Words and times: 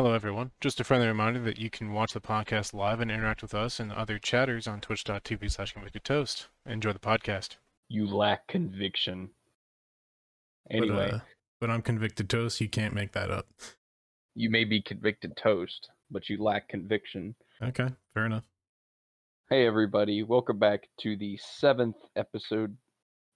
Hello, 0.00 0.14
everyone. 0.14 0.52
Just 0.62 0.80
a 0.80 0.84
friendly 0.84 1.06
reminder 1.06 1.40
that 1.40 1.58
you 1.58 1.68
can 1.68 1.92
watch 1.92 2.14
the 2.14 2.22
podcast 2.22 2.72
live 2.72 3.00
and 3.00 3.10
interact 3.10 3.42
with 3.42 3.52
us 3.52 3.78
and 3.78 3.92
other 3.92 4.18
chatters 4.18 4.66
on 4.66 4.80
twitch.tv 4.80 5.50
slash 5.52 5.74
convicted 5.74 6.04
toast. 6.04 6.48
Enjoy 6.64 6.94
the 6.94 6.98
podcast. 6.98 7.56
You 7.90 8.06
lack 8.06 8.48
conviction. 8.48 9.28
Anyway, 10.70 11.08
But, 11.10 11.14
uh, 11.16 11.20
but 11.60 11.68
I'm 11.68 11.82
convicted 11.82 12.30
toast. 12.30 12.62
You 12.62 12.68
can't 12.70 12.94
make 12.94 13.12
that 13.12 13.30
up. 13.30 13.48
you 14.34 14.48
may 14.48 14.64
be 14.64 14.80
convicted 14.80 15.36
toast, 15.36 15.90
but 16.10 16.30
you 16.30 16.42
lack 16.42 16.70
conviction. 16.70 17.34
Okay, 17.62 17.88
fair 18.14 18.24
enough. 18.24 18.44
Hey, 19.50 19.66
everybody. 19.66 20.22
Welcome 20.22 20.58
back 20.58 20.88
to 21.00 21.14
the 21.14 21.38
seventh 21.42 21.98
episode 22.16 22.74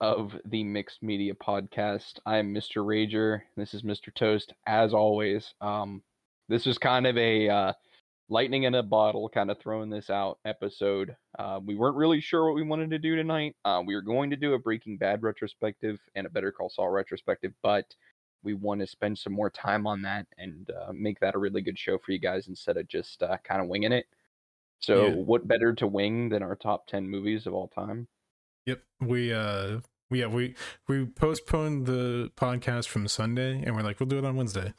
of 0.00 0.34
the 0.46 0.64
Mixed 0.64 1.02
Media 1.02 1.34
Podcast. 1.34 2.20
I'm 2.24 2.54
Mr. 2.54 2.76
Rager. 2.76 3.42
This 3.54 3.74
is 3.74 3.82
Mr. 3.82 4.14
Toast. 4.14 4.54
As 4.66 4.94
always, 4.94 5.52
um, 5.60 6.00
this 6.48 6.66
is 6.66 6.78
kind 6.78 7.06
of 7.06 7.16
a 7.16 7.48
uh, 7.48 7.72
lightning 8.28 8.64
in 8.64 8.74
a 8.74 8.82
bottle, 8.82 9.28
kind 9.28 9.50
of 9.50 9.58
throwing 9.58 9.90
this 9.90 10.10
out 10.10 10.38
episode. 10.44 11.16
Uh, 11.38 11.60
we 11.64 11.74
weren't 11.74 11.96
really 11.96 12.20
sure 12.20 12.46
what 12.46 12.54
we 12.54 12.62
wanted 12.62 12.90
to 12.90 12.98
do 12.98 13.16
tonight. 13.16 13.56
Uh, 13.64 13.82
we 13.84 13.94
were 13.94 14.02
going 14.02 14.30
to 14.30 14.36
do 14.36 14.54
a 14.54 14.58
Breaking 14.58 14.96
Bad 14.96 15.22
retrospective 15.22 15.98
and 16.14 16.26
a 16.26 16.30
Better 16.30 16.52
Call 16.52 16.68
Saul 16.68 16.90
retrospective, 16.90 17.52
but 17.62 17.94
we 18.42 18.54
want 18.54 18.80
to 18.80 18.86
spend 18.86 19.18
some 19.18 19.32
more 19.32 19.48
time 19.50 19.86
on 19.86 20.02
that 20.02 20.26
and 20.38 20.70
uh, 20.70 20.92
make 20.92 21.18
that 21.20 21.34
a 21.34 21.38
really 21.38 21.62
good 21.62 21.78
show 21.78 21.96
for 21.98 22.12
you 22.12 22.18
guys 22.18 22.48
instead 22.48 22.76
of 22.76 22.86
just 22.88 23.22
uh, 23.22 23.38
kind 23.42 23.62
of 23.62 23.68
winging 23.68 23.92
it. 23.92 24.06
So, 24.80 25.06
Yeah. 25.06 25.14
what 25.14 25.48
better 25.48 25.72
to 25.74 25.86
wing 25.86 26.28
than 26.28 26.42
our 26.42 26.54
top 26.56 26.86
10 26.86 27.08
movies 27.08 27.46
of 27.46 27.54
all 27.54 27.68
time? 27.68 28.06
Yep. 28.66 28.82
We 29.00 29.32
uh 29.32 29.80
we 30.10 30.20
yeah, 30.20 30.26
we 30.26 30.54
we 30.88 31.06
postponed 31.06 31.86
the 31.86 32.30
podcast 32.36 32.88
from 32.88 33.08
Sunday 33.08 33.62
and 33.62 33.74
we're 33.76 33.82
like, 33.82 33.98
we'll 34.00 34.08
do 34.08 34.18
it 34.18 34.24
on 34.26 34.36
Wednesday. 34.36 34.74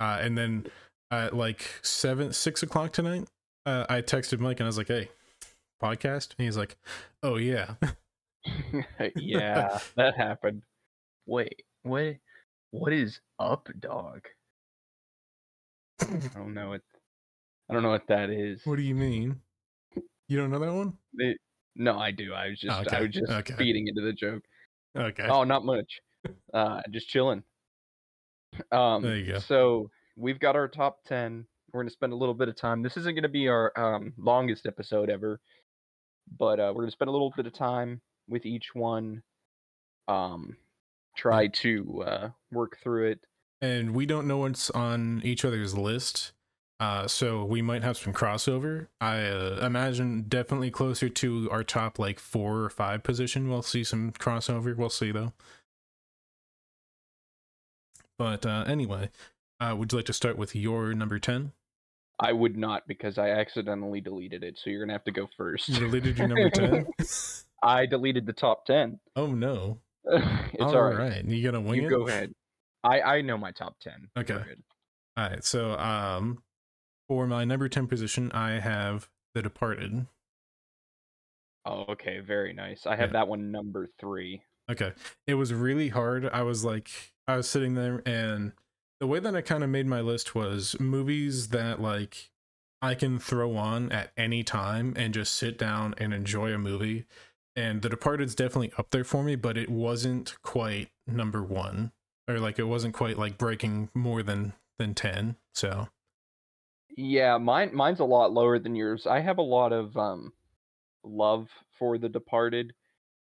Uh 0.00 0.18
and 0.20 0.36
then 0.36 0.66
at 1.10 1.34
like 1.34 1.62
seven 1.82 2.32
six 2.32 2.62
o'clock 2.62 2.92
tonight, 2.92 3.28
uh 3.64 3.86
I 3.88 4.02
texted 4.02 4.40
Mike 4.40 4.60
and 4.60 4.66
I 4.66 4.68
was 4.68 4.78
like, 4.78 4.88
Hey, 4.88 5.08
podcast? 5.82 6.34
And 6.38 6.44
he's 6.46 6.56
like, 6.56 6.76
Oh 7.22 7.36
yeah. 7.36 7.74
yeah, 9.16 9.78
that 9.96 10.16
happened. 10.16 10.62
Wait, 11.26 11.62
what? 11.82 12.16
What 12.70 12.92
is 12.92 13.20
up, 13.38 13.68
dog? 13.80 14.20
I 16.02 16.06
don't 16.34 16.54
know 16.54 16.70
what. 16.70 16.82
I 17.68 17.74
don't 17.74 17.82
know 17.82 17.90
what 17.90 18.06
that 18.08 18.30
is. 18.30 18.60
what 18.64 18.76
do 18.76 18.82
you 18.82 18.94
mean? 18.94 19.40
You 20.28 20.36
don't 20.36 20.50
know 20.50 20.58
that 20.60 20.72
one? 20.72 20.92
It- 21.14 21.38
no, 21.78 21.98
I 21.98 22.10
do. 22.10 22.32
I 22.32 22.48
was 22.48 22.58
just, 22.60 22.74
I 22.74 22.80
Okay, 22.82 23.00
was 23.02 23.10
just 23.14 23.30
okay. 23.30 23.54
feeding 23.58 23.86
into 23.88 24.00
the 24.00 24.12
joke. 24.14 24.42
Okay. 24.96 25.26
Oh, 25.28 25.44
not 25.44 25.62
much. 25.64 26.00
Uh, 26.54 26.80
just 26.90 27.06
chilling. 27.08 27.42
Um, 28.72 29.02
There 29.02 29.16
you 29.18 29.32
go. 29.32 29.38
So 29.40 29.90
we've 30.16 30.38
got 30.40 30.56
our 30.56 30.68
top 30.68 31.04
ten. 31.04 31.46
We're 31.72 31.82
gonna 31.82 31.90
spend 31.90 32.12
a 32.12 32.16
little 32.16 32.34
bit 32.34 32.48
of 32.48 32.56
time. 32.56 32.82
This 32.82 32.96
isn't 32.96 33.14
gonna 33.14 33.28
be 33.28 33.48
our 33.48 33.72
um 33.76 34.12
longest 34.18 34.66
episode 34.66 35.10
ever, 35.10 35.40
but 36.38 36.58
uh, 36.60 36.72
we're 36.74 36.82
gonna 36.82 36.90
spend 36.92 37.08
a 37.08 37.12
little 37.12 37.32
bit 37.36 37.46
of 37.46 37.52
time 37.52 38.00
with 38.28 38.46
each 38.46 38.74
one. 38.74 39.22
Um, 40.08 40.56
try 41.16 41.48
to 41.48 42.02
uh 42.06 42.28
work 42.52 42.76
through 42.82 43.08
it. 43.12 43.20
and 43.62 43.94
we 43.94 44.04
don't 44.06 44.26
know 44.28 44.38
what's 44.38 44.70
on 44.70 45.20
each 45.24 45.44
other's 45.46 45.74
list 45.76 46.32
uh 46.78 47.06
so 47.08 47.42
we 47.42 47.62
might 47.62 47.82
have 47.82 47.96
some 47.96 48.12
crossover 48.12 48.88
i 49.00 49.16
uh, 49.20 49.58
imagine 49.62 50.26
definitely 50.28 50.70
closer 50.70 51.08
to 51.08 51.48
our 51.50 51.64
top 51.64 51.98
like 51.98 52.18
four 52.20 52.58
or 52.58 52.68
five 52.68 53.02
position 53.02 53.48
we'll 53.48 53.62
see 53.62 53.82
some 53.82 54.12
crossover 54.12 54.76
we'll 54.76 54.90
see 54.90 55.10
though 55.10 55.32
but 58.18 58.44
uh 58.44 58.64
anyway 58.66 59.10
uh 59.60 59.74
would 59.76 59.92
you 59.92 59.98
like 59.98 60.06
to 60.06 60.12
start 60.12 60.36
with 60.38 60.54
your 60.54 60.92
number 60.94 61.18
10 61.18 61.52
I 62.18 62.32
would 62.32 62.56
not 62.56 62.88
because 62.88 63.18
I 63.18 63.28
accidentally 63.28 64.00
deleted 64.00 64.42
it. 64.42 64.58
So 64.58 64.70
you're 64.70 64.80
gonna 64.80 64.94
have 64.94 65.04
to 65.04 65.12
go 65.12 65.28
first. 65.36 65.68
you 65.68 65.80
deleted 65.80 66.16
your 66.18 66.28
number 66.28 66.48
10 66.50 66.86
I 67.62 67.84
deleted 67.86 68.26
the 68.26 68.32
top 68.32 68.64
ten. 68.66 68.98
oh 69.16 69.26
no 69.26 69.78
it's 70.04 70.60
all 70.62 70.74
all 70.76 70.82
right. 70.82 70.96
right 70.98 71.24
you 71.24 71.44
gonna 71.44 71.60
wing 71.60 71.82
You 71.82 71.88
it 71.88 71.90
go 71.90 72.06
ahead. 72.08 72.32
I 72.84 73.00
I 73.02 73.20
know 73.22 73.36
my 73.36 73.52
top 73.52 73.76
ten. 73.80 74.08
Okay. 74.18 74.34
all 74.34 75.28
right 75.28 75.44
so 75.44 75.72
um 75.78 76.42
for 77.08 77.26
my 77.26 77.44
number 77.44 77.68
10 77.68 77.86
position 77.86 78.32
i 78.32 78.52
have 78.58 79.08
the 79.34 79.42
departed 79.42 80.06
Oh, 81.68 81.84
okay. 81.88 82.20
Very 82.20 82.52
nice. 82.52 82.86
I 82.86 82.94
have 82.94 83.08
Yeah. 83.08 83.14
that 83.14 83.28
one 83.28 83.50
number 83.50 83.88
three. 83.98 84.40
Okay. 84.70 84.92
It 85.26 85.34
was 85.34 85.52
really 85.52 85.88
hard. 85.88 86.24
I 86.28 86.42
was 86.42 86.64
like, 86.64 86.88
I 87.26 87.36
was 87.36 87.48
sitting 87.48 87.74
there, 87.74 88.02
and 88.06 88.52
the 89.00 89.06
way 89.06 89.18
that 89.18 89.34
I 89.36 89.40
kind 89.40 89.62
of 89.62 89.70
made 89.70 89.86
my 89.86 90.00
list 90.00 90.34
was 90.34 90.78
movies 90.80 91.48
that 91.48 91.80
like 91.80 92.30
I 92.82 92.94
can 92.94 93.18
throw 93.18 93.56
on 93.56 93.90
at 93.92 94.12
any 94.16 94.42
time 94.42 94.94
and 94.96 95.14
just 95.14 95.34
sit 95.34 95.58
down 95.58 95.94
and 95.98 96.12
enjoy 96.14 96.52
a 96.52 96.58
movie. 96.58 97.06
And 97.54 97.82
The 97.82 97.88
Departed's 97.88 98.34
definitely 98.34 98.72
up 98.78 98.90
there 98.90 99.04
for 99.04 99.22
me, 99.22 99.34
but 99.34 99.56
it 99.56 99.70
wasn't 99.70 100.36
quite 100.42 100.90
number 101.06 101.42
one, 101.42 101.92
or 102.28 102.38
like 102.38 102.58
it 102.58 102.64
wasn't 102.64 102.94
quite 102.94 103.18
like 103.18 103.38
breaking 103.38 103.90
more 103.94 104.22
than 104.22 104.52
than 104.78 104.94
ten. 104.94 105.36
So 105.54 105.88
Yeah, 106.96 107.38
mine 107.38 107.74
mine's 107.74 108.00
a 108.00 108.04
lot 108.04 108.32
lower 108.32 108.58
than 108.58 108.74
yours. 108.74 109.06
I 109.06 109.20
have 109.20 109.38
a 109.38 109.42
lot 109.42 109.72
of 109.72 109.96
um 109.96 110.32
love 111.04 111.48
for 111.78 111.98
The 111.98 112.08
Departed. 112.08 112.74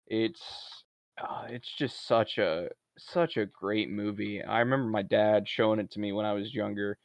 It's 0.07 0.83
uh, 1.21 1.45
it's 1.49 1.71
just 1.77 2.05
such 2.07 2.37
a 2.37 2.69
such 2.99 3.37
a 3.37 3.45
great 3.45 3.89
movie. 3.89 4.43
I 4.43 4.59
remember 4.59 4.89
my 4.89 5.01
dad 5.03 5.47
showing 5.47 5.79
it 5.79 5.91
to 5.91 5.99
me 5.99 6.11
when 6.11 6.25
I 6.25 6.33
was 6.33 6.53
younger 6.53 6.97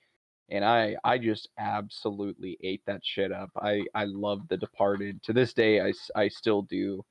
and 0.50 0.64
I 0.64 0.96
I 1.04 1.18
just 1.18 1.48
absolutely 1.58 2.58
ate 2.62 2.82
that 2.86 3.04
shit 3.04 3.32
up. 3.32 3.50
I 3.56 3.84
I 3.94 4.04
love 4.06 4.48
The 4.48 4.56
Departed. 4.58 5.22
To 5.24 5.32
this 5.32 5.54
day 5.54 5.80
I 5.80 5.92
I 6.16 6.28
still 6.28 6.62
do. 6.62 7.04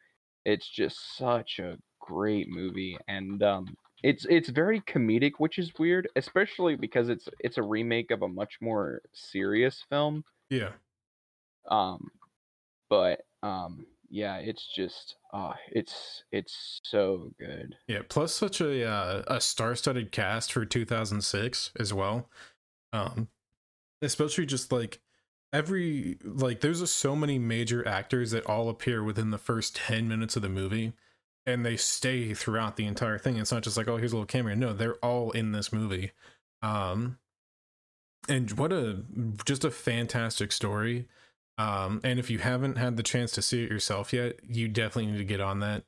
It's 0.46 0.70
just 0.70 1.16
such 1.18 1.60
a 1.60 1.80
great 2.00 2.50
movie 2.50 2.98
and 3.08 3.42
um 3.44 3.78
it's 4.04 4.26
it's 4.30 4.50
very 4.50 4.82
comedic, 4.82 5.34
which 5.40 5.58
is 5.60 5.74
weird, 5.80 6.10
especially 6.18 6.76
because 6.76 7.10
it's 7.10 7.28
it's 7.40 7.58
a 7.58 7.64
remake 7.64 8.12
of 8.12 8.22
a 8.24 8.28
much 8.28 8.60
more 8.62 9.02
serious 9.14 9.84
film. 9.90 10.26
yeah, 10.50 10.74
Um, 11.70 12.12
but 12.90 13.22
um, 13.44 13.88
yeah, 14.10 14.38
it's 14.38 14.68
just 14.74 15.18
uh, 15.34 15.54
it's 15.72 16.24
it's 16.32 16.80
so 16.84 17.32
good. 17.40 17.76
yeah. 17.88 18.02
Plus, 18.08 18.34
such 18.34 18.62
a 18.62 18.88
uh, 18.88 19.24
a 19.28 19.42
star-studded 19.42 20.12
cast 20.12 20.54
for 20.54 20.64
2006 20.64 21.72
as 21.80 21.94
well. 21.94 22.30
Um, 22.94 23.28
especially 24.04 24.46
just 24.46 24.72
like 24.72 25.00
every 25.52 26.18
like 26.24 26.60
there's 26.60 26.80
just 26.80 26.98
so 26.98 27.16
many 27.16 27.40
major 27.40 27.88
actors 27.88 28.32
that 28.32 28.46
all 28.46 28.70
appear 28.70 29.04
within 29.04 29.30
the 29.30 29.38
first 29.38 29.76
10 29.76 30.08
minutes 30.08 30.36
of 30.36 30.42
the 30.42 30.50
movie 30.50 30.94
and 31.46 31.66
they 31.66 31.78
stay 31.78 32.34
throughout 32.34 32.76
the 32.76 32.86
entire 32.86 33.18
thing 33.18 33.38
it's 33.38 33.52
not 33.52 33.64
just 33.64 33.78
like 33.78 33.88
oh 33.88 33.98
here's 33.98 34.12
a 34.12 34.16
little 34.16 34.26
cameo 34.26 34.56
no 34.56 34.74
they're 34.74 34.96
all 34.96 35.32
in 35.32 35.52
this 35.52 35.72
movie 35.72 36.12
um 36.62 37.18
and 38.28 38.52
what 38.58 38.74
a 38.74 39.04
just 39.46 39.64
a 39.64 39.72
fantastic 39.72 40.52
story 40.52 41.08
um 41.58 42.02
and 42.04 42.20
if 42.20 42.30
you 42.30 42.40
haven't 42.40 42.78
had 42.78 42.98
the 42.98 43.04
chance 43.04 43.32
to 43.32 43.42
see 43.42 43.64
it 43.64 43.70
yourself 43.70 44.12
yet 44.14 44.36
you 44.48 44.68
definitely 44.68 45.12
need 45.12 45.18
to 45.18 45.24
get 45.26 45.40
on 45.42 45.60
that 45.60 45.84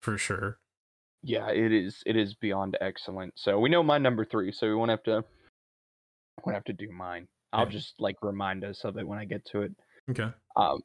for 0.00 0.16
sure 0.18 0.58
Yeah, 1.22 1.50
it 1.50 1.72
is 1.72 2.02
it 2.04 2.16
is 2.16 2.34
beyond 2.34 2.76
excellent. 2.80 3.34
So 3.36 3.60
we 3.60 3.68
know 3.70 3.82
my 3.84 3.98
number 3.98 4.24
three, 4.24 4.50
so 4.50 4.66
we 4.66 4.74
won't 4.74 4.90
have 4.90 5.04
to 5.04 5.22
won't 6.44 6.56
have 6.56 6.64
to 6.64 6.72
do 6.72 6.90
mine. 6.90 7.28
I'll 7.52 7.66
just 7.66 7.94
like 8.00 8.16
remind 8.22 8.64
us 8.64 8.84
of 8.84 8.96
it 8.96 9.06
when 9.06 9.20
I 9.20 9.24
get 9.24 9.44
to 9.52 9.62
it. 9.62 9.72
okay 10.10 10.30
Um, 10.56 10.80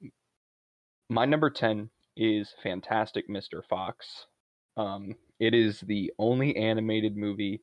my 1.09 1.25
number 1.25 1.49
10 1.49 1.89
is 2.15 2.53
Fantastic 2.61 3.27
Mr. 3.29 3.63
Fox. 3.67 4.27
Um, 4.75 5.15
it 5.39 5.55
is 5.55 5.79
the 5.79 6.11
only 6.19 6.55
animated 6.55 7.15
movie 7.17 7.61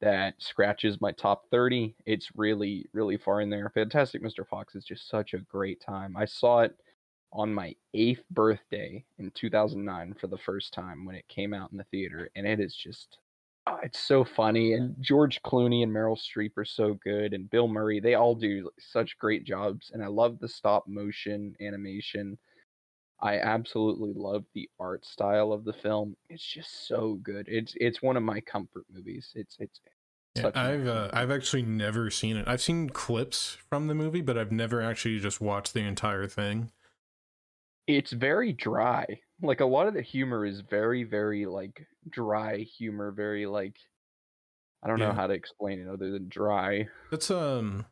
that 0.00 0.34
scratches 0.38 1.00
my 1.00 1.12
top 1.12 1.46
30. 1.50 1.94
It's 2.06 2.30
really, 2.34 2.86
really 2.92 3.16
far 3.16 3.40
in 3.40 3.50
there. 3.50 3.70
Fantastic 3.70 4.22
Mr. 4.22 4.46
Fox 4.46 4.74
is 4.74 4.84
just 4.84 5.08
such 5.08 5.34
a 5.34 5.38
great 5.38 5.80
time. 5.80 6.16
I 6.16 6.24
saw 6.24 6.60
it 6.60 6.76
on 7.32 7.52
my 7.54 7.74
eighth 7.94 8.24
birthday 8.30 9.04
in 9.18 9.30
2009 9.32 10.14
for 10.20 10.26
the 10.26 10.38
first 10.38 10.72
time 10.72 11.04
when 11.04 11.14
it 11.14 11.28
came 11.28 11.54
out 11.54 11.70
in 11.70 11.78
the 11.78 11.84
theater, 11.84 12.30
and 12.34 12.46
it 12.46 12.60
is 12.60 12.74
just 12.74 13.18
oh, 13.66 13.78
it's 13.82 14.00
so 14.00 14.24
funny. 14.24 14.72
And 14.72 14.96
George 15.00 15.40
Clooney 15.42 15.82
and 15.82 15.92
Meryl 15.92 16.18
Streep 16.18 16.56
are 16.56 16.64
so 16.64 16.94
good, 17.04 17.32
and 17.32 17.50
Bill 17.50 17.68
Murray. 17.68 18.00
They 18.00 18.14
all 18.14 18.34
do 18.34 18.70
such 18.78 19.18
great 19.18 19.44
jobs, 19.44 19.90
and 19.92 20.02
I 20.02 20.08
love 20.08 20.38
the 20.38 20.48
stop 20.48 20.88
motion 20.88 21.54
animation. 21.60 22.38
I 23.22 23.38
absolutely 23.38 24.12
love 24.14 24.44
the 24.54 24.68
art 24.78 25.04
style 25.04 25.52
of 25.52 25.64
the 25.64 25.72
film. 25.72 26.16
It's 26.28 26.44
just 26.44 26.88
so 26.88 27.14
good. 27.14 27.46
It's 27.48 27.74
it's 27.76 28.00
one 28.02 28.16
of 28.16 28.22
my 28.22 28.40
comfort 28.40 28.84
movies. 28.90 29.32
It's 29.34 29.56
it's 29.58 29.80
Yeah, 30.36 30.50
I've 30.54 30.86
uh, 30.86 31.10
I've 31.12 31.30
actually 31.30 31.62
never 31.62 32.10
seen 32.10 32.36
it. 32.36 32.48
I've 32.48 32.62
seen 32.62 32.88
clips 32.90 33.58
from 33.68 33.88
the 33.88 33.94
movie, 33.94 34.22
but 34.22 34.38
I've 34.38 34.52
never 34.52 34.80
actually 34.80 35.18
just 35.18 35.40
watched 35.40 35.74
the 35.74 35.80
entire 35.80 36.26
thing. 36.26 36.72
it's 37.86 38.12
very 38.12 38.52
dry. 38.52 39.20
Like 39.42 39.60
a 39.60 39.66
lot 39.66 39.88
of 39.88 39.94
the 39.94 40.02
humor 40.02 40.44
is 40.44 40.60
very, 40.60 41.04
very 41.04 41.46
like 41.46 41.86
dry 42.08 42.58
humor, 42.58 43.10
very 43.10 43.46
like 43.46 43.76
I 44.82 44.88
don't 44.88 44.98
know 44.98 45.12
how 45.12 45.26
to 45.26 45.34
explain 45.34 45.80
it 45.80 45.88
other 45.88 46.10
than 46.10 46.28
dry. 46.28 46.88
That's 47.10 47.30
um 47.30 47.86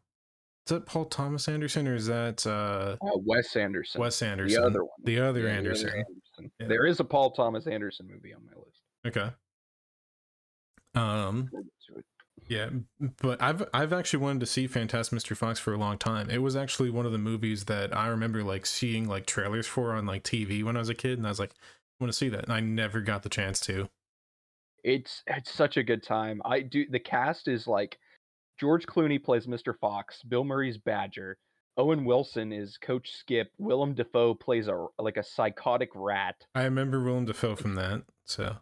Is 0.68 0.70
that 0.70 0.84
Paul 0.84 1.06
Thomas 1.06 1.48
Anderson 1.48 1.88
or 1.88 1.94
is 1.94 2.08
that 2.08 2.46
uh, 2.46 2.98
Uh, 3.00 3.16
Wes 3.24 3.56
Anderson. 3.56 4.02
Wes 4.02 4.20
Anderson? 4.20 4.60
The 4.60 4.66
other 4.66 4.84
one. 4.84 4.90
The 5.02 5.18
other 5.18 5.40
Yeah, 5.40 5.46
the 5.46 5.52
Anderson. 5.52 5.88
Anderson. 5.88 6.52
Yeah. 6.60 6.66
There 6.66 6.84
is 6.84 7.00
a 7.00 7.04
Paul 7.04 7.30
Thomas 7.30 7.66
Anderson 7.66 8.06
movie 8.06 8.34
on 8.34 8.44
my 8.44 8.52
list. 8.52 8.82
Okay. 9.06 9.30
Um. 10.94 11.48
We'll 11.50 11.62
get 11.62 11.72
to 11.88 11.98
it. 12.00 12.04
Yeah, 12.48 12.68
but 13.22 13.40
I've 13.40 13.66
I've 13.72 13.94
actually 13.94 14.18
wanted 14.18 14.40
to 14.40 14.46
see 14.46 14.66
Fantastic 14.66 15.18
Mr. 15.18 15.34
Fox 15.34 15.58
for 15.58 15.72
a 15.72 15.78
long 15.78 15.96
time. 15.96 16.28
It 16.28 16.42
was 16.42 16.54
actually 16.54 16.90
one 16.90 17.06
of 17.06 17.12
the 17.12 17.18
movies 17.18 17.64
that 17.64 17.96
I 17.96 18.08
remember 18.08 18.42
like 18.42 18.66
seeing 18.66 19.08
like 19.08 19.24
trailers 19.24 19.66
for 19.66 19.94
on 19.94 20.04
like 20.04 20.22
TV 20.22 20.62
when 20.62 20.76
I 20.76 20.80
was 20.80 20.90
a 20.90 20.94
kid, 20.94 21.16
and 21.16 21.26
I 21.26 21.30
was 21.30 21.38
like, 21.40 21.52
I 21.52 22.04
want 22.04 22.12
to 22.12 22.16
see 22.18 22.28
that, 22.28 22.44
and 22.44 22.52
I 22.52 22.60
never 22.60 23.00
got 23.00 23.22
the 23.22 23.28
chance 23.30 23.58
to. 23.60 23.88
It's 24.84 25.22
it's 25.26 25.50
such 25.50 25.78
a 25.78 25.82
good 25.82 26.02
time. 26.02 26.42
I 26.44 26.60
do 26.60 26.86
the 26.90 27.00
cast 27.00 27.48
is 27.48 27.66
like 27.66 27.98
George 28.58 28.86
Clooney 28.86 29.22
plays 29.22 29.46
Mr. 29.46 29.74
Fox, 29.78 30.22
Bill 30.22 30.44
Murray's 30.44 30.78
Badger, 30.78 31.38
Owen 31.76 32.04
Wilson 32.04 32.52
is 32.52 32.76
Coach 32.76 33.12
Skip, 33.12 33.52
Willem 33.58 33.94
Dafoe 33.94 34.34
plays 34.34 34.66
a 34.66 34.86
like 34.98 35.16
a 35.16 35.22
psychotic 35.22 35.90
rat. 35.94 36.34
I 36.54 36.64
remember 36.64 37.02
Willem 37.02 37.24
Dafoe 37.24 37.54
from 37.54 37.76
that. 37.76 38.02
So 38.24 38.56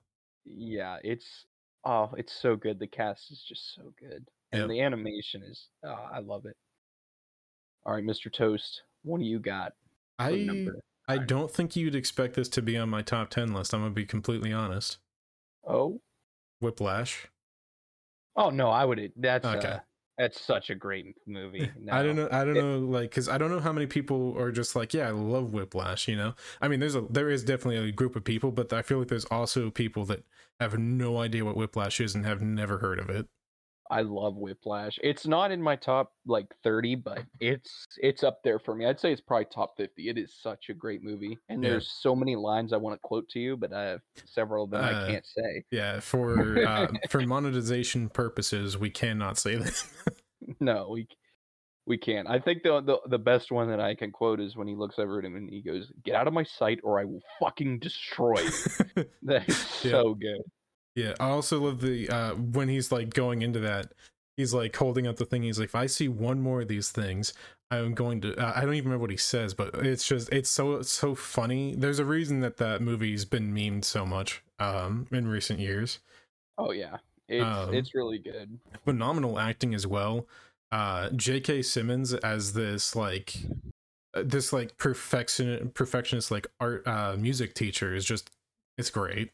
Yeah, 0.45 0.99
it's 1.03 1.47
oh, 1.85 2.11
it's 2.19 2.35
so 2.35 2.57
good. 2.57 2.79
The 2.79 2.87
cast 2.87 3.33
is 3.33 3.43
just 3.43 3.75
so 3.75 3.93
good, 3.99 4.29
and 4.53 4.61
Yep. 4.61 4.69
the 4.69 4.83
animation 4.83 5.43
is 5.43 5.69
oh, 5.83 6.09
I 6.13 6.19
love 6.19 6.45
it. 6.45 6.57
All 7.87 7.95
right, 7.95 8.05
Mr. 8.05 8.31
Toast, 8.31 8.83
what 9.03 9.19
do 9.19 9.25
you 9.25 9.39
got? 9.39 9.73
I 10.19 10.69
I 11.09 11.19
don't 11.19 11.51
think 11.51 11.75
you'd 11.75 11.95
expect 11.95 12.35
this 12.35 12.49
to 12.51 12.63
be 12.63 12.77
on 12.77 12.91
my 12.91 13.01
top 13.01 13.31
ten 13.31 13.55
list. 13.55 13.73
I'm 13.73 13.81
gonna 13.81 13.95
be 13.95 14.05
completely 14.05 14.53
honest. 14.53 14.99
Oh, 15.67 16.03
Whiplash. 16.61 17.29
Oh 18.37 18.51
no, 18.51 18.71
I 18.71 18.85
would. 18.85 19.13
That's 19.17 19.45
Okay. 19.45 19.69
uh, 19.69 19.79
that's 20.19 20.41
such 20.41 20.71
a 20.71 20.75
great 20.75 21.15
movie. 21.27 21.71
I 21.91 22.03
don't 22.03 22.17
know. 22.17 22.29
I 22.33 22.45
don't 22.45 22.57
It- 22.57 22.63
know, 22.63 22.79
like, 22.79 23.11
because 23.11 23.29
I 23.29 23.37
don't 23.39 23.51
know 23.51 23.61
how 23.61 23.73
many 23.73 23.87
people 23.87 24.37
are 24.39 24.51
just 24.51 24.75
like, 24.75 24.95
yeah, 24.95 25.09
I 25.09 25.11
love 25.11 25.53
Whiplash. 25.53 26.09
You 26.09 26.17
know, 26.17 26.35
I 26.61 26.69
mean, 26.69 26.81
there's 26.81 26.95
a 26.95 27.03
there 27.03 27.29
is 27.31 27.45
definitely 27.45 27.89
a 27.89 27.93
group 27.93 28.17
of 28.17 28.25
people, 28.25 28.51
but 28.53 28.73
I 28.73 28.83
feel 28.83 28.99
like 28.99 29.09
there's 29.09 29.27
also 29.27 29.71
people 29.71 30.05
that 30.07 30.25
have 30.61 30.79
no 30.79 31.19
idea 31.19 31.45
what 31.45 31.57
Whiplash 31.57 32.01
is 32.01 32.15
and 32.15 32.25
have 32.25 32.41
never 32.43 32.79
heard 32.79 32.99
of 32.99 33.11
it. 33.11 33.27
I 33.91 34.03
love 34.03 34.37
Whiplash. 34.37 34.99
It's 35.03 35.27
not 35.27 35.51
in 35.51 35.61
my 35.63 35.77
top 35.77 36.13
like 36.27 36.47
30, 36.63 36.97
but 36.97 37.25
it's 37.41 37.87
it's 37.99 38.23
up 38.25 38.41
there 38.43 38.59
for 38.59 38.75
me. 38.75 38.87
I'd 38.87 39.01
say 39.01 39.13
it's 39.13 39.21
probably 39.21 39.47
top 39.47 39.77
50. 39.77 40.09
It 40.09 40.19
is 40.19 40.35
such 40.41 40.69
a 40.69 40.75
great 40.75 41.03
movie. 41.03 41.39
And 41.49 41.63
Yeah. 41.63 41.71
there's 41.71 41.91
so 42.01 42.15
many 42.17 42.37
lines 42.37 42.73
I 42.73 42.77
want 42.77 42.95
to 42.95 43.01
quote 43.01 43.29
to 43.31 43.39
you, 43.41 43.57
but 43.57 43.73
I 43.73 43.83
have 43.85 44.01
several 44.25 44.65
of 44.65 44.71
them 44.71 44.83
I 44.85 44.93
Uh, 44.93 45.07
can't 45.07 45.27
say. 45.27 45.65
Yeah, 45.71 46.01
for 46.01 46.59
uh, 46.67 46.89
for 47.09 47.21
monetization 47.23 48.09
purposes, 48.09 48.77
we 48.79 48.91
cannot 48.91 49.39
say 49.39 49.57
that. 49.57 49.85
No, 50.61 50.91
we 50.91 51.09
we 51.87 51.97
can't. 51.99 52.29
I 52.29 52.39
think 52.39 52.63
the, 52.63 52.81
the 52.83 52.99
the 53.09 53.19
best 53.19 53.51
one 53.51 53.69
that 53.71 53.81
I 53.81 53.95
can 53.95 54.13
quote 54.13 54.39
is 54.39 54.55
when 54.57 54.69
he 54.69 54.75
looks 54.77 54.99
over 54.99 55.19
at 55.19 55.25
him 55.25 55.35
and 55.35 55.49
he 55.51 55.63
goes, 55.63 55.91
"Get 56.05 56.15
out 56.15 56.27
of 56.29 56.35
my 56.35 56.45
sight 56.45 56.79
or 56.85 57.01
I 57.01 57.05
will 57.05 57.23
fucking 57.41 57.79
destroy 57.81 58.43
you." 58.43 59.05
That 59.23 59.49
is 59.49 59.59
Yeah. 59.83 59.91
so 59.93 60.15
good. 60.15 60.43
Yeah, 60.97 61.15
I 61.21 61.29
also 61.29 61.61
love 61.61 61.81
the 61.81 62.09
uh, 62.09 62.35
when 62.35 62.69
he's 62.69 62.91
like 62.91 63.15
going 63.15 63.43
into 63.43 63.61
that. 63.61 63.93
He's 64.37 64.53
like 64.53 64.75
holding 64.77 65.07
up 65.07 65.17
the 65.17 65.25
thing. 65.25 65.45
He's 65.45 65.59
like, 65.59 65.69
if 65.69 65.75
I 65.75 65.87
see 65.87 66.09
one 66.09 66.41
more 66.41 66.63
of 66.63 66.69
these 66.69 66.91
things, 66.91 67.33
I'm 67.71 67.95
going 67.95 68.21
to. 68.23 68.35
Uh, 68.37 68.53
I 68.57 68.63
don't 68.63 68.75
even 68.75 68.91
remember 68.91 69.03
what 69.03 69.11
he 69.11 69.17
says, 69.17 69.55
but 69.55 69.75
it's 69.87 70.07
just 70.07 70.33
it's 70.33 70.51
so 70.51 70.83
so 70.83 71.15
funny. 71.15 71.75
There's 71.77 71.99
a 72.01 72.05
reason 72.05 72.41
that 72.41 72.57
that 72.57 72.81
movie's 72.83 73.25
been 73.25 73.55
memed 73.55 73.85
so 73.85 74.05
much 74.05 74.43
um, 74.59 75.07
in 75.13 75.29
recent 75.29 75.61
years. 75.61 76.01
Oh 76.59 76.73
yeah. 76.73 76.99
It's 77.29 77.45
Um, 77.45 77.75
it's 77.75 77.95
really 77.95 78.19
good. 78.19 78.59
phenomenal 78.85 79.39
acting 79.39 79.75
as 79.75 79.87
well. 79.87 80.27
Uh, 80.73 81.11
J.K. 81.11 81.63
Simmons 81.63 82.13
as 82.15 82.53
this 82.53 82.95
like 82.97 83.37
uh, 84.15 84.23
this 84.25 84.53
like 84.53 84.77
perfection 84.77 85.71
perfectionist 85.75 86.31
like 86.31 86.47
art 86.61 86.87
uh, 86.87 87.17
music 87.19 87.55
teacher 87.55 87.95
is 87.95 88.05
just 88.05 88.31
it's 88.79 88.91
great. 88.91 89.33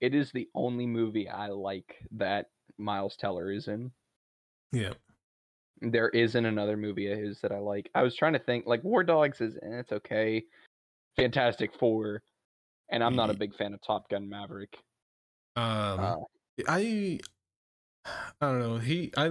It 0.00 0.14
is 0.14 0.30
the 0.32 0.48
only 0.54 0.86
movie 0.86 1.28
I 1.28 1.48
like 1.48 1.96
that 2.12 2.46
Miles 2.78 3.16
Teller 3.16 3.50
is 3.52 3.68
in. 3.68 3.90
Yeah, 4.72 4.94
There 5.80 6.08
isn't 6.10 6.44
another 6.44 6.76
movie 6.76 7.10
of 7.10 7.18
his 7.18 7.40
that 7.40 7.52
I 7.52 7.58
like. 7.58 7.90
I 7.94 8.02
was 8.02 8.14
trying 8.16 8.32
to 8.34 8.38
think 8.38 8.66
like 8.66 8.82
War 8.84 9.02
Dogs 9.04 9.40
is 9.40 9.56
eh, 9.56 9.78
it's 9.80 9.92
okay. 9.92 10.44
Fantastic 11.16 11.72
Four, 11.78 12.22
and 12.90 13.02
I'm 13.02 13.16
not 13.16 13.30
a 13.30 13.34
big 13.34 13.54
fan 13.56 13.72
of 13.72 13.80
Top 13.82 14.08
Gun 14.10 14.28
Maverick. 14.28 14.76
um, 15.56 16.00
Uh, 16.00 16.16
I 16.68 17.20
I 18.06 18.46
don't 18.46 18.58
know. 18.60 18.78
He 18.78 19.12
I 19.16 19.26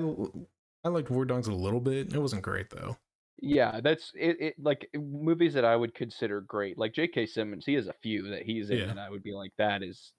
I 0.84 0.90
liked 0.90 1.10
War 1.12 1.25
Dogs 1.25 1.48
a 1.48 1.54
little 1.54 1.80
bit. 1.81 2.13
It 2.13 2.19
wasn't 2.19 2.42
great 2.42 2.69
though. 2.69 2.98
yeah, 3.38 3.81
that's 3.81 4.12
it, 4.16 4.38
it. 4.40 4.56
Like 4.60 4.90
movies 4.96 5.54
that 5.54 5.66
I 5.66 5.75
would 5.75 5.94
consider 5.94 6.42
great, 6.42 6.78
like 6.78 6.94
J.K. 6.94 7.25
Simmons. 7.28 7.66
He 7.66 7.74
has 7.75 7.88
a 7.88 7.94
few 8.02 8.30
that 8.30 8.44
he's 8.44 8.69
in, 8.69 8.78
Yeah. 8.80 8.90
and 8.90 9.00
I 9.00 9.10
would 9.10 9.24
be 9.24 9.34
like, 9.34 9.52
that 9.57 9.84
is 9.84 10.13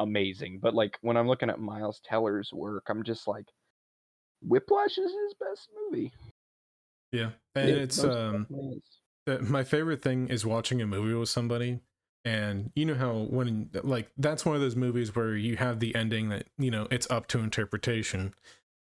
amazing. 0.00 0.58
But 0.60 0.74
like 0.74 0.98
when 1.02 1.16
I'm 1.16 1.28
looking 1.28 1.50
at 1.50 1.60
Miles 1.60 2.00
Teller's 2.04 2.52
work, 2.52 2.86
I'm 2.88 3.04
just 3.04 3.28
like, 3.28 3.46
Whiplash 4.42 4.98
is 4.98 5.12
his 5.12 5.34
best 5.38 5.68
movie. 5.90 6.12
Yeah, 7.12 7.30
and 7.54 7.70
It 7.70 7.78
it's 7.78 8.04
um 8.04 8.46
the, 9.26 9.40
my 9.42 9.64
favorite 9.64 10.02
thing 10.02 10.28
is 10.28 10.46
watching 10.46 10.80
a 10.80 10.86
movie 10.86 11.14
with 11.14 11.28
somebody 11.28 11.80
and 12.24 12.70
you 12.74 12.84
know 12.84 12.94
how 12.94 13.12
when 13.30 13.70
like 13.82 14.10
that's 14.18 14.44
one 14.44 14.54
of 14.54 14.60
those 14.60 14.76
movies 14.76 15.14
where 15.14 15.34
you 15.36 15.56
have 15.56 15.80
the 15.80 15.94
ending 15.94 16.28
that 16.28 16.46
you 16.58 16.70
know 16.70 16.86
it's 16.90 17.10
up 17.10 17.26
to 17.28 17.38
interpretation 17.38 18.34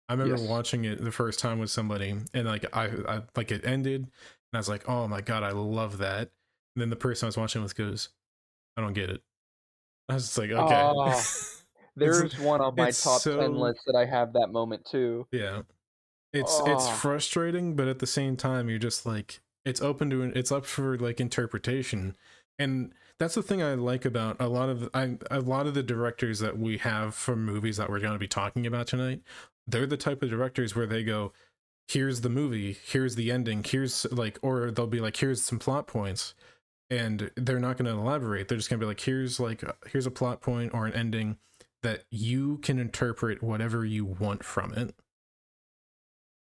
i 0.08 0.12
remember 0.12 0.36
Yes. 0.36 0.48
watching 0.48 0.84
it 0.84 1.02
the 1.02 1.10
first 1.10 1.40
time 1.40 1.58
with 1.58 1.70
somebody 1.70 2.16
and 2.32 2.46
like 2.46 2.64
I, 2.72 2.84
I 3.08 3.22
like 3.34 3.50
it 3.50 3.64
ended 3.66 4.02
and 4.02 4.10
i 4.52 4.58
was 4.58 4.68
like 4.68 4.88
oh 4.88 5.08
my 5.08 5.20
god 5.20 5.42
i 5.42 5.50
love 5.50 5.98
that 5.98 6.30
and 6.76 6.82
then 6.82 6.90
the 6.90 6.96
person 6.96 7.26
i 7.26 7.28
was 7.28 7.36
watching 7.36 7.62
with 7.62 7.74
goes 7.76 8.10
i 8.76 8.80
don't 8.80 8.92
get 8.92 9.10
it 9.10 9.22
i 10.08 10.14
was 10.14 10.24
just 10.24 10.38
like 10.38 10.50
okay 10.50 10.74
Oh, 10.94 11.22
There's 11.96 12.36
one 12.40 12.60
on 12.60 12.74
my 12.76 12.90
top 12.90 13.20
so- 13.20 13.38
ten 13.40 13.54
list 13.54 13.80
that 13.86 13.94
I 13.94 14.04
have 14.04 14.32
that 14.32 14.48
moment 14.50 14.84
too. 14.84 15.28
Yeah. 15.30 15.62
It's 16.32 16.60
it's 16.66 16.86
Oh. 16.88 16.90
frustrating, 16.92 17.76
but 17.76 17.86
at 17.86 18.00
the 18.00 18.06
same 18.08 18.36
time 18.36 18.68
you're 18.68 18.80
just 18.80 19.06
like 19.06 19.40
it's 19.64 19.80
open 19.80 20.10
to 20.10 20.22
it's 20.22 20.50
up 20.50 20.66
for 20.66 20.98
like 20.98 21.20
interpretation. 21.20 22.16
And 22.58 22.92
that's 23.20 23.36
the 23.36 23.42
thing 23.44 23.62
I 23.62 23.74
like 23.74 24.04
about 24.04 24.40
a 24.40 24.48
lot 24.48 24.68
of 24.68 24.90
I 24.92 25.18
a 25.30 25.38
lot 25.40 25.68
of 25.68 25.74
the 25.74 25.84
directors 25.84 26.40
that 26.40 26.58
we 26.58 26.78
have 26.78 27.14
for 27.14 27.36
movies 27.36 27.76
that 27.76 27.88
we're 27.88 28.00
going 28.00 28.12
to 28.14 28.18
be 28.18 28.26
talking 28.26 28.66
about 28.66 28.88
tonight. 28.88 29.20
They're 29.68 29.86
the 29.86 29.96
type 29.96 30.20
of 30.24 30.30
directors 30.30 30.74
where 30.74 30.86
they 30.86 31.04
go 31.04 31.32
here's 31.86 32.22
the 32.22 32.28
movie, 32.30 32.76
here's 32.84 33.14
the 33.14 33.30
ending, 33.30 33.62
here's 33.62 34.04
like 34.10 34.40
or 34.42 34.72
they'll 34.72 34.88
be 34.88 35.00
like 35.00 35.16
here's 35.18 35.42
some 35.44 35.60
plot 35.60 35.86
points 35.86 36.34
and 36.98 37.30
they're 37.36 37.60
not 37.60 37.76
going 37.76 37.86
to 37.86 37.98
elaborate. 37.98 38.48
They're 38.48 38.58
just 38.58 38.70
going 38.70 38.80
to 38.80 38.84
be 38.84 38.88
like 38.88 39.00
here's 39.00 39.40
like 39.40 39.62
here's 39.86 40.06
a 40.06 40.10
plot 40.10 40.40
point 40.40 40.72
or 40.74 40.86
an 40.86 40.94
ending 40.94 41.38
that 41.82 42.04
you 42.10 42.58
can 42.58 42.78
interpret 42.78 43.42
whatever 43.42 43.84
you 43.84 44.04
want 44.04 44.44
from 44.44 44.72
it. 44.74 44.94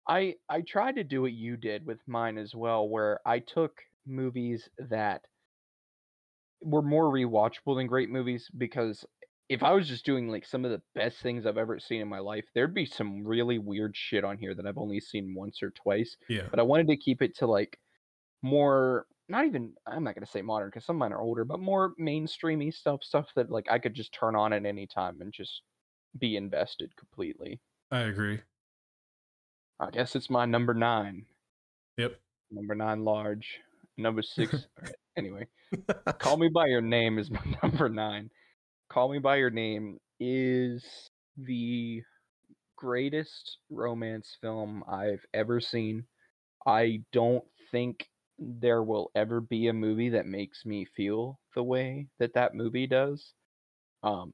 I 0.07 0.35
I 0.49 0.61
tried 0.61 0.95
to 0.95 1.03
do 1.03 1.21
what 1.21 1.33
you 1.33 1.55
did 1.55 1.85
with 1.85 1.99
mine 2.07 2.37
as 2.37 2.55
well, 2.55 2.87
where 2.87 3.19
I 3.25 3.39
took 3.39 3.79
movies 4.05 4.67
that 4.89 5.21
were 6.61 6.81
more 6.81 7.05
rewatchable 7.05 7.77
than 7.77 7.87
great 7.87 8.09
movies 8.09 8.49
because 8.57 9.05
if 9.47 9.63
I 9.63 9.71
was 9.71 9.87
just 9.87 10.05
doing 10.05 10.29
like 10.29 10.45
some 10.45 10.65
of 10.65 10.71
the 10.71 10.81
best 10.93 11.19
things 11.19 11.45
I've 11.45 11.57
ever 11.57 11.79
seen 11.79 12.01
in 12.01 12.07
my 12.07 12.19
life, 12.19 12.45
there'd 12.53 12.73
be 12.73 12.85
some 12.85 13.25
really 13.25 13.57
weird 13.57 13.95
shit 13.95 14.23
on 14.23 14.37
here 14.37 14.53
that 14.53 14.67
I've 14.67 14.77
only 14.77 14.99
seen 14.99 15.33
once 15.35 15.63
or 15.63 15.71
twice. 15.71 16.17
Yeah. 16.27 16.43
But 16.49 16.59
I 16.59 16.63
wanted 16.63 16.87
to 16.87 16.97
keep 16.97 17.21
it 17.21 17.35
to 17.37 17.47
like 17.47 17.79
more 18.43 19.05
not 19.29 19.45
even 19.45 19.73
I'm 19.85 20.03
not 20.03 20.15
gonna 20.15 20.25
say 20.25 20.41
modern 20.41 20.69
because 20.69 20.85
some 20.85 20.95
of 20.95 20.99
mine 20.99 21.13
are 21.13 21.21
older, 21.21 21.45
but 21.45 21.59
more 21.59 21.93
mainstreamy 21.99 22.73
stuff, 22.73 23.03
stuff 23.03 23.27
that 23.35 23.49
like 23.51 23.67
I 23.69 23.79
could 23.79 23.93
just 23.93 24.13
turn 24.13 24.35
on 24.35 24.53
at 24.53 24.65
any 24.65 24.87
time 24.87 25.21
and 25.21 25.31
just 25.31 25.61
be 26.17 26.35
invested 26.35 26.95
completely. 26.97 27.59
I 27.91 28.01
agree. 28.01 28.39
I 29.79 29.89
guess 29.91 30.15
it's 30.15 30.29
my 30.29 30.45
number 30.45 30.73
nine. 30.73 31.25
Yep. 31.97 32.19
Number 32.51 32.75
nine, 32.75 33.05
large. 33.05 33.59
Number 33.97 34.21
six. 34.21 34.53
alright, 34.53 34.67
er, 34.89 34.95
Anyway, 35.17 35.47
Call 36.19 36.37
Me 36.37 36.47
by 36.47 36.67
Your 36.67 36.81
Name 36.81 37.19
is 37.19 37.29
my 37.29 37.41
number 37.63 37.89
nine. 37.89 38.29
Call 38.89 39.09
Me 39.11 39.19
by 39.19 39.35
Your 39.35 39.49
Name 39.49 39.99
is 40.19 40.85
the 41.37 42.01
greatest 42.77 43.57
romance 43.69 44.37
film 44.41 44.83
I've 44.89 45.25
ever 45.33 45.59
seen. 45.59 46.05
I 46.65 47.01
don't 47.11 47.43
think 47.71 48.07
there 48.39 48.83
will 48.83 49.11
ever 49.15 49.41
be 49.41 49.67
a 49.67 49.73
movie 49.73 50.09
that 50.09 50.25
makes 50.25 50.65
me 50.65 50.85
feel 50.85 51.39
the 51.55 51.63
way 51.63 52.07
that 52.19 52.33
that 52.33 52.55
movie 52.55 52.87
does. 52.87 53.33
Um, 54.03 54.33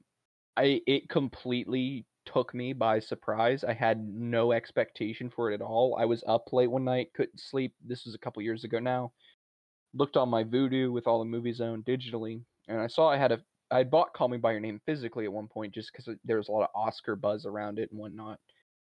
I 0.56 0.82
it 0.86 1.08
completely 1.08 2.06
took 2.24 2.54
me 2.54 2.72
by 2.72 2.98
surprise. 3.00 3.64
I 3.64 3.72
had 3.72 4.00
no 4.08 4.52
expectation 4.52 5.30
for 5.30 5.50
it 5.50 5.54
at 5.54 5.62
all. 5.62 5.96
I 5.98 6.04
was 6.06 6.24
up 6.26 6.52
late 6.52 6.70
one 6.70 6.84
night, 6.84 7.12
couldn't 7.14 7.40
sleep. 7.40 7.74
This 7.84 8.04
was 8.04 8.14
a 8.14 8.18
couple 8.18 8.42
years 8.42 8.64
ago 8.64 8.78
now. 8.80 9.12
Looked 9.94 10.16
on 10.16 10.28
my 10.28 10.44
Vudu 10.44 10.92
with 10.92 11.06
all 11.06 11.18
the 11.20 11.24
movies 11.24 11.60
owned 11.60 11.84
digitally, 11.84 12.42
and 12.68 12.80
I 12.80 12.86
saw 12.88 13.08
I 13.08 13.16
had 13.16 13.32
a 13.32 13.42
I 13.70 13.78
had 13.78 13.90
bought 13.90 14.14
Call 14.14 14.28
Me 14.28 14.38
by 14.38 14.52
Your 14.52 14.60
Name 14.60 14.80
physically 14.86 15.24
at 15.24 15.32
one 15.32 15.48
point 15.48 15.74
just 15.74 15.90
because 15.92 16.08
there 16.24 16.36
was 16.36 16.48
a 16.48 16.52
lot 16.52 16.62
of 16.62 16.70
Oscar 16.74 17.16
buzz 17.16 17.46
around 17.46 17.78
it 17.78 17.90
and 17.90 17.98
whatnot. 18.00 18.38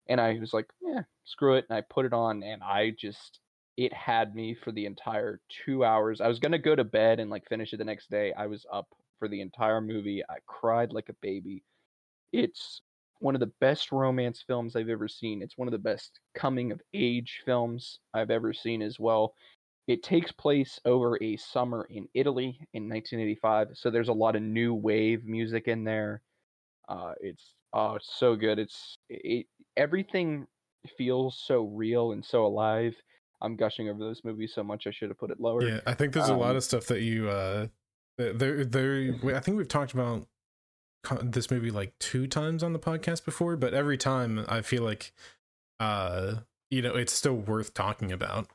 and 0.08 0.20
I 0.20 0.38
was 0.40 0.54
like, 0.54 0.68
yeah, 0.82 1.04
screw 1.26 1.56
it, 1.56 1.66
and 1.70 1.78
I 1.78 1.82
put 1.82 2.06
it 2.06 2.14
on, 2.14 2.44
and 2.44 2.64
I 2.64 2.92
just 2.92 3.40
it 3.80 3.94
had 3.94 4.36
me 4.36 4.54
for 4.54 4.74
the 4.74 4.86
entire 4.86 5.40
two 5.48 5.86
hours. 5.86 6.20
I 6.20 6.28
was 6.28 6.38
gonna 6.38 6.58
go 6.58 6.76
to 6.76 6.84
bed 6.84 7.22
and 7.22 7.30
like 7.32 7.48
finish 7.48 7.72
it 7.72 7.78
the 7.78 7.86
next 7.86 8.10
day. 8.10 8.34
I 8.34 8.46
was 8.46 8.66
up 8.70 8.90
for 9.18 9.30
the 9.30 9.40
entire 9.40 9.80
movie. 9.80 10.22
I 10.30 10.36
cried 10.46 10.92
like 10.92 11.08
a 11.08 11.16
baby. 11.22 11.64
It's 12.34 12.82
one 13.20 13.36
of 13.36 13.40
the 13.40 13.54
best 13.62 13.94
romance 13.94 14.44
films 14.46 14.76
I've 14.76 14.90
ever 14.90 15.08
seen. 15.08 15.42
It's 15.42 15.58
one 15.58 15.70
of 15.70 15.72
the 15.72 15.78
best 15.78 16.20
coming 16.36 16.74
of 16.74 16.82
age 16.94 17.42
films 17.46 18.02
I've 18.14 18.32
ever 18.32 18.52
seen 18.52 18.82
as 18.82 19.00
well. 19.00 19.34
It 19.88 20.04
takes 20.04 20.34
place 20.34 20.78
over 20.84 21.18
a 21.24 21.38
summer 21.38 21.88
in 21.90 22.10
Italy 22.14 22.60
in 22.74 22.90
1985, 22.90 23.70
so 23.76 23.90
there's 23.90 24.10
a 24.10 24.14
lot 24.14 24.36
of 24.36 24.42
new 24.42 24.74
wave 24.74 25.24
music 25.24 25.70
in 25.70 25.86
there. 25.86 26.22
Uh, 26.90 27.14
it's 27.22 27.56
oh, 27.72 27.96
it's 27.96 28.14
so 28.14 28.36
good. 28.36 28.60
It's 28.60 28.98
it, 29.08 29.46
everything 29.78 30.48
feels 30.98 31.40
so 31.40 31.64
real 31.64 32.12
and 32.12 32.26
so 32.26 32.46
alive. 32.46 32.94
I'm 33.42 33.56
gushing 33.56 33.90
over 33.90 34.08
this 34.08 34.24
movie 34.24 34.48
so 34.48 34.64
much 34.64 34.88
I 34.88 34.92
should 34.92 35.10
have 35.10 35.18
put 35.18 35.32
it 35.32 35.40
lower. 35.40 35.64
Yeah, 35.64 35.80
I 35.86 35.94
think 35.94 36.14
there's 36.14 36.30
a 36.30 36.36
lot 36.36 36.52
Um, 36.52 36.58
of 36.58 36.64
stuff 36.64 36.88
that 36.88 37.02
you 37.02 37.30
uh 37.30 37.68
there 38.18 38.66
there 38.66 39.16
I 39.36 39.40
think 39.40 39.58
we've 39.58 39.68
talked 39.68 39.94
about 39.94 40.28
this 41.22 41.50
movie 41.50 41.72
like 41.72 41.98
two 42.00 42.28
times 42.28 42.64
on 42.64 42.74
the 42.74 42.80
podcast 42.80 43.24
before, 43.24 43.56
but 43.56 43.74
every 43.74 43.98
time 43.98 44.46
I 44.50 44.62
feel 44.62 44.84
like 44.84 45.14
uh 45.80 46.36
you 46.70 46.82
know, 46.84 46.96
it's 46.96 47.14
still 47.14 47.36
worth 47.36 47.74
talking 47.74 48.12
about. 48.12 48.48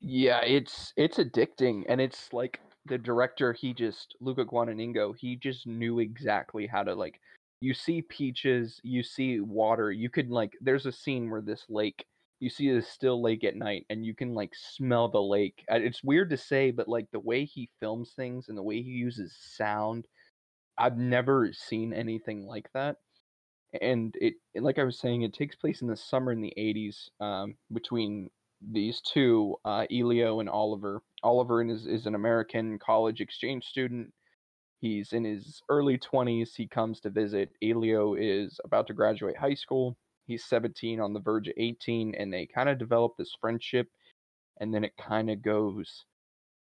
Yeah, 0.00 0.40
it's 0.40 0.92
it's 0.96 1.16
addicting, 1.16 1.84
and 1.88 2.00
it's 2.00 2.32
like 2.32 2.60
the 2.84 2.98
director. 2.98 3.52
He 3.54 3.72
just 3.72 4.14
Luca 4.20 4.44
Guadagnino. 4.44 5.14
He 5.16 5.36
just 5.36 5.66
knew 5.66 6.00
exactly 6.00 6.66
how 6.66 6.82
to 6.82 6.94
like. 6.94 7.20
You 7.62 7.72
see 7.72 8.02
peaches, 8.02 8.78
you 8.82 9.02
see 9.02 9.40
water. 9.40 9.90
You 9.90 10.10
could 10.10 10.30
like. 10.30 10.52
There's 10.60 10.84
a 10.84 10.92
scene 10.92 11.30
where 11.30 11.40
this 11.40 11.64
lake. 11.70 12.04
You 12.40 12.50
see 12.50 12.68
a 12.70 12.82
still 12.82 13.22
lake 13.22 13.44
at 13.44 13.56
night, 13.56 13.86
and 13.88 14.04
you 14.04 14.14
can 14.14 14.34
like 14.34 14.52
smell 14.54 15.08
the 15.08 15.22
lake. 15.22 15.64
It's 15.68 16.04
weird 16.04 16.30
to 16.30 16.36
say, 16.36 16.70
but 16.70 16.88
like 16.88 17.06
the 17.10 17.20
way 17.20 17.44
he 17.44 17.70
films 17.80 18.12
things 18.14 18.48
and 18.48 18.58
the 18.58 18.62
way 18.62 18.82
he 18.82 18.90
uses 18.90 19.36
sound, 19.40 20.06
I've 20.78 20.98
never 20.98 21.52
seen 21.52 21.92
anything 21.92 22.46
like 22.46 22.68
that. 22.74 22.96
And 23.80 24.14
it, 24.20 24.34
like 24.54 24.78
I 24.78 24.84
was 24.84 24.98
saying, 24.98 25.22
it 25.22 25.34
takes 25.34 25.56
place 25.56 25.82
in 25.82 25.88
the 25.88 25.96
summer 25.96 26.32
in 26.32 26.40
the 26.40 26.52
'80s, 26.56 27.08
um, 27.20 27.56
between 27.72 28.30
these 28.60 29.00
two, 29.00 29.56
uh, 29.64 29.86
Elio 29.90 30.40
and 30.40 30.48
Oliver. 30.48 31.02
Oliver 31.22 31.62
is, 31.64 31.86
is 31.86 32.06
an 32.06 32.14
American 32.14 32.78
college 32.78 33.20
exchange 33.20 33.64
student. 33.64 34.12
He's 34.80 35.12
in 35.12 35.24
his 35.24 35.62
early 35.68 35.98
20s. 35.98 36.54
He 36.54 36.66
comes 36.66 37.00
to 37.00 37.10
visit. 37.10 37.50
Elio 37.62 38.14
is 38.14 38.60
about 38.64 38.86
to 38.88 38.94
graduate 38.94 39.36
high 39.36 39.54
school. 39.54 39.96
He's 40.26 40.44
17 40.44 41.00
on 41.00 41.12
the 41.14 41.20
verge 41.20 41.48
of 41.48 41.54
18, 41.56 42.14
and 42.14 42.32
they 42.32 42.46
kind 42.46 42.68
of 42.68 42.78
develop 42.78 43.16
this 43.16 43.34
friendship. 43.40 43.90
And 44.60 44.74
then 44.74 44.84
it 44.84 44.96
kind 44.96 45.30
of 45.30 45.42
goes 45.42 46.06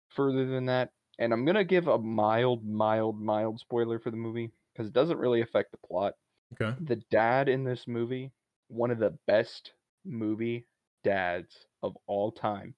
further 0.08 0.46
than 0.46 0.66
that. 0.66 0.92
And 1.18 1.32
I'm 1.32 1.44
going 1.44 1.56
to 1.56 1.64
give 1.64 1.88
a 1.88 1.98
mild, 1.98 2.64
mild, 2.64 3.20
mild 3.20 3.60
spoiler 3.60 3.98
for 3.98 4.10
the 4.10 4.16
movie 4.16 4.52
because 4.72 4.88
it 4.88 4.94
doesn't 4.94 5.18
really 5.18 5.40
affect 5.40 5.72
the 5.72 5.78
plot 5.78 6.14
Okay. 6.52 6.76
the 6.78 6.96
dad 7.10 7.48
in 7.48 7.64
this 7.64 7.88
movie, 7.88 8.32
one 8.68 8.90
of 8.90 8.98
the 8.98 9.18
best 9.26 9.74
movie 10.04 10.66
dads 11.04 11.66
of 11.82 11.96
all 12.06 12.32
time. 12.32 12.74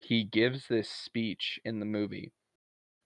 He 0.00 0.24
gives 0.24 0.68
this 0.68 0.90
speech 0.90 1.60
in 1.64 1.80
the 1.80 1.86
movie 1.86 2.34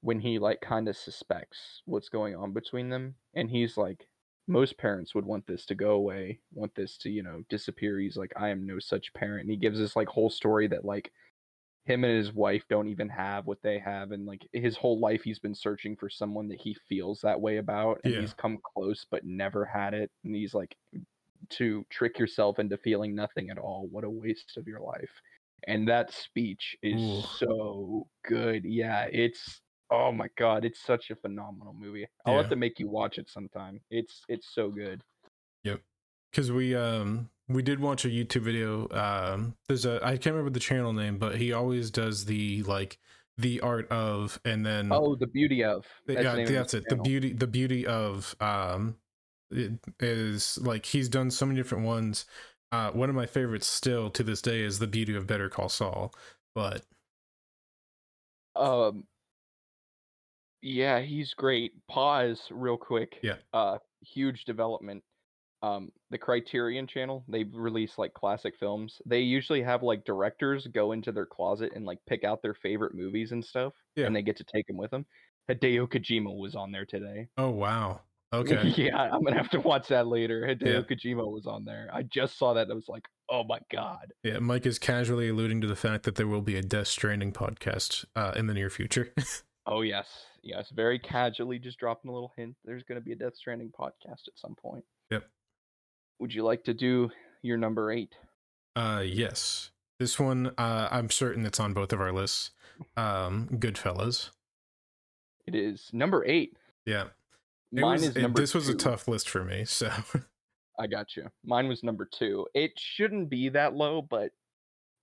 when 0.03 0.21
he 0.21 0.39
like 0.39 0.61
kind 0.61 0.89
of 0.89 0.97
suspects 0.99 1.83
what's 1.87 2.11
going 2.11 2.37
on 2.37 2.53
between 2.53 2.91
them 2.91 3.17
and 3.35 3.51
he's 3.51 3.79
like 3.79 4.10
most 4.51 4.77
parents 4.77 5.15
would 5.15 5.25
want 5.25 5.47
this 5.47 5.65
to 5.67 5.75
go 5.75 5.93
away, 5.93 6.41
want 6.53 6.75
this 6.75 6.99
to, 6.99 7.11
you 7.11 7.23
know, 7.23 7.43
disappear. 7.49 7.99
He's 7.99 8.17
like 8.17 8.33
I 8.37 8.49
am 8.49 8.67
no 8.67 8.79
such 8.81 9.13
parent. 9.15 9.43
And 9.43 9.51
he 9.51 9.57
gives 9.57 9.79
this 9.79 9.97
like 9.97 10.09
whole 10.09 10.31
story 10.31 10.67
that 10.69 10.85
like 10.85 11.13
him 11.87 12.05
and 12.05 12.17
his 12.17 12.33
wife 12.33 12.65
don't 12.69 12.89
even 12.89 13.09
have 13.09 13.47
what 13.47 13.63
they 13.63 13.79
have 13.79 14.13
and 14.13 14.27
like 14.27 14.47
his 14.53 14.77
whole 14.77 15.01
life 15.01 15.23
he's 15.23 15.39
been 15.39 15.55
searching 15.55 15.97
for 15.97 16.11
someone 16.11 16.47
that 16.49 16.61
he 16.61 16.77
feels 16.89 17.21
that 17.21 17.41
way 17.41 17.57
about 17.57 18.01
and 18.05 18.13
Yeah. 18.13 18.21
he's 18.21 18.35
come 18.35 18.59
close 18.75 19.07
but 19.11 19.25
never 19.25 19.65
had 19.65 19.95
it 19.95 20.11
and 20.25 20.37
he's 20.37 20.55
like 20.55 20.77
to 21.49 21.85
trick 21.91 22.19
yourself 22.19 22.59
into 22.59 22.77
feeling 22.77 23.15
nothing 23.15 23.51
at 23.51 23.59
all 23.59 23.89
what 23.91 24.05
a 24.05 24.11
waste 24.11 24.57
of 24.57 24.67
your 24.67 24.81
life 24.81 25.11
and 25.67 25.89
that 25.89 26.13
speech 26.13 26.77
is 26.83 27.01
Ooh. 27.01 27.23
so 27.39 28.07
good 28.25 28.65
yeah 28.65 29.09
it's 29.11 29.63
oh 29.91 30.13
my 30.13 30.29
god 30.37 30.65
it's 30.65 30.81
such 30.81 31.11
a 31.11 31.17
phenomenal 31.17 31.75
movie 31.79 32.07
i'll 32.25 32.35
Yeah. 32.35 32.41
have 32.43 32.51
to 32.51 32.57
make 32.57 32.79
you 32.79 32.89
watch 32.89 33.19
it 33.19 33.29
sometime 33.29 33.81
it's 33.91 34.23
it's 34.29 34.49
so 34.55 34.71
good 34.71 35.03
Yep. 35.65 35.81
because 36.31 36.51
we 36.53 36.75
um 36.75 37.29
we 37.49 37.63
did 37.63 37.81
watch 37.81 38.05
a 38.05 38.09
youtube 38.09 38.43
video 38.43 38.89
um 38.91 39.57
there's 39.69 39.85
a 39.87 40.01
i 40.05 40.13
can't 40.13 40.35
remember 40.35 40.51
the 40.51 40.61
channel 40.61 40.93
name 40.93 41.19
but 41.19 41.37
he 41.37 41.53
always 41.53 41.91
does 41.91 42.25
the 42.25 42.63
like 42.65 42.99
the 43.39 43.61
art 43.61 43.91
of 43.91 44.39
and 44.45 44.65
then 44.67 44.91
oh 44.93 45.15
the 45.17 45.27
beauty 45.27 45.65
of 45.65 45.87
that's 46.07 46.23
yeah 46.23 46.45
that's 46.45 46.75
it 46.75 46.85
the 46.85 46.91
channel. 46.91 47.05
beauty 47.05 47.33
the 47.33 47.47
beauty 47.47 47.87
of 47.87 48.37
um 48.41 48.97
it 49.51 49.73
is 49.99 50.59
like 50.59 50.87
he's 50.87 51.09
done 51.09 51.31
so 51.31 51.45
many 51.47 51.59
different 51.59 51.85
ones 51.85 52.27
uh 52.71 52.91
one 52.93 53.09
of 53.09 53.17
my 53.17 53.27
favorites 53.27 53.67
still 53.67 54.11
to 54.11 54.23
this 54.23 54.41
day 54.43 54.61
is 54.61 54.79
the 54.79 54.87
beauty 54.87 55.17
of 55.17 55.27
better 55.27 55.49
call 55.49 55.69
saul 55.69 56.13
but 56.55 56.85
Um. 58.55 59.05
Yeah, 60.63 61.01
he's 61.01 61.35
great. 61.35 61.73
Pause 61.89 62.41
real 62.51 62.77
quick. 62.77 63.19
Yeah. 63.23 63.37
Uh, 63.53 63.79
huge 64.03 64.45
development. 64.45 65.03
Um, 65.63 65.91
the 66.11 66.17
Criterion 66.19 66.87
Channel, 66.87 67.23
they 67.29 67.45
release 67.45 67.99
like 67.99 68.15
classic 68.15 68.55
films. 68.59 69.01
They 69.05 69.21
usually 69.21 69.63
have 69.63 69.83
like 69.83 70.05
directors 70.07 70.67
go 70.69 70.93
into 70.93 71.13
their 71.13 71.27
closet 71.27 71.73
and 71.75 71.85
like 71.85 71.99
pick 72.09 72.25
out 72.25 72.41
their 72.43 72.55
favorite 72.55 72.95
movies 72.95 73.33
and 73.33 73.45
stuff, 73.45 73.75
Yeah. 73.95 74.07
and 74.07 74.17
they 74.17 74.23
get 74.23 74.37
to 74.39 74.45
take 74.45 74.67
them 74.67 74.79
with 74.79 74.91
them. 74.91 75.05
Hideo 75.51 75.87
Kojima 75.87 76.35
was 76.35 76.55
on 76.55 76.73
there 76.73 76.87
today. 76.87 77.29
oh 77.37 77.51
wow 77.51 78.01
okay 78.33 78.69
yeah, 78.77 78.97
I'm 78.97 79.23
gonna 79.25 79.37
have 79.37 79.51
to 79.51 79.61
watch 79.61 79.89
that 79.89 80.07
later. 80.07 80.43
Hideo 80.47 80.67
Yeah. 80.67 80.81
Kojima 80.97 81.31
was 81.31 81.47
on 81.47 81.65
there. 81.65 81.91
I 81.93 82.05
just 82.05 82.39
saw 82.39 82.55
that. 82.55 82.71
I 82.71 82.75
was 82.75 82.89
like, 82.89 83.05
oh 83.29 83.43
my 83.45 83.59
god. 83.73 84.13
yeah 84.23 84.39
mike 84.39 84.65
is 84.65 84.79
casually 84.79 85.29
alluding 85.29 85.61
to 85.63 85.67
the 85.67 85.77
fact 85.77 86.05
that 86.05 86.15
there 86.15 86.27
will 86.29 86.41
be 86.43 86.57
a 86.57 86.63
death 86.63 86.87
stranding 86.89 87.33
podcast 87.33 88.05
uh 88.17 88.33
in 88.37 88.47
the 88.47 88.55
near 88.55 88.71
future 88.71 89.13
Oh 89.71 89.83
yes, 89.83 90.09
yes. 90.43 90.71
Very 90.75 90.99
casually, 90.99 91.59
just 91.59 91.79
dropping 91.79 92.11
a 92.11 92.13
little 92.15 92.33
hint. 92.37 92.57
There's 92.65 92.83
going 92.83 93.01
to 93.01 93.05
be 93.05 93.13
a 93.13 93.17
Death 93.17 93.37
Stranding 93.37 93.71
podcast 93.79 94.27
at 94.27 94.37
some 94.37 94.55
point. 94.61 94.85
Yep. 95.11 95.25
Would 96.19 96.35
you 96.35 96.43
like 96.45 96.65
to 96.65 96.75
do 96.75 97.11
your 97.43 97.57
number 97.57 97.93
eight? 97.93 98.15
Uh, 98.77 99.03
yes. 99.07 99.71
This 99.99 100.19
one, 100.19 100.53
uh, 100.59 100.89
I'm 100.91 101.11
certain 101.11 101.47
it's 101.47 101.61
on 101.61 101.73
both 101.73 101.93
of 101.93 102.01
our 102.01 102.13
lists. 102.13 102.51
Um, 102.97 103.49
Goodfellas. 103.53 104.31
It 105.47 105.55
is 105.55 105.89
number 105.93 106.25
eight. 106.27 106.57
Yeah. 106.87 107.05
It 107.73 107.81
Mine 107.81 107.93
was- 107.93 108.03
is 108.09 108.17
it- 108.17 108.23
number. 108.23 108.41
this 108.41 108.55
was 108.55 108.69
a 108.69 108.75
tough 108.75 109.07
list 109.09 109.29
for 109.29 109.45
me. 109.45 109.65
So, 109.65 109.91
I 110.79 110.87
got 110.87 111.17
you. 111.17 111.29
Mine 111.45 111.69
was 111.69 111.83
number 111.85 112.09
two. 112.11 112.47
It 112.55 112.73
shouldn't 112.79 113.29
be 113.31 113.51
that 113.51 113.75
low, 113.75 114.03
but 114.03 114.33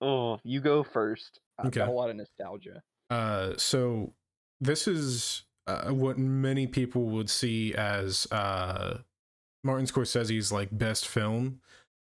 oh, 0.01 0.39
you 0.43 0.59
go 0.59 0.83
first. 0.83 1.39
I've 1.59 1.71
got 1.71 1.87
a 1.87 1.91
lot 1.91 2.09
of 2.09 2.15
nostalgia. 2.15 2.81
uh, 3.09 3.53
so 3.57 4.13
this 4.59 4.87
is 4.87 5.43
uh, 5.67 5.89
what 5.89 6.17
many 6.17 6.67
people 6.67 7.05
would 7.05 7.29
see 7.29 7.73
as 7.75 8.27
uh, 8.31 8.99
Martin 9.63 9.85
Scorsese's 9.85 10.51
like 10.51 10.69
best 10.71 11.07
film. 11.07 11.61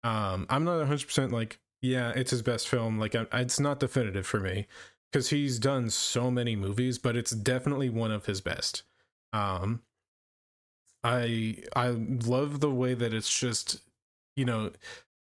Um, 0.05 0.47
I'm 0.49 0.65
not 0.65 0.79
100 0.79 1.07
percent 1.07 1.33
like, 1.33 1.59
yeah, 1.83 2.12
it's 2.15 2.31
his 2.31 2.43
best 2.43 2.69
film. 2.69 2.99
Like, 2.99 3.15
I, 3.15 3.26
it's 3.35 3.61
not 3.61 3.81
definitive 3.81 4.26
for 4.26 4.41
me 4.41 4.67
because 5.11 5.31
he's 5.31 5.59
done 5.59 5.91
so 5.91 6.31
many 6.31 6.57
movies, 6.57 6.99
but 6.99 7.17
it's 7.17 7.31
definitely 7.31 7.88
one 7.88 8.11
of 8.11 8.26
his 8.26 8.41
best. 8.41 8.83
Um, 9.33 9.83
I 11.03 11.62
I 11.75 11.88
love 11.88 12.61
the 12.61 12.71
way 12.71 12.95
that 12.95 13.15
it's 13.15 13.38
just, 13.38 13.81
you 14.37 14.45
know, 14.45 14.73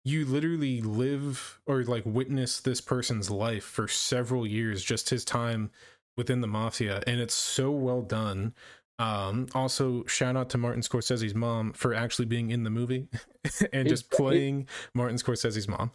you 0.04 0.24
literally 0.24 0.80
live 0.82 1.60
or 1.66 1.82
like 1.84 2.04
witness 2.04 2.60
this 2.60 2.80
person's 2.80 3.30
life 3.30 3.64
for 3.64 3.88
several 3.88 4.46
years, 4.46 4.84
just 4.84 5.10
his 5.10 5.24
time 5.24 5.70
within 6.16 6.40
the 6.40 6.46
mafia, 6.46 7.02
and 7.06 7.20
it's 7.20 7.34
so 7.34 7.70
well 7.70 8.02
done. 8.02 8.54
Um, 8.98 9.46
also, 9.54 10.04
shout 10.06 10.36
out 10.36 10.48
to 10.50 10.58
Martin 10.58 10.80
Scorsese's 10.80 11.34
mom 11.34 11.72
for 11.74 11.92
actually 11.92 12.24
being 12.24 12.50
in 12.50 12.64
the 12.64 12.70
movie 12.70 13.08
and 13.72 13.88
His- 13.88 14.00
just 14.00 14.10
playing 14.10 14.68
Martin 14.94 15.16
Scorsese's 15.16 15.68
mom. 15.68 15.92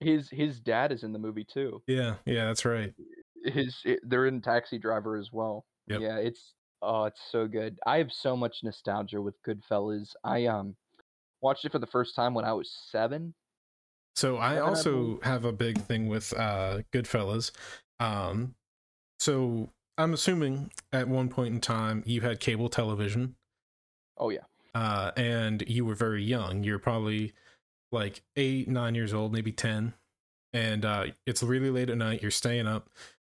His 0.00 0.28
his 0.28 0.60
dad 0.60 0.92
is 0.92 1.04
in 1.04 1.12
the 1.12 1.18
movie 1.18 1.44
too. 1.44 1.82
Yeah, 1.86 2.16
yeah, 2.26 2.46
that's 2.46 2.64
right. 2.64 2.92
His 3.44 3.74
they're 4.02 4.26
in 4.26 4.42
Taxi 4.42 4.78
Driver 4.78 5.16
as 5.16 5.30
well. 5.32 5.64
Yep. 5.86 6.00
Yeah, 6.00 6.16
it's 6.16 6.52
oh, 6.82 7.04
it's 7.04 7.20
so 7.30 7.46
good. 7.46 7.78
I 7.86 7.98
have 7.98 8.12
so 8.12 8.36
much 8.36 8.58
nostalgia 8.62 9.22
with 9.22 9.36
Goodfellas. 9.46 10.10
I 10.22 10.46
um 10.46 10.76
watched 11.40 11.64
it 11.64 11.72
for 11.72 11.78
the 11.78 11.86
first 11.86 12.14
time 12.14 12.34
when 12.34 12.44
I 12.44 12.52
was 12.52 12.70
seven. 12.90 13.34
So 14.16 14.36
I 14.36 14.60
also 14.60 15.20
have 15.22 15.44
a 15.44 15.52
big 15.52 15.80
thing 15.80 16.08
with 16.08 16.34
uh 16.36 16.80
Goodfellas. 16.92 17.52
Um 18.00 18.54
so 19.18 19.70
I'm 19.96 20.12
assuming 20.14 20.70
at 20.92 21.08
one 21.08 21.28
point 21.28 21.54
in 21.54 21.60
time 21.60 22.02
you 22.06 22.20
had 22.20 22.40
cable 22.40 22.68
television 22.68 23.36
Oh 24.16 24.30
yeah. 24.30 24.44
uh 24.74 25.10
and 25.16 25.62
you 25.66 25.84
were 25.84 25.94
very 25.94 26.22
young. 26.22 26.64
You're 26.64 26.78
probably 26.78 27.32
like 27.92 28.22
eight, 28.36 28.68
nine 28.68 28.94
years 28.94 29.14
old, 29.14 29.32
maybe 29.32 29.52
10. 29.52 29.94
And 30.52 30.84
uh, 30.84 31.06
it's 31.26 31.42
really 31.42 31.70
late 31.70 31.90
at 31.90 31.96
night. 31.96 32.22
You're 32.22 32.30
staying 32.30 32.66
up 32.66 32.88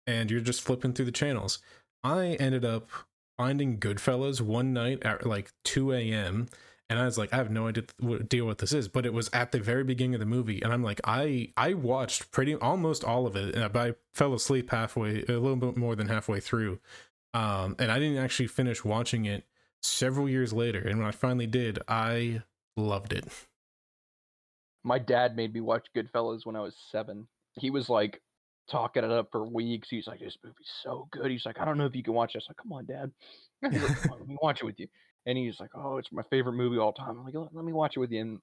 and 0.07 0.31
you're 0.31 0.39
just 0.41 0.61
flipping 0.61 0.93
through 0.93 1.05
the 1.05 1.11
channels. 1.11 1.59
I 2.03 2.37
ended 2.39 2.65
up 2.65 2.89
finding 3.37 3.79
Goodfellas 3.79 4.41
one 4.41 4.73
night 4.73 5.03
at 5.03 5.25
like 5.25 5.51
2 5.65 5.91
a.m. 5.93 6.47
And 6.89 6.99
I 6.99 7.05
was 7.05 7.17
like, 7.17 7.33
I 7.33 7.37
have 7.37 7.49
no 7.49 7.67
idea 7.67 7.85
what 7.99 8.29
deal 8.29 8.45
what 8.45 8.59
this 8.59 8.71
is, 8.71 8.87
but 8.87 9.05
it 9.05 9.13
was 9.13 9.29
at 9.33 9.51
the 9.51 9.59
very 9.59 9.83
beginning 9.83 10.13
of 10.13 10.19
the 10.19 10.25
movie, 10.25 10.61
and 10.61 10.71
I'm 10.71 10.83
like, 10.83 11.01
I 11.03 11.51
I 11.57 11.73
watched 11.73 12.31
pretty 12.31 12.53
almost 12.55 13.03
all 13.03 13.25
of 13.25 13.35
it, 13.35 13.55
but 13.73 13.75
I 13.75 13.95
fell 14.13 14.33
asleep 14.33 14.69
halfway, 14.69 15.23
a 15.23 15.39
little 15.39 15.55
bit 15.55 15.77
more 15.77 15.95
than 15.95 16.07
halfway 16.07 16.39
through, 16.39 16.79
um, 17.33 17.75
and 17.79 17.91
I 17.91 17.97
didn't 17.97 18.23
actually 18.23 18.47
finish 18.47 18.85
watching 18.85 19.25
it 19.25 19.45
several 19.81 20.29
years 20.29 20.53
later. 20.53 20.79
And 20.79 20.99
when 20.99 21.07
I 21.07 21.11
finally 21.11 21.47
did, 21.47 21.79
I 21.87 22.43
loved 22.77 23.13
it. 23.13 23.25
My 24.83 24.99
dad 24.99 25.35
made 25.35 25.53
me 25.53 25.61
watch 25.61 25.87
Goodfellas 25.95 26.45
when 26.45 26.55
I 26.55 26.61
was 26.61 26.75
seven. 26.91 27.27
He 27.53 27.71
was 27.71 27.89
like 27.89 28.21
talking 28.69 29.03
it 29.03 29.11
up 29.11 29.29
for 29.31 29.43
weeks. 29.43 29.89
He's 29.89 30.05
like, 30.05 30.19
"This 30.19 30.37
movie's 30.43 30.71
so 30.83 31.07
good." 31.11 31.31
He's 31.31 31.45
like, 31.45 31.59
"I 31.59 31.65
don't 31.65 31.79
know 31.79 31.85
if 31.85 31.95
you 31.95 32.03
can 32.03 32.13
watch 32.13 32.33
this." 32.33 32.45
Like, 32.47 32.57
"Come 32.57 32.73
on, 32.73 32.85
Dad." 32.85 33.11
Like, 33.63 34.01
"Come 34.03 34.11
on, 34.11 34.19
let 34.19 34.27
me 34.27 34.37
watch 34.39 34.61
it 34.61 34.65
with 34.65 34.79
you." 34.79 34.87
And 35.25 35.37
he's 35.37 35.59
like, 35.59 35.71
"Oh, 35.75 35.97
it's 35.97 36.11
my 36.11 36.23
favorite 36.23 36.53
movie 36.53 36.77
all 36.77 36.93
time." 36.93 37.17
I'm 37.17 37.25
like, 37.25 37.33
"Let, 37.35 37.65
me 37.65 37.73
watch 37.73 37.97
it 37.97 37.99
with 37.99 38.11
you." 38.11 38.21
And 38.21 38.39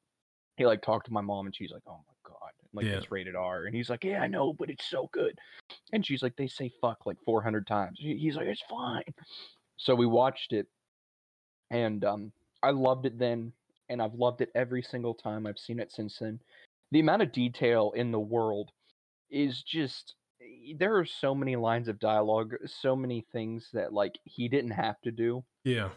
he 0.56 0.66
like 0.66 0.82
talked 0.82 1.06
to 1.06 1.12
my 1.12 1.20
mom, 1.22 1.46
and 1.46 1.56
she's 1.56 1.72
like, 1.72 1.82
"Oh 1.86 2.04
my 2.08 2.14
god, 2.24 2.52
like 2.72 2.88
Yeah. 2.88 2.92
it's 2.92 3.10
rated 3.10 3.36
R." 3.36 3.64
And 3.66 3.74
he's 3.76 3.90
like, 3.90 4.04
"Yeah, 4.04 4.20
I 4.22 4.28
know, 4.28 4.52
but 4.54 4.70
it's 4.70 4.86
so 4.86 5.08
good." 5.12 5.38
And 5.92 6.06
she's 6.06 6.22
like, 6.22 6.36
"They 6.36 6.48
say 6.48 6.70
fuck 6.80 7.06
like 7.06 7.18
400 7.24 7.66
times." 7.66 7.98
He's 8.00 8.36
like, 8.36 8.48
"It's 8.48 8.62
fine." 8.70 9.04
So 9.78 9.94
we 9.94 10.06
watched 10.06 10.52
it, 10.52 10.68
and 11.70 12.04
um, 12.04 12.32
I 12.62 12.70
loved 12.70 13.06
it 13.06 13.18
then, 13.18 13.52
and 13.88 14.02
I've 14.02 14.14
loved 14.14 14.40
it 14.40 14.50
every 14.54 14.82
single 14.82 15.14
time 15.14 15.46
I've 15.46 15.58
seen 15.58 15.80
it 15.80 15.92
since 15.92 16.18
then. 16.18 16.40
The 16.90 17.00
amount 17.00 17.22
of 17.22 17.32
detail 17.32 17.92
in 17.92 18.10
the 18.10 18.20
world 18.20 18.70
is 19.30 19.62
just 19.62 20.16
there 20.76 20.96
are 20.98 21.06
so 21.06 21.34
many 21.34 21.56
lines 21.56 21.88
of 21.88 21.98
dialogue, 21.98 22.54
so 22.66 22.96
many 22.96 23.26
things 23.32 23.70
that 23.72 23.92
like 23.92 24.18
he 24.24 24.48
didn't 24.48 24.72
have 24.72 25.00
to 25.02 25.10
do, 25.12 25.44
Yeah. 25.64 25.90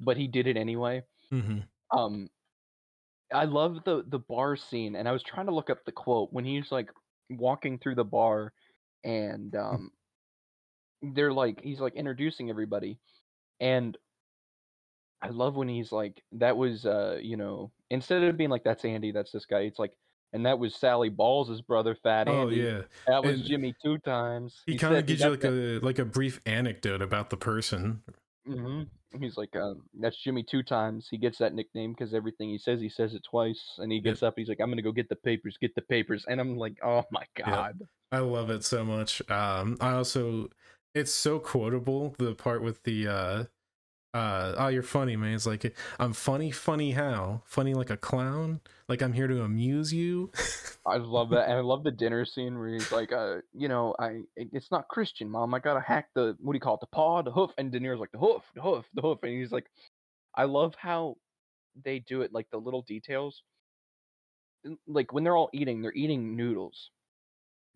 But 0.00 0.16
he 0.16 0.26
did 0.26 0.46
it 0.46 0.56
anyway. 0.56 1.02
hmm 1.30 1.58
Um 1.90 2.28
I 3.32 3.44
love 3.46 3.78
the 3.84 4.04
the 4.06 4.18
bar 4.18 4.56
scene 4.56 4.94
and 4.96 5.08
I 5.08 5.12
was 5.12 5.22
trying 5.22 5.46
to 5.46 5.54
look 5.54 5.70
up 5.70 5.84
the 5.84 5.92
quote 5.92 6.32
when 6.32 6.44
he's 6.44 6.70
like 6.70 6.90
walking 7.30 7.78
through 7.78 7.94
the 7.94 8.04
bar 8.04 8.52
and 9.04 9.54
um 9.56 9.90
they're 11.02 11.32
like 11.32 11.60
he's 11.62 11.80
like 11.80 11.94
introducing 11.94 12.50
everybody 12.50 12.98
and 13.60 13.96
I 15.22 15.28
love 15.28 15.54
when 15.56 15.68
he's 15.68 15.92
like 15.92 16.22
that 16.32 16.56
was 16.56 16.84
uh 16.84 17.18
you 17.22 17.36
know 17.36 17.70
instead 17.90 18.22
of 18.22 18.36
being 18.36 18.50
like 18.50 18.64
that's 18.64 18.84
Andy 18.84 19.12
that's 19.12 19.32
this 19.32 19.46
guy 19.46 19.60
it's 19.60 19.78
like 19.78 19.92
and 20.34 20.46
that 20.46 20.58
was 20.58 20.74
Sally 20.74 21.08
Balls' 21.10 21.60
brother 21.62 21.94
Fat 22.02 22.28
Oh 22.28 22.42
Andy 22.48 22.56
yeah. 22.56 22.82
that 23.06 23.22
was 23.24 23.40
and 23.40 23.44
Jimmy 23.44 23.74
two 23.82 23.98
times 23.98 24.62
He 24.66 24.76
kind 24.76 24.96
of 24.96 25.06
gives 25.06 25.22
you 25.22 25.30
like 25.30 25.40
that- 25.40 25.52
a 25.52 25.84
like 25.84 25.98
a 25.98 26.04
brief 26.04 26.40
anecdote 26.46 27.02
about 27.02 27.30
the 27.30 27.36
person. 27.36 28.02
Hmm 28.46 28.82
He's 29.20 29.36
like, 29.36 29.54
um, 29.56 29.82
that's 30.00 30.16
Jimmy 30.16 30.42
two 30.42 30.62
times. 30.62 31.06
He 31.10 31.18
gets 31.18 31.36
that 31.36 31.52
nickname 31.52 31.92
because 31.92 32.14
everything 32.14 32.48
he 32.48 32.56
says, 32.56 32.80
he 32.80 32.88
says 32.88 33.12
it 33.12 33.22
twice. 33.28 33.62
And 33.76 33.92
he 33.92 34.00
gets 34.00 34.22
up, 34.22 34.34
he's 34.38 34.48
like, 34.48 34.58
I'm 34.58 34.70
gonna 34.70 34.80
go 34.80 34.90
get 34.90 35.10
the 35.10 35.16
papers, 35.16 35.58
get 35.60 35.74
the 35.74 35.82
papers. 35.82 36.24
And 36.26 36.40
I'm 36.40 36.56
like, 36.56 36.78
oh 36.82 37.04
my 37.10 37.24
god. 37.36 37.78
I 38.10 38.20
love 38.20 38.48
it 38.48 38.64
so 38.64 38.84
much. 38.84 39.20
Um, 39.30 39.76
I 39.82 39.92
also, 39.92 40.48
it's 40.94 41.12
so 41.12 41.38
quotable. 41.38 42.14
The 42.18 42.34
part 42.34 42.62
with 42.62 42.82
the, 42.84 43.06
uh, 43.06 43.44
uh, 44.14 44.54
oh, 44.58 44.68
you're 44.68 44.82
funny, 44.82 45.16
man. 45.16 45.34
It's 45.34 45.46
like, 45.46 45.74
I'm 45.98 46.12
funny, 46.12 46.50
funny 46.50 46.92
how? 46.92 47.42
Funny 47.46 47.72
like 47.72 47.88
a 47.88 47.96
clown? 47.96 48.60
Like 48.88 49.00
I'm 49.02 49.14
here 49.14 49.26
to 49.26 49.42
amuse 49.42 49.92
you? 49.92 50.30
I 50.86 50.98
love 50.98 51.30
that, 51.30 51.48
and 51.48 51.54
I 51.54 51.60
love 51.60 51.82
the 51.82 51.90
dinner 51.90 52.26
scene 52.26 52.58
where 52.58 52.68
he's 52.68 52.92
like, 52.92 53.10
uh, 53.12 53.36
you 53.54 53.68
know, 53.68 53.94
I 53.98 54.20
it's 54.36 54.70
not 54.70 54.88
Christian, 54.88 55.30
mom. 55.30 55.54
I 55.54 55.60
gotta 55.60 55.80
hack 55.80 56.08
the 56.14 56.36
what 56.40 56.52
do 56.52 56.56
you 56.56 56.60
call 56.60 56.74
it, 56.74 56.80
the 56.80 56.88
paw, 56.88 57.22
the 57.22 57.30
hoof, 57.30 57.52
and 57.56 57.72
De 57.72 57.80
Niro's 57.80 58.00
like 58.00 58.12
the 58.12 58.18
hoof, 58.18 58.42
the 58.54 58.60
hoof, 58.60 58.84
the 58.92 59.00
hoof, 59.00 59.18
and 59.22 59.32
he's 59.32 59.52
like, 59.52 59.66
I 60.34 60.44
love 60.44 60.74
how 60.76 61.16
they 61.82 62.00
do 62.00 62.20
it, 62.20 62.34
like 62.34 62.48
the 62.50 62.58
little 62.58 62.82
details. 62.82 63.42
Like 64.86 65.12
when 65.12 65.24
they're 65.24 65.36
all 65.36 65.50
eating, 65.54 65.80
they're 65.80 65.94
eating 65.94 66.36
noodles. 66.36 66.90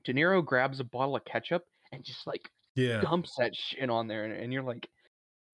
De 0.05 0.12
Niro 0.12 0.44
grabs 0.44 0.81
a 0.81 0.85
bottle 0.85 1.16
of 1.16 1.25
ketchup 1.25 1.64
and 1.92 2.05
just 2.05 2.27
like 2.27 2.51
yeah. 2.75 3.01
dumps 3.01 3.37
that 3.38 3.57
shit 3.57 3.88
on 3.88 4.07
there, 4.07 4.25
and, 4.25 4.35
and 4.35 4.53
you're 4.53 4.62
like, 4.62 4.87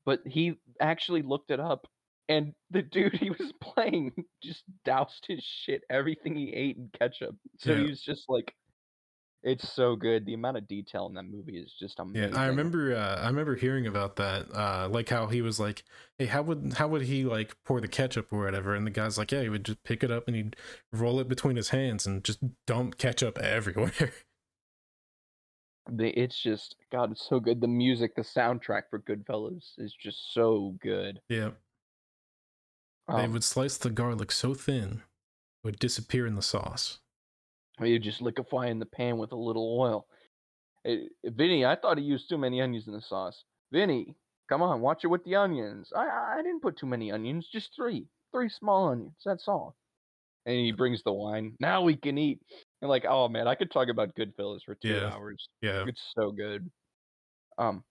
but 0.04 0.20
he 0.26 0.54
actually 0.80 1.22
looked 1.22 1.50
it 1.50 1.60
up, 1.60 1.86
and 2.28 2.54
the 2.70 2.82
dude 2.82 3.14
he 3.16 3.30
was 3.30 3.52
playing 3.60 4.12
just 4.42 4.64
doused 4.84 5.24
his 5.28 5.42
shit, 5.42 5.82
everything 5.90 6.34
he 6.36 6.52
ate 6.52 6.76
in 6.76 6.90
ketchup. 6.98 7.36
So 7.58 7.72
Yeah. 7.72 7.78
he 7.84 7.90
was 7.90 8.00
just 8.02 8.24
like, 8.28 8.54
it's 9.44 9.68
so 9.72 9.96
good. 9.96 10.24
The 10.24 10.34
amount 10.34 10.56
of 10.56 10.68
detail 10.68 11.06
in 11.08 11.14
that 11.14 11.24
movie 11.24 11.58
is 11.58 11.74
just 11.76 11.98
amazing 11.98 12.32
Yeah. 12.34 12.40
I 12.40 12.46
remember. 12.46 12.94
Uh, 12.94 13.20
I 13.22 13.26
remember 13.26 13.56
hearing 13.56 13.88
about 13.88 14.14
that. 14.16 14.46
Uh, 14.54 14.88
like 14.88 15.08
how 15.08 15.26
he 15.26 15.42
was 15.42 15.58
like, 15.58 15.82
"Hey, 16.16 16.26
how 16.26 16.42
would 16.42 16.74
how 16.74 16.86
would 16.86 17.02
he 17.02 17.24
like 17.24 17.56
pour 17.64 17.80
the 17.80 17.88
ketchup 17.88 18.32
or 18.32 18.44
whatever?" 18.44 18.72
And 18.76 18.86
the 18.86 18.92
guy's 18.92 19.18
like, 19.18 19.32
"Yeah, 19.32 19.42
he 19.42 19.48
would 19.48 19.64
just 19.64 19.82
pick 19.82 20.04
it 20.04 20.12
up 20.12 20.28
and 20.28 20.36
he'd 20.36 20.54
roll 20.92 21.18
it 21.18 21.26
between 21.28 21.56
his 21.56 21.70
hands 21.70 22.06
and 22.06 22.22
just 22.22 22.38
dump 22.68 22.98
ketchup 22.98 23.36
everywhere." 23.42 24.12
The, 25.90 26.08
it's 26.10 26.40
just 26.40 26.76
God, 26.92 27.12
it's 27.12 27.28
so 27.28 27.40
good. 27.40 27.60
The 27.60 27.66
music, 27.68 28.14
the 28.14 28.22
soundtrack 28.22 28.82
for 28.90 29.00
Goodfellas 29.00 29.72
is 29.78 29.94
just 29.94 30.32
so 30.32 30.76
good. 30.80 31.20
yeah, 31.28 31.50
they 33.08 33.24
Um, 33.24 33.32
would 33.32 33.44
slice 33.44 33.76
the 33.78 33.90
garlic 33.90 34.30
so 34.30 34.54
thin, 34.54 35.02
it 35.02 35.64
would 35.64 35.78
disappear 35.78 36.26
in 36.26 36.36
the 36.36 36.42
sauce. 36.42 37.00
You 37.80 37.98
just 37.98 38.22
liquefy 38.22 38.68
in 38.68 38.78
the 38.78 38.86
pan 38.86 39.18
with 39.18 39.32
a 39.32 39.36
little 39.36 39.76
oil. 39.80 40.06
Eh, 40.84 41.06
Vinny, 41.24 41.64
I 41.66 41.74
thought 41.74 41.98
he 41.98 42.04
used 42.04 42.28
too 42.28 42.38
many 42.38 42.60
onions 42.60 42.86
in 42.86 42.92
the 42.92 43.00
sauce. 43.00 43.44
Vinny, 43.72 44.14
come 44.48 44.62
on, 44.62 44.80
watch 44.82 45.02
it 45.04 45.08
with 45.08 45.24
the 45.24 45.34
onions. 45.34 45.92
I 45.96 46.36
I 46.38 46.42
didn't 46.42 46.62
put 46.62 46.76
too 46.76 46.86
many 46.86 47.10
onions, 47.10 47.48
just 47.48 47.74
three, 47.74 48.06
three 48.30 48.48
small 48.48 48.88
onions. 48.88 49.16
That's 49.24 49.48
all. 49.48 49.74
And 50.46 50.56
he 50.56 50.72
brings 50.72 51.02
the 51.04 51.12
wine. 51.12 51.54
Now 51.60 51.82
we 51.82 51.94
can 51.96 52.18
eat. 52.18 52.40
And 52.80 52.88
like, 52.88 53.04
oh 53.08 53.28
man, 53.28 53.46
I 53.46 53.54
could 53.54 53.70
talk 53.70 53.88
about 53.88 54.14
Goodfellas 54.16 54.60
for 54.64 54.74
two 54.74 54.88
Yeah. 54.88 55.12
hours. 55.12 55.48
Yeah, 55.60 55.84
It's 55.86 56.02
so 56.18 56.32
good. 56.32 56.68
Um, 57.58 57.84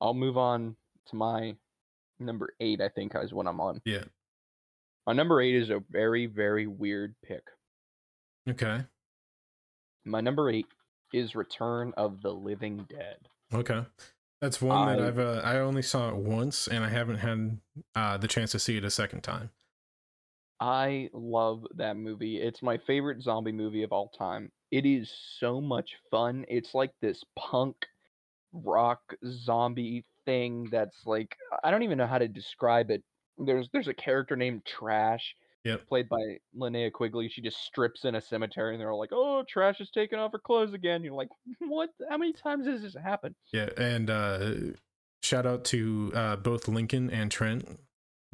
I'll 0.00 0.14
move 0.14 0.36
on 0.36 0.76
to 1.08 1.16
my 1.16 1.56
number 2.20 2.54
eight. 2.60 2.80
I 2.80 2.88
think 2.88 3.14
is 3.16 3.32
what 3.32 3.46
I'm 3.46 3.60
on. 3.60 3.80
yeah. 3.84 4.04
My 5.06 5.12
number 5.12 5.40
eight 5.40 5.54
is 5.56 5.70
a 5.70 5.82
very 5.90 6.26
very 6.26 6.66
weird 6.66 7.14
pick. 7.24 7.42
Okay, 8.48 8.84
My 10.04 10.20
number 10.20 10.50
eight 10.50 10.66
is 11.12 11.34
Return 11.34 11.92
of 11.96 12.20
the 12.22 12.30
Living 12.32 12.86
Dead. 12.88 13.16
okay. 13.52 13.84
That's 14.40 14.60
one 14.60 14.86
that 14.86 15.00
I- 15.02 15.06
I've 15.08 15.18
uh, 15.18 15.40
I 15.42 15.58
only 15.58 15.80
saw 15.82 16.10
it 16.10 16.16
once, 16.16 16.68
and 16.68 16.84
I 16.84 16.90
haven't 16.90 17.18
had 17.18 17.58
uh, 17.94 18.16
the 18.18 18.28
chance 18.28 18.52
to 18.52 18.58
see 18.58 18.76
it 18.76 18.84
a 18.84 18.90
second 18.90 19.22
time. 19.22 19.50
I 20.60 21.10
love 21.12 21.64
that 21.76 21.96
movie. 21.96 22.36
It's 22.40 22.62
my 22.62 22.78
favorite 22.78 23.22
zombie 23.22 23.52
movie 23.52 23.82
of 23.82 23.92
all 23.92 24.08
time. 24.08 24.50
It 24.70 24.86
is 24.86 25.12
so 25.38 25.60
much 25.60 25.96
fun. 26.10 26.44
It's 26.48 26.74
like 26.74 26.92
this 27.00 27.22
punk 27.36 27.76
rock 28.52 29.00
zombie 29.26 30.04
thing 30.24 30.68
that's 30.70 31.02
like 31.06 31.36
I 31.62 31.70
don't 31.70 31.82
even 31.82 31.98
know 31.98 32.06
how 32.06 32.18
to 32.18 32.28
describe 32.28 32.90
it. 32.90 33.02
There's 33.38 33.68
there's 33.72 33.88
a 33.88 33.94
character 33.94 34.36
named 34.36 34.64
Trash, 34.64 35.34
Yep. 35.64 35.86
played 35.88 36.08
by 36.08 36.38
Linnea 36.56 36.92
Quigley. 36.92 37.28
She 37.28 37.42
just 37.42 37.58
strips 37.64 38.04
in 38.04 38.14
a 38.14 38.20
cemetery 38.20 38.74
and 38.74 38.80
they're 38.80 38.92
all 38.92 38.98
like, 38.98 39.12
"Oh, 39.12 39.44
Trash 39.48 39.80
is 39.80 39.90
taking 39.90 40.18
off 40.18 40.32
her 40.32 40.38
clothes 40.38 40.72
again." 40.72 41.02
You're 41.02 41.14
like, 41.14 41.30
"What? 41.60 41.90
How 42.08 42.16
many 42.16 42.32
times 42.32 42.66
has 42.66 42.82
this 42.82 42.94
happened?" 42.94 43.34
Yeah, 43.52 43.70
and 43.76 44.08
uh, 44.08 44.50
shout 45.22 45.46
out 45.46 45.64
to 45.66 46.12
uh, 46.14 46.36
both 46.36 46.68
Lincoln 46.68 47.10
and 47.10 47.30
Trent. 47.30 47.80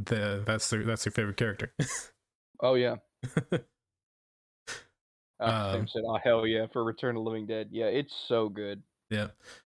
The 0.07 0.43
that's 0.47 0.71
their 0.71 0.85
that's 0.85 1.05
their 1.05 1.13
favorite 1.13 1.37
character. 1.37 1.75
Oh 2.63 2.75
yeah. 2.75 2.97
Uh, 5.41 5.77
Um, 5.79 5.89
said, 5.89 6.03
"Oh 6.07 6.19
hell 6.23 6.47
yeah!" 6.47 6.67
For 6.73 6.85
Return 6.85 7.17
of 7.17 7.23
Living 7.23 7.47
Dead. 7.47 7.69
Yeah, 7.71 7.87
it's 7.87 8.15
so 8.29 8.49
good. 8.51 8.83
yeah, 9.09 9.29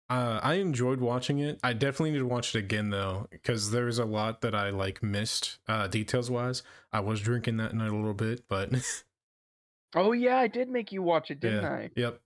uh, 0.09 0.41
I 0.43 0.55
enjoyed 0.55 1.01
watching 1.01 1.39
it. 1.41 1.61
I 1.63 1.75
definitely 1.75 2.13
need 2.13 2.19
to 2.21 2.27
watch 2.27 2.55
it 2.55 2.59
again 2.61 2.89
though, 2.91 3.27
because 3.31 3.71
there's 3.71 3.99
a 3.99 4.07
lot 4.07 4.41
that 4.41 4.55
I 4.55 4.71
like 4.71 5.03
missed 5.03 5.59
uh, 5.69 5.87
details 5.87 6.31
wise. 6.31 6.63
I 6.93 7.01
was 7.01 7.21
drinking 7.21 7.59
that 7.59 7.75
night 7.75 7.91
a 7.91 7.95
little 7.95 8.15
bit, 8.15 8.45
but 8.49 8.71
Oh 9.95 10.13
yeah, 10.13 10.39
I 10.39 10.49
did 10.49 10.71
make 10.71 10.93
you 10.93 11.03
watch 11.03 11.31
it, 11.31 11.41
didn't 11.41 11.63
yeah, 11.65 11.71
I? 11.71 11.91
yep, 11.95 12.21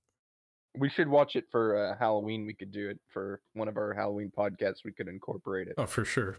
We 0.79 0.89
should 0.89 1.09
watch 1.09 1.35
it 1.35 1.47
for 1.51 1.77
uh, 1.93 1.97
Halloween. 1.99 2.47
We 2.47 2.55
could 2.55 2.71
do 2.71 2.89
it 2.91 3.01
for 3.09 3.41
one 3.55 3.67
of 3.67 3.77
our 3.77 3.95
Halloween 3.95 4.31
podcasts. 4.37 4.85
We 4.85 4.93
could 4.93 5.09
incorporate 5.09 5.67
it. 5.67 5.75
oh 5.77 5.87
for 5.87 6.05
sure. 6.05 6.37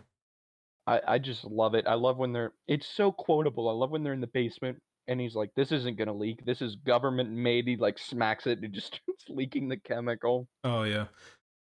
I, 0.87 1.01
I 1.07 1.19
just 1.19 1.43
love 1.43 1.73
it. 1.73 1.85
I 1.87 1.95
love 1.95 2.17
when 2.17 2.33
they're. 2.33 2.53
It's 2.67 2.87
so 2.87 3.11
quotable. 3.11 3.69
I 3.69 3.73
love 3.73 3.91
when 3.91 4.03
they're 4.03 4.13
in 4.13 4.21
the 4.21 4.27
basement 4.27 4.77
and 5.07 5.19
he's 5.19 5.35
like, 5.35 5.51
"This 5.55 5.71
isn't 5.71 5.97
gonna 5.97 6.13
leak. 6.13 6.45
This 6.45 6.61
is 6.61 6.75
government 6.75 7.31
made." 7.31 7.67
He 7.67 7.75
like 7.75 7.97
smacks 7.97 8.47
it 8.47 8.59
and 8.59 8.65
it 8.65 8.71
just 8.71 8.87
starts 9.03 9.25
leaking 9.29 9.67
the 9.67 9.77
chemical. 9.77 10.47
Oh 10.63 10.83
yeah. 10.83 11.05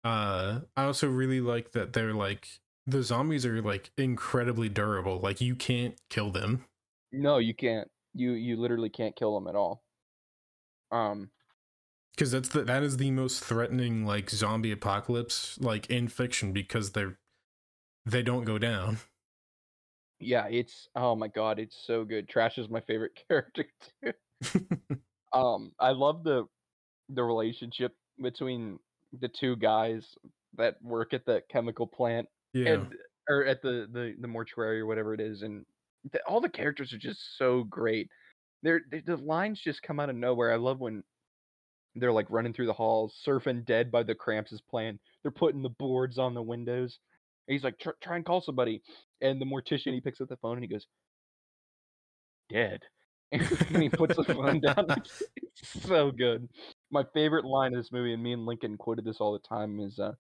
Uh, 0.05 0.61
I 0.77 0.85
also 0.85 1.09
really 1.09 1.41
like 1.41 1.73
that 1.73 1.93
they're 1.93 2.15
like 2.15 2.49
the 2.87 3.03
zombies 3.03 3.45
are 3.45 3.61
like 3.63 3.91
incredibly 3.97 4.69
durable. 4.69 5.19
Like 5.21 5.41
you 5.41 5.55
can't 5.55 6.01
kill 6.09 6.31
them. 6.31 6.65
No, 7.13 7.39
you 7.39 7.55
can't. 7.55 7.89
You 8.15 8.33
you 8.33 8.57
literally 8.57 8.91
can't 8.91 9.17
kill 9.17 9.35
them 9.35 9.49
at 9.49 9.57
all. 9.57 9.83
Um, 10.93 11.31
because 12.15 12.31
that's 12.31 12.49
the 12.51 12.63
that 12.63 12.83
is 12.83 12.97
the 12.97 13.11
most 13.11 13.43
threatening 13.43 14.05
like 14.05 14.31
zombie 14.31 14.73
apocalypse 14.73 15.59
like 15.61 15.89
in 15.89 16.09
fiction 16.09 16.53
because 16.53 16.93
they're 16.93 17.19
they 18.07 18.23
don't 18.23 18.45
go 18.45 18.59
down. 18.59 18.99
yeah, 20.21 20.47
it's 20.47 20.89
oh 20.95 21.15
my 21.17 21.29
god, 21.29 21.59
it's 21.59 21.77
so 21.87 22.05
good. 22.05 22.29
Trash 22.29 22.59
is 22.59 22.69
my 22.69 22.81
favorite 22.81 23.19
character 23.29 23.65
too. 24.03 24.13
um, 25.33 25.73
I 25.79 25.91
love 25.91 26.25
the 26.25 26.47
the 27.09 27.23
relationship 27.23 27.93
between 28.23 28.79
the 29.21 29.29
two 29.29 29.57
guys 29.57 30.07
that 30.57 30.77
work 30.83 31.13
at 31.13 31.25
the 31.27 31.43
chemical 31.51 31.87
plant 31.87 32.29
yeah. 32.53 32.75
and 32.75 32.95
or 33.29 33.45
at 33.45 33.63
the 33.63 33.89
the 33.93 34.15
the 34.21 34.29
mortuary 34.29 34.81
or 34.81 34.87
whatever 34.87 35.15
it 35.15 35.21
is, 35.21 35.43
and 35.43 35.65
the, 36.13 36.21
all 36.27 36.41
the 36.41 36.49
characters 36.49 36.93
are 36.93 36.99
just 36.99 37.39
so 37.39 37.65
great. 37.65 38.09
They're, 38.63 38.83
they 38.91 39.01
the 39.01 39.17
lines 39.17 39.61
just 39.63 39.83
come 39.83 40.01
out 40.01 40.11
of 40.11 40.17
nowhere. 40.17 40.53
I 40.53 40.57
love 40.57 40.81
when 40.81 41.03
they're 41.97 42.13
like 42.13 42.31
running 42.31 42.53
through 42.53 42.67
the 42.67 42.73
halls, 42.73 43.15
surfing 43.27 43.65
dead 43.65 43.91
by 43.91 44.03
the 44.03 44.15
cramps 44.15 44.53
is 44.53 44.61
playing 44.61 44.99
They're 45.23 45.31
putting 45.31 45.63
the 45.63 45.71
boards 45.71 46.19
on 46.19 46.35
the 46.35 46.43
windows. 46.43 46.99
And 47.51 47.55
he's 47.55 47.65
like, 47.65 47.81
try 48.01 48.15
and 48.15 48.25
call 48.25 48.41
somebody. 48.41 48.81
And 49.21 49.41
the 49.41 49.45
mortician, 49.45 49.93
he 49.93 50.01
picks 50.01 50.21
up 50.21 50.29
the 50.29 50.37
phone 50.37 50.53
and 50.53 50.63
he 50.63 50.69
goes, 50.69 50.87
dead. 52.49 52.79
and 53.33 53.83
he 53.83 53.89
puts 53.89 54.15
the 54.15 54.23
phone 54.23 54.61
down. 54.65 54.87
It's, 54.89 55.23
it's 55.37 55.83
so 55.85 56.13
good. 56.13 56.49
My 56.93 57.03
favorite 57.13 57.45
line 57.45 57.75
of 57.75 57.83
this 57.83 57.91
movie, 57.91 58.15
and 58.15 58.23
me 58.23 58.35
and 58.35 58.47
Lincoln 58.47 58.77
quoted 58.77 59.05
this 59.05 59.17
all 59.19 59.33
the 59.33 59.49
time, 59.49 59.81
is 59.81 59.99
uh, 59.99 60.13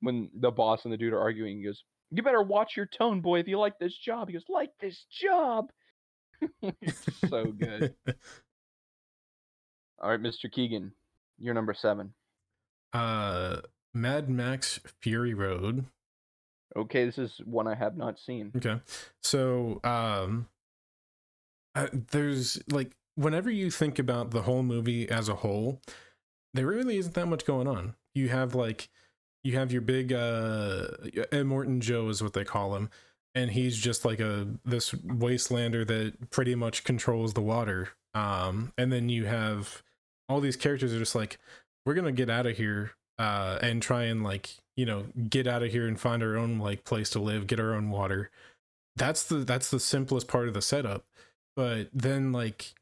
when 0.00 0.30
the 0.40 0.50
boss 0.50 0.84
and 0.84 0.92
the 0.94 0.96
dude 0.96 1.12
are 1.12 1.20
arguing. 1.20 1.58
He 1.58 1.64
goes, 1.64 1.82
"You 2.10 2.22
better 2.22 2.42
watch 2.42 2.72
your 2.74 2.86
tone, 2.86 3.20
boy, 3.20 3.40
if 3.40 3.48
you 3.48 3.58
like 3.58 3.78
this 3.78 3.96
job." 3.96 4.28
He 4.28 4.34
goes, 4.34 4.44
"Like 4.48 4.70
this 4.80 5.04
job." 5.10 5.70
it's 6.62 7.06
so 7.28 7.44
good. 7.46 7.94
All 10.02 10.10
right, 10.10 10.20
Mr. 10.20 10.50
Keegan, 10.50 10.92
you're 11.38 11.54
number 11.54 11.74
seven. 11.74 12.12
Uh, 12.92 13.60
Mad 13.94 14.28
Max 14.28 14.80
Fury 15.00 15.32
Road. 15.32 15.86
Okay, 16.76 17.04
this 17.04 17.18
is 17.18 17.40
one 17.44 17.66
I 17.68 17.74
have 17.74 17.96
not 17.96 18.18
seen. 18.18 18.52
Okay, 18.56 18.80
so 19.22 19.80
um, 19.84 20.48
uh, 21.74 21.88
there's 22.10 22.60
like 22.70 22.92
whenever 23.16 23.50
you 23.50 23.70
think 23.70 23.98
about 23.98 24.30
the 24.30 24.42
whole 24.42 24.62
movie 24.62 25.08
as 25.08 25.28
a 25.28 25.36
whole, 25.36 25.80
there 26.54 26.66
really 26.66 26.96
isn't 26.96 27.14
that 27.14 27.26
much 27.26 27.44
going 27.44 27.68
on. 27.68 27.94
You 28.14 28.28
have 28.28 28.54
like 28.54 28.88
you 29.44 29.56
have 29.56 29.72
your 29.72 29.82
big 29.82 30.12
uh 30.12 30.88
Immortan 31.32 31.80
Joe 31.80 32.08
is 32.08 32.22
what 32.22 32.32
they 32.32 32.44
call 32.44 32.74
him, 32.76 32.90
and 33.34 33.50
he's 33.50 33.76
just 33.76 34.04
like 34.04 34.20
a 34.20 34.48
this 34.64 34.92
wastelander 34.92 35.86
that 35.86 36.30
pretty 36.30 36.54
much 36.54 36.84
controls 36.84 37.34
the 37.34 37.42
water. 37.42 37.90
Um, 38.14 38.72
and 38.76 38.92
then 38.92 39.08
you 39.08 39.24
have 39.24 39.82
all 40.28 40.40
these 40.40 40.56
characters 40.56 40.94
are 40.94 40.98
just 40.98 41.14
like, 41.14 41.38
we're 41.84 41.94
gonna 41.94 42.12
get 42.12 42.30
out 42.30 42.46
of 42.46 42.56
here 42.56 42.92
uh 43.18 43.58
and 43.60 43.82
try 43.82 44.04
and 44.04 44.22
like 44.22 44.56
you 44.76 44.86
know 44.86 45.06
get 45.28 45.46
out 45.46 45.62
of 45.62 45.70
here 45.70 45.86
and 45.86 46.00
find 46.00 46.22
our 46.22 46.36
own 46.36 46.58
like 46.58 46.84
place 46.84 47.10
to 47.10 47.20
live 47.20 47.46
get 47.46 47.60
our 47.60 47.74
own 47.74 47.90
water. 47.90 48.30
That's 48.96 49.24
the 49.24 49.36
that's 49.36 49.70
the 49.70 49.80
simplest 49.80 50.28
part 50.28 50.48
of 50.48 50.54
the 50.54 50.62
setup. 50.62 51.04
But 51.56 51.88
then 51.92 52.32
like 52.32 52.74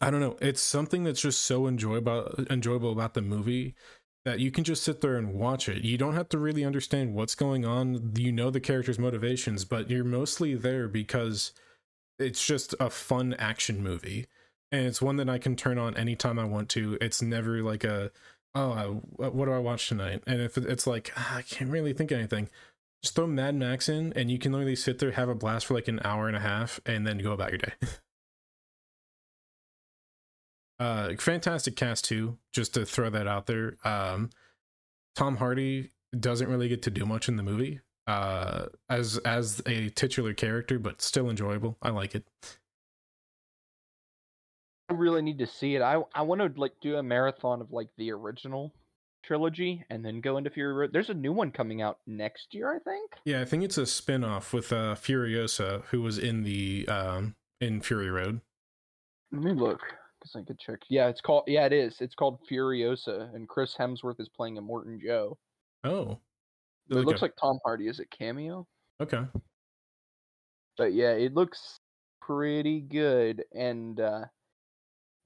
i 0.00 0.10
don't 0.10 0.20
know 0.20 0.36
it's 0.40 0.60
something 0.60 1.04
that's 1.04 1.20
just 1.20 1.42
so 1.42 1.68
enjoyable 1.68 2.44
enjoyable 2.50 2.90
about 2.90 3.14
the 3.14 3.22
movie 3.22 3.74
that 4.24 4.40
you 4.40 4.50
can 4.50 4.64
just 4.64 4.82
sit 4.82 5.00
there 5.00 5.16
and 5.16 5.34
watch 5.34 5.68
it. 5.68 5.84
You 5.84 5.96
don't 5.96 6.14
have 6.14 6.28
to 6.30 6.38
really 6.38 6.64
understand 6.64 7.14
what's 7.14 7.36
going 7.36 7.64
on. 7.64 8.12
You 8.16 8.32
know 8.32 8.50
the 8.50 8.60
characters 8.60 8.98
motivations 8.98 9.64
but 9.64 9.88
you're 9.88 10.04
mostly 10.04 10.54
there 10.54 10.88
because 10.88 11.52
it's 12.18 12.44
just 12.44 12.74
a 12.80 12.90
fun 12.90 13.34
action 13.38 13.82
movie 13.82 14.26
and 14.72 14.86
it's 14.86 15.00
one 15.02 15.16
that 15.16 15.28
i 15.30 15.38
can 15.38 15.54
turn 15.54 15.78
on 15.78 15.96
anytime 15.96 16.38
i 16.38 16.44
want 16.44 16.68
to. 16.70 16.98
It's 17.00 17.22
never 17.22 17.62
like 17.62 17.84
a 17.84 18.10
oh 18.56 18.72
I, 18.72 18.84
what 19.26 19.46
do 19.46 19.52
i 19.52 19.58
watch 19.58 19.88
tonight 19.88 20.22
and 20.26 20.40
if 20.40 20.56
it's 20.56 20.86
like 20.86 21.12
ah, 21.16 21.36
i 21.36 21.42
can't 21.42 21.70
really 21.70 21.92
think 21.92 22.10
of 22.10 22.18
anything 22.18 22.48
just 23.02 23.14
throw 23.14 23.26
Mad 23.28 23.54
Max 23.54 23.88
in, 23.88 24.12
and 24.14 24.30
you 24.30 24.38
can 24.38 24.52
literally 24.52 24.74
sit 24.74 24.98
there, 24.98 25.12
have 25.12 25.28
a 25.28 25.34
blast 25.34 25.66
for 25.66 25.74
like 25.74 25.86
an 25.86 26.00
hour 26.02 26.26
and 26.26 26.36
a 26.36 26.40
half, 26.40 26.80
and 26.86 27.06
then 27.06 27.18
go 27.18 27.30
about 27.30 27.50
your 27.50 27.58
day. 27.58 27.72
uh, 30.80 31.12
fantastic 31.18 31.76
cast 31.76 32.04
too. 32.04 32.38
Just 32.52 32.74
to 32.74 32.84
throw 32.84 33.08
that 33.10 33.28
out 33.28 33.46
there. 33.46 33.76
Um, 33.84 34.30
Tom 35.14 35.36
Hardy 35.36 35.92
doesn't 36.18 36.48
really 36.48 36.68
get 36.68 36.82
to 36.82 36.90
do 36.90 37.06
much 37.06 37.28
in 37.28 37.36
the 37.36 37.44
movie 37.44 37.80
uh, 38.06 38.66
as 38.88 39.18
as 39.18 39.62
a 39.66 39.88
titular 39.90 40.34
character, 40.34 40.78
but 40.78 41.00
still 41.00 41.30
enjoyable. 41.30 41.76
I 41.82 41.90
like 41.90 42.14
it. 42.14 42.24
I 44.88 44.94
really 44.94 45.22
need 45.22 45.38
to 45.38 45.46
see 45.46 45.74
it. 45.74 45.82
I 45.82 46.00
I 46.14 46.22
want 46.22 46.40
to 46.40 46.60
like 46.60 46.74
do 46.80 46.96
a 46.96 47.02
marathon 47.02 47.60
of 47.60 47.72
like 47.72 47.88
the 47.96 48.12
original 48.12 48.72
trilogy 49.24 49.84
and 49.90 50.04
then 50.04 50.20
go 50.20 50.36
into 50.36 50.50
Fury 50.50 50.72
Road. 50.72 50.92
There's 50.92 51.10
a 51.10 51.14
new 51.14 51.32
one 51.32 51.50
coming 51.50 51.82
out 51.82 51.98
next 52.06 52.54
year, 52.54 52.74
I 52.74 52.78
think. 52.78 53.10
Yeah, 53.24 53.40
I 53.40 53.44
think 53.44 53.64
it's 53.64 53.78
a 53.78 53.86
spin-off 53.86 54.52
with 54.52 54.72
uh 54.72 54.94
Furiosa 54.94 55.82
who 55.86 56.02
was 56.02 56.18
in 56.18 56.44
the 56.44 56.86
um 56.88 57.34
in 57.60 57.80
Fury 57.80 58.10
Road. 58.10 58.40
Let 59.32 59.42
me 59.42 59.52
look 59.52 59.80
because 60.20 60.36
I 60.36 60.42
could 60.42 60.58
check. 60.60 60.80
Yeah, 60.88 61.08
it's 61.08 61.20
called 61.20 61.44
yeah, 61.48 61.66
it 61.66 61.72
is. 61.72 62.00
It's 62.00 62.14
called 62.14 62.38
Furiosa 62.48 63.34
and 63.34 63.48
Chris 63.48 63.74
Hemsworth 63.76 64.20
is 64.20 64.28
playing 64.28 64.56
Immortan 64.56 65.02
Joe. 65.02 65.36
Oh. 65.82 66.18
It 66.88 66.94
looks 66.94 67.22
like 67.22 67.34
Tom 67.40 67.58
Hardy. 67.64 67.88
Is 67.88 67.98
it 67.98 68.08
cameo? 68.16 68.68
Okay. 69.02 69.22
But 70.78 70.92
yeah, 70.92 71.10
it 71.10 71.34
looks 71.34 71.80
pretty 72.22 72.80
good 72.80 73.44
and 73.52 73.98
uh 73.98 74.24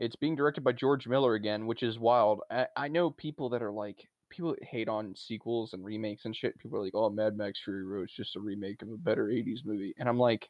it's 0.01 0.17
being 0.17 0.35
directed 0.35 0.65
by 0.65 0.73
George 0.73 1.07
Miller 1.07 1.35
again, 1.35 1.67
which 1.67 1.85
is 1.85 1.99
wild. 1.99 2.41
I, 2.51 2.67
I 2.77 2.89
know 2.89 3.11
people 3.11 3.51
that 3.51 3.63
are 3.63 3.71
like 3.71 4.09
people 4.31 4.57
hate 4.63 4.89
on 4.89 5.15
sequels 5.15 5.73
and 5.75 5.85
remakes 5.85 6.25
and 6.25 6.35
shit. 6.35 6.59
People 6.59 6.79
are 6.79 6.85
like, 6.85 6.95
"Oh, 6.95 7.11
Mad 7.11 7.37
Max 7.37 7.61
Fury 7.65 7.85
Road 7.85 8.05
is 8.05 8.15
just 8.17 8.37
a 8.37 8.41
remake 8.41 8.83
of 8.83 8.89
a 8.89 8.97
better 8.97 9.27
'80s 9.27 9.65
movie," 9.65 9.95
and 9.99 10.09
I'm 10.09 10.19
like, 10.19 10.49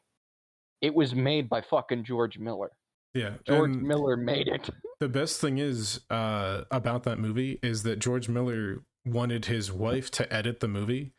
it 0.81 0.93
was 0.93 1.13
made 1.13 1.47
by 1.47 1.61
fucking 1.61 2.03
George 2.03 2.39
Miller. 2.39 2.71
Yeah. 3.13 3.35
George 3.45 3.71
Miller 3.75 4.17
made 4.17 4.47
it. 4.47 4.69
the 4.99 5.09
best 5.09 5.39
thing 5.39 5.57
is 5.57 6.01
uh 6.09 6.63
about 6.71 7.03
that 7.03 7.19
movie 7.19 7.59
is 7.61 7.83
that 7.83 7.99
George 7.99 8.29
Miller 8.29 8.83
wanted 9.05 9.45
his 9.45 9.71
wife 9.71 10.09
to 10.11 10.33
edit 10.33 10.59
the 10.59 10.67
movie. 10.67 11.13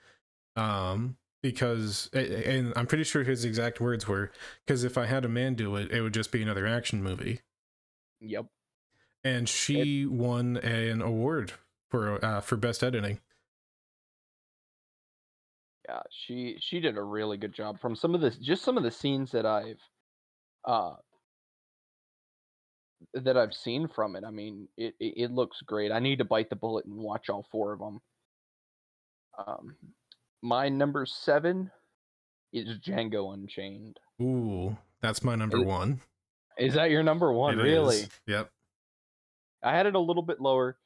Um 0.56 1.16
because 1.42 2.08
and 2.12 2.72
I'm 2.76 2.86
pretty 2.86 3.04
sure 3.04 3.24
his 3.24 3.44
exact 3.44 3.80
words 3.80 4.08
were 4.08 4.30
because 4.66 4.84
if 4.84 4.96
I 4.96 5.06
had 5.06 5.24
a 5.24 5.28
man 5.28 5.54
do 5.54 5.76
it, 5.76 5.90
it 5.90 6.00
would 6.00 6.14
just 6.14 6.32
be 6.32 6.42
another 6.42 6.66
action 6.66 7.02
movie. 7.02 7.40
Yep. 8.22 8.46
And 9.24 9.48
she 9.48 10.06
won 10.06 10.56
an 10.58 11.02
award 11.02 11.52
for 11.90 12.24
uh 12.24 12.40
for 12.40 12.56
best 12.56 12.82
editing. 12.82 13.20
Yeah, 15.88 16.00
she 16.10 16.56
she 16.60 16.80
did 16.80 16.96
a 16.96 17.02
really 17.02 17.36
good 17.36 17.52
job 17.52 17.80
from 17.80 17.96
some 17.96 18.14
of 18.14 18.20
the 18.20 18.30
just 18.30 18.62
some 18.64 18.76
of 18.76 18.82
the 18.84 18.90
scenes 18.90 19.32
that 19.32 19.44
I've 19.46 19.80
uh 20.64 20.94
that 23.14 23.36
I've 23.36 23.52
seen 23.54 23.88
from 23.88 24.14
it. 24.16 24.24
I 24.24 24.30
mean, 24.30 24.68
it 24.76 24.94
it, 25.00 25.14
it 25.16 25.30
looks 25.32 25.60
great. 25.62 25.90
I 25.92 25.98
need 25.98 26.18
to 26.18 26.24
bite 26.24 26.50
the 26.50 26.56
bullet 26.56 26.84
and 26.86 26.96
watch 26.96 27.28
all 27.28 27.46
four 27.50 27.72
of 27.72 27.80
them. 27.80 28.00
Um, 29.46 29.76
my 30.42 30.68
number 30.68 31.04
seven 31.06 31.70
is 32.52 32.78
Django 32.78 33.34
Unchained. 33.34 33.98
Ooh, 34.20 34.76
that's 35.00 35.24
my 35.24 35.34
number 35.34 35.58
It- 35.58 35.66
one. 35.66 36.00
Is 36.58 36.74
that 36.74 36.90
your 36.90 37.02
number 37.02 37.32
one? 37.32 37.58
It 37.58 37.62
really? 37.62 37.96
is. 37.96 38.08
Yep. 38.26 38.50
I 39.62 39.76
had 39.76 39.86
it 39.86 39.94
a 39.94 40.00
little 40.00 40.22
bit 40.22 40.40
lower. 40.40 40.76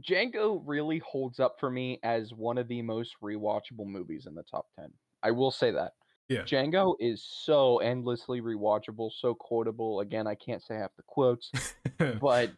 Django 0.00 0.62
really 0.64 0.98
holds 0.98 1.40
up 1.40 1.56
for 1.60 1.70
me 1.70 2.00
as 2.02 2.32
one 2.32 2.56
of 2.58 2.68
the 2.68 2.80
most 2.82 3.16
rewatchable 3.22 3.86
movies 3.86 4.26
in 4.26 4.34
the 4.34 4.42
top 4.42 4.66
10. 4.78 4.90
I 5.22 5.30
will 5.30 5.50
say 5.50 5.70
that. 5.72 5.92
Yeah. 6.28 6.42
Django 6.42 6.94
is 7.00 7.22
so 7.22 7.78
endlessly 7.78 8.40
rewatchable, 8.40 9.10
so 9.12 9.34
quotable. 9.34 10.00
Again, 10.00 10.26
I 10.26 10.34
can't 10.34 10.62
say 10.62 10.76
half 10.76 10.96
the 10.96 11.02
quotes, 11.02 11.50
but 12.20 12.50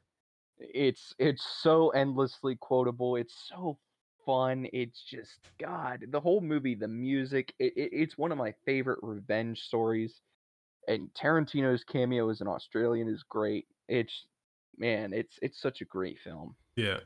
it's 0.58 1.14
it's 1.18 1.44
so 1.62 1.88
endlessly 1.90 2.56
quotable. 2.60 3.16
It's 3.16 3.34
so 3.48 3.78
fun. 4.24 4.68
It's 4.72 5.02
just 5.02 5.40
God, 5.58 6.04
the 6.10 6.20
whole 6.20 6.40
movie, 6.40 6.76
the 6.76 6.88
music. 6.88 7.54
It, 7.58 7.72
it, 7.76 7.90
it's 7.92 8.16
one 8.16 8.30
of 8.30 8.38
my 8.38 8.54
favorite 8.64 9.00
revenge 9.02 9.62
stories. 9.62 10.20
And 10.88 11.10
Tarantino's 11.14 11.84
cameo 11.84 12.28
as 12.30 12.40
an 12.40 12.48
Australian 12.48 13.08
is 13.08 13.24
great. 13.28 13.66
It's 13.88 14.26
man, 14.78 15.12
it's 15.12 15.38
it's 15.42 15.60
such 15.60 15.80
a 15.80 15.84
great 15.84 16.18
film. 16.18 16.54
Yeah. 16.76 17.00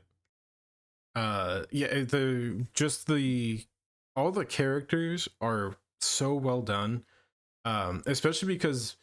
Uh 1.14 1.64
yeah, 1.70 1.88
the 2.04 2.66
just 2.74 3.06
the 3.06 3.64
all 4.16 4.30
the 4.30 4.44
characters 4.44 5.28
are 5.40 5.76
so 6.00 6.34
well 6.34 6.62
done. 6.62 7.04
Um 7.64 8.02
especially 8.06 8.48
because 8.48 8.96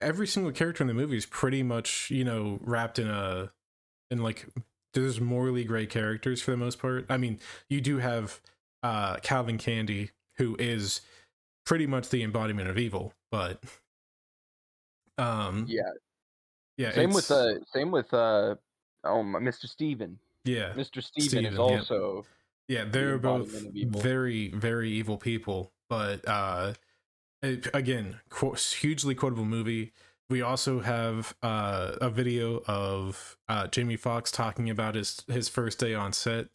every 0.00 0.26
single 0.26 0.52
character 0.52 0.82
in 0.82 0.88
the 0.88 0.94
movie 0.94 1.16
is 1.16 1.26
pretty 1.26 1.62
much, 1.62 2.10
you 2.10 2.24
know, 2.24 2.58
wrapped 2.62 2.98
in 2.98 3.08
a 3.08 3.52
in 4.10 4.22
like 4.22 4.46
there's 4.94 5.20
morally 5.20 5.64
great 5.64 5.88
characters 5.88 6.42
for 6.42 6.50
the 6.50 6.56
most 6.56 6.78
part. 6.78 7.06
I 7.08 7.16
mean, 7.16 7.40
you 7.68 7.80
do 7.80 7.98
have 7.98 8.40
uh 8.82 9.16
Calvin 9.16 9.58
Candie 9.58 10.10
who 10.36 10.56
is 10.58 11.00
pretty 11.64 11.86
much 11.86 12.08
the 12.08 12.22
embodiment 12.22 12.68
of 12.68 12.78
evil, 12.78 13.14
but 13.30 13.62
Um, 15.18 15.66
Yeah. 15.68 15.82
yeah. 16.76 16.92
Same 16.92 17.10
with 17.12 17.30
uh 17.30 17.64
same 17.72 17.90
with 17.90 18.12
uh 18.14 18.56
oh 19.04 19.22
Mr. 19.22 19.66
Stephen. 19.68 20.18
yeah, 20.44 20.72
Mr. 20.74 21.02
Stephen, 21.02 21.28
Stephen, 21.28 21.46
is 21.46 21.58
also 21.58 22.24
yeah. 22.68 22.84
They're 22.84 23.18
both 23.18 23.46
embodiment 23.48 23.68
of 23.68 23.76
evil. 23.76 24.00
very, 24.00 24.48
very 24.48 24.90
evil 24.90 25.16
people. 25.18 25.72
But 25.88 26.26
uh, 26.26 26.74
it, 27.42 27.68
again, 27.74 28.20
qu- 28.30 28.54
hugely 28.80 29.14
quotable 29.14 29.44
movie. 29.44 29.92
We 30.30 30.40
also 30.40 30.80
have 30.80 31.34
uh, 31.42 31.96
a 32.00 32.08
video 32.08 32.62
of 32.66 33.36
uh, 33.48 33.66
Jamie 33.66 33.96
Foxx 33.96 34.30
talking 34.30 34.70
about 34.70 34.94
his 34.94 35.22
his 35.28 35.48
first 35.50 35.78
day 35.78 35.92
on 35.94 36.14
set, 36.14 36.46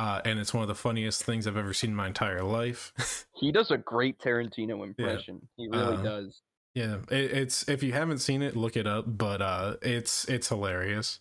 uh, 0.00 0.20
and 0.24 0.40
it's 0.40 0.52
one 0.52 0.62
of 0.62 0.68
the 0.68 0.74
funniest 0.74 1.22
things 1.22 1.46
I've 1.46 1.56
ever 1.56 1.72
seen 1.72 1.90
in 1.90 1.96
my 1.96 2.08
entire 2.08 2.42
life. 2.42 2.92
he 3.36 3.52
does 3.52 3.70
a 3.70 3.78
great 3.78 4.18
Tarantino 4.18 4.82
impression. 4.82 5.46
He 5.56 5.68
really 5.68 5.96
Um, 5.98 6.02
does. 6.02 6.42
Yeah, 6.74 6.98
it, 7.10 7.32
it's 7.32 7.68
if 7.68 7.82
you 7.82 7.92
haven't 7.92 8.18
seen 8.18 8.42
it, 8.42 8.56
look 8.56 8.76
it 8.76 8.86
up. 8.86 9.04
But 9.06 9.42
uh, 9.42 9.76
it's 9.82 10.24
it's 10.26 10.48
hilarious. 10.48 11.20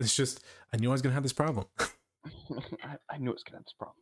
It's 0.00 0.14
just 0.14 0.44
I 0.72 0.76
knew 0.76 0.90
I 0.90 0.92
was 0.92 1.02
gonna 1.02 1.14
have 1.14 1.22
this 1.22 1.32
problem. 1.32 1.66
I, 2.82 2.96
I 3.10 3.18
knew 3.18 3.30
it 3.30 3.34
was 3.34 3.42
gonna 3.42 3.58
have 3.58 3.64
this 3.64 3.74
problem. 3.78 3.96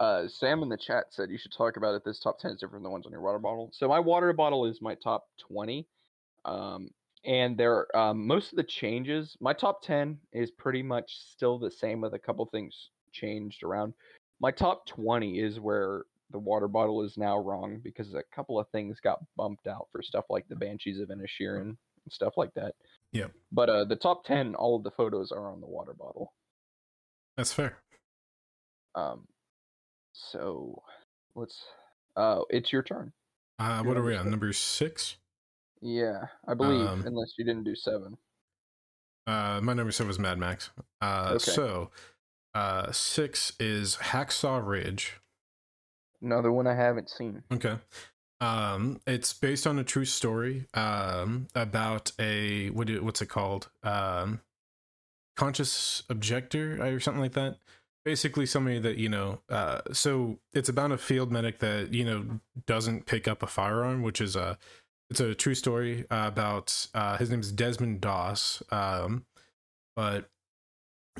Uh, 0.00 0.28
Sam 0.28 0.62
in 0.62 0.68
the 0.68 0.76
chat 0.76 1.06
said 1.10 1.30
you 1.30 1.38
should 1.38 1.52
talk 1.52 1.76
about 1.76 1.94
it. 1.94 2.04
This 2.04 2.20
top 2.20 2.38
ten 2.38 2.52
is 2.52 2.60
different 2.60 2.82
than 2.82 2.84
the 2.84 2.90
ones 2.90 3.06
on 3.06 3.12
your 3.12 3.20
water 3.20 3.38
bottle. 3.38 3.70
So 3.72 3.88
my 3.88 3.98
water 3.98 4.32
bottle 4.32 4.64
is 4.66 4.80
my 4.80 4.94
top 4.94 5.26
twenty, 5.38 5.86
um, 6.44 6.90
and 7.24 7.58
there 7.58 7.94
um, 7.96 8.26
most 8.26 8.52
of 8.52 8.56
the 8.56 8.64
changes. 8.64 9.36
My 9.40 9.52
top 9.52 9.82
ten 9.82 10.18
is 10.32 10.50
pretty 10.50 10.82
much 10.82 11.12
still 11.32 11.58
the 11.58 11.70
same, 11.70 12.00
with 12.00 12.14
a 12.14 12.18
couple 12.18 12.46
things 12.46 12.90
changed 13.12 13.62
around. 13.62 13.92
My 14.40 14.52
top 14.52 14.86
twenty 14.86 15.40
is 15.40 15.58
where 15.58 16.04
the 16.30 16.38
water 16.38 16.68
bottle 16.68 17.02
is 17.02 17.16
now 17.16 17.38
wrong 17.38 17.80
because 17.82 18.12
a 18.14 18.22
couple 18.34 18.58
of 18.58 18.68
things 18.70 18.98
got 19.00 19.20
bumped 19.36 19.66
out 19.66 19.88
for 19.92 20.02
stuff 20.02 20.26
like 20.28 20.46
the 20.48 20.56
Banshees 20.56 21.00
of 21.00 21.08
Inisherin 21.08 21.60
and 21.62 21.76
stuff 22.10 22.34
like 22.36 22.52
that. 22.54 22.74
Yeah. 23.12 23.28
But 23.52 23.68
uh, 23.70 23.84
the 23.84 23.96
top 23.96 24.24
ten, 24.24 24.54
all 24.54 24.76
of 24.76 24.84
the 24.84 24.90
photos 24.90 25.32
are 25.32 25.50
on 25.50 25.60
the 25.60 25.66
water 25.66 25.94
bottle. 25.94 26.32
That's 27.36 27.52
fair. 27.52 27.78
Um, 28.94 29.26
so 30.12 30.82
let's. 31.34 31.62
Uh, 32.16 32.40
it's 32.50 32.72
your 32.72 32.82
turn. 32.82 33.12
Uh, 33.58 33.82
what 33.82 33.96
are 33.96 34.02
we 34.02 34.14
on? 34.14 34.24
six. 34.24 34.30
Number 34.30 34.52
six. 34.52 35.16
Yeah, 35.80 36.26
I 36.46 36.54
believe, 36.54 36.86
Um, 36.86 37.04
unless 37.06 37.34
you 37.38 37.44
didn't 37.44 37.62
do 37.64 37.76
seven. 37.76 38.16
Uh, 39.26 39.60
my 39.62 39.72
number 39.74 39.92
seven 39.92 40.08
was 40.08 40.18
Mad 40.18 40.38
Max. 40.38 40.70
Uh, 41.00 41.32
Okay. 41.34 41.50
so 41.52 41.90
uh, 42.54 42.90
six 42.90 43.52
is 43.60 43.96
Hacksaw 43.96 44.66
Ridge. 44.66 45.20
Another 46.22 46.50
one 46.52 46.66
I 46.66 46.74
haven't 46.74 47.10
seen. 47.10 47.42
Okay. 47.52 47.76
Um, 48.40 49.00
it's 49.06 49.32
based 49.32 49.66
on 49.66 49.78
a 49.78 49.84
true 49.84 50.04
story 50.04 50.66
um, 50.74 51.48
about 51.54 52.12
a 52.18 52.70
what 52.70 52.86
do, 52.86 53.02
what's 53.02 53.22
it 53.22 53.26
called? 53.26 53.68
Um, 53.82 54.40
conscious 55.36 56.02
objector 56.08 56.82
or 56.82 57.00
something 57.00 57.20
like 57.22 57.32
that. 57.32 57.58
Basically, 58.04 58.46
somebody 58.46 58.78
that 58.78 58.96
you 58.96 59.08
know. 59.08 59.40
Uh, 59.48 59.80
so 59.92 60.38
it's 60.52 60.68
about 60.68 60.92
a 60.92 60.98
field 60.98 61.30
medic 61.32 61.58
that 61.58 61.92
you 61.92 62.04
know 62.04 62.40
doesn't 62.66 63.06
pick 63.06 63.26
up 63.26 63.42
a 63.42 63.46
firearm, 63.46 64.02
which 64.02 64.20
is 64.20 64.36
a 64.36 64.56
it's 65.10 65.20
a 65.20 65.34
true 65.34 65.54
story 65.54 66.04
about 66.10 66.86
uh, 66.94 67.16
his 67.16 67.30
name 67.30 67.40
is 67.40 67.52
Desmond 67.52 68.00
Doss. 68.00 68.62
Um, 68.70 69.24
but 69.96 70.30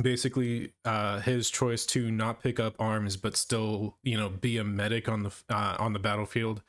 basically 0.03 0.73
uh 0.85 1.21
his 1.21 1.51
choice 1.51 1.85
to 1.85 2.11
not 2.11 2.43
pick 2.43 2.61
up 2.61 2.75
arms 2.79 3.17
but 3.17 3.37
still 3.37 3.97
you 4.03 4.17
know 4.17 4.29
be 4.29 4.57
a 4.57 4.65
medic 4.65 5.09
on 5.09 5.23
the 5.23 5.33
uh, 5.51 5.77
on 5.79 5.93
the 5.93 5.99
battlefield 5.99 6.63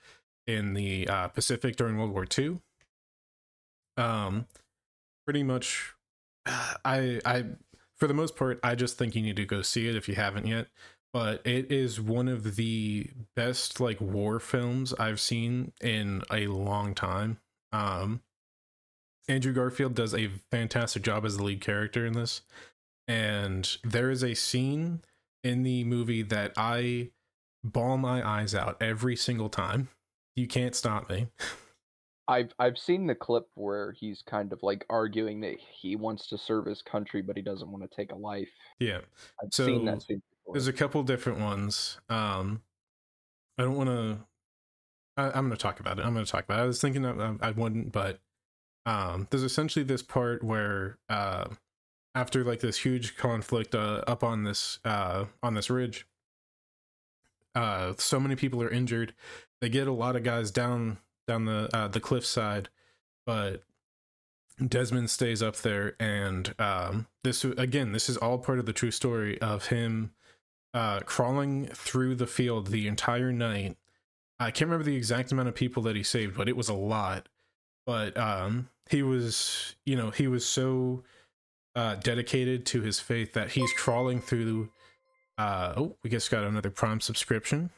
in 0.47 0.73
the 0.73 1.07
uh 1.07 1.27
pacific 1.27 1.75
during 1.75 1.97
world 1.97 2.11
war 2.11 2.25
ii 2.37 2.57
um 3.97 4.45
pretty 5.25 5.43
much 5.43 5.93
i 6.85 7.19
i 7.25 7.45
for 7.97 8.07
the 8.07 8.13
most 8.13 8.35
part 8.35 8.59
i 8.63 8.73
just 8.75 8.97
think 8.97 9.15
you 9.15 9.21
need 9.21 9.35
to 9.35 9.45
go 9.45 9.61
see 9.61 9.87
it 9.87 9.95
if 9.95 10.07
you 10.09 10.15
haven't 10.15 10.47
yet 10.47 10.67
but 11.11 11.45
it 11.45 11.71
is 11.71 11.99
one 11.99 12.27
of 12.27 12.55
the 12.55 13.09
best 13.35 13.79
like 13.79 13.99
war 13.99 14.39
films 14.39 14.93
i've 14.99 15.19
seen 15.19 15.71
in 15.81 16.21
a 16.31 16.47
long 16.47 16.93
time. 16.93 17.39
Um 17.71 18.21
andrew 19.27 19.53
garfield 19.53 19.93
does 19.93 20.15
a 20.15 20.29
fantastic 20.49 21.03
job 21.03 21.25
as 21.25 21.37
the 21.37 21.43
lead 21.43 21.61
character 21.61 22.05
in 22.05 22.13
this 22.13 22.41
and 23.09 23.77
there 23.83 24.11
is 24.11 24.23
a 24.23 24.35
scene 24.35 25.01
in 25.43 25.63
the 25.63 25.83
movie 25.83 26.21
that 26.21 26.53
I 26.55 27.09
ball 27.63 27.97
my 27.97 28.25
eyes 28.25 28.53
out 28.53 28.77
every 28.81 29.15
single 29.15 29.49
time. 29.49 29.89
You 30.35 30.47
can't 30.47 30.75
stop 30.75 31.09
me. 31.09 31.27
I've 32.27 32.51
I've 32.59 32.77
seen 32.77 33.07
the 33.07 33.15
clip 33.15 33.47
where 33.55 33.91
he's 33.93 34.21
kind 34.21 34.53
of 34.53 34.61
like 34.61 34.85
arguing 34.87 35.41
that 35.41 35.57
he 35.59 35.95
wants 35.95 36.27
to 36.27 36.37
serve 36.37 36.67
his 36.67 36.83
country, 36.83 37.23
but 37.23 37.35
he 37.35 37.41
doesn't 37.41 37.69
want 37.69 37.89
to 37.89 37.95
take 37.95 38.11
a 38.11 38.15
life. 38.15 38.49
Yeah, 38.79 38.99
I've 39.43 39.51
seen 39.51 39.85
that 39.85 40.03
scene 40.03 40.21
before. 40.29 40.53
there's 40.53 40.67
a 40.67 40.73
couple 40.73 41.01
different 41.01 41.39
ones. 41.39 41.99
Um, 42.07 42.61
I 43.57 43.63
don't 43.63 43.75
want 43.75 43.89
to. 43.89 44.19
I'm 45.17 45.47
going 45.47 45.49
to 45.49 45.57
talk 45.57 45.79
about 45.79 45.97
it. 45.97 46.05
I'm 46.05 46.13
going 46.13 46.23
to 46.23 46.31
talk 46.31 46.43
about 46.43 46.59
it. 46.59 46.63
I 46.63 46.65
was 46.65 46.79
thinking 46.79 47.05
I, 47.05 47.35
I 47.41 47.51
wouldn't, 47.51 47.91
but 47.91 48.19
um, 48.85 49.27
there's 49.31 49.43
essentially 49.43 49.83
this 49.83 50.03
part 50.03 50.43
where 50.43 50.97
uh, 51.09 51.47
after 52.15 52.43
like 52.43 52.59
this 52.59 52.77
huge 52.77 53.15
conflict 53.15 53.75
uh, 53.75 54.03
up 54.07 54.23
on 54.23 54.43
this 54.43 54.79
uh, 54.85 55.25
on 55.43 55.53
this 55.53 55.69
ridge, 55.69 56.05
uh, 57.55 57.93
so 57.97 58.19
many 58.19 58.35
people 58.35 58.61
are 58.61 58.69
injured. 58.69 59.13
They 59.61 59.69
get 59.69 59.87
a 59.87 59.93
lot 59.93 60.15
of 60.15 60.23
guys 60.23 60.51
down 60.51 60.97
down 61.27 61.45
the 61.45 61.69
uh, 61.73 61.87
the 61.87 61.99
cliffside, 61.99 62.69
but 63.25 63.63
Desmond 64.65 65.09
stays 65.09 65.41
up 65.41 65.57
there, 65.57 65.95
and 65.99 66.53
um, 66.59 67.07
this 67.23 67.43
again, 67.45 67.91
this 67.91 68.09
is 68.09 68.17
all 68.17 68.37
part 68.37 68.59
of 68.59 68.65
the 68.65 68.73
true 68.73 68.91
story 68.91 69.39
of 69.41 69.67
him 69.67 70.11
uh, 70.73 70.99
crawling 71.01 71.67
through 71.67 72.15
the 72.15 72.27
field 72.27 72.67
the 72.67 72.87
entire 72.87 73.31
night. 73.31 73.77
I 74.39 74.51
can't 74.51 74.69
remember 74.69 74.85
the 74.85 74.95
exact 74.95 75.31
amount 75.31 75.49
of 75.49 75.55
people 75.55 75.83
that 75.83 75.95
he 75.95 76.03
saved, 76.03 76.37
but 76.37 76.47
it 76.47 76.55
was 76.55 76.69
a 76.69 76.73
lot. 76.73 77.27
But 77.85 78.17
um, 78.17 78.69
he 78.89 79.03
was, 79.03 79.75
you 79.85 79.95
know, 79.95 80.11
he 80.11 80.27
was 80.27 80.45
so 80.45 81.03
uh, 81.75 81.95
dedicated 81.95 82.65
to 82.67 82.81
his 82.81 82.99
faith 82.99 83.33
that 83.33 83.51
he's 83.51 83.71
crawling 83.73 84.21
through. 84.21 84.69
Uh, 85.37 85.73
oh, 85.77 85.97
we 86.03 86.09
just 86.09 86.31
got 86.31 86.43
another 86.43 86.69
Prime 86.69 86.99
subscription. 86.99 87.69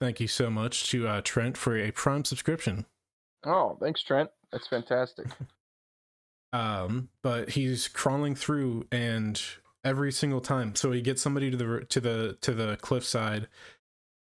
Thank 0.00 0.18
you 0.18 0.28
so 0.28 0.50
much 0.50 0.90
to 0.90 1.06
uh, 1.06 1.20
Trent 1.22 1.56
for 1.56 1.76
a 1.76 1.90
Prime 1.92 2.24
subscription. 2.24 2.86
oh, 3.44 3.76
thanks, 3.80 4.02
Trent. 4.02 4.30
That's 4.50 4.68
fantastic. 4.68 5.26
um 6.52 7.08
but 7.22 7.50
he's 7.50 7.88
crawling 7.88 8.34
through 8.34 8.86
and 8.92 9.40
every 9.84 10.12
single 10.12 10.40
time 10.40 10.74
so 10.74 10.92
he 10.92 11.00
gets 11.00 11.22
somebody 11.22 11.50
to 11.50 11.56
the 11.56 11.86
to 11.88 12.00
the 12.00 12.36
to 12.40 12.52
the 12.52 12.76
cliffside 12.76 13.48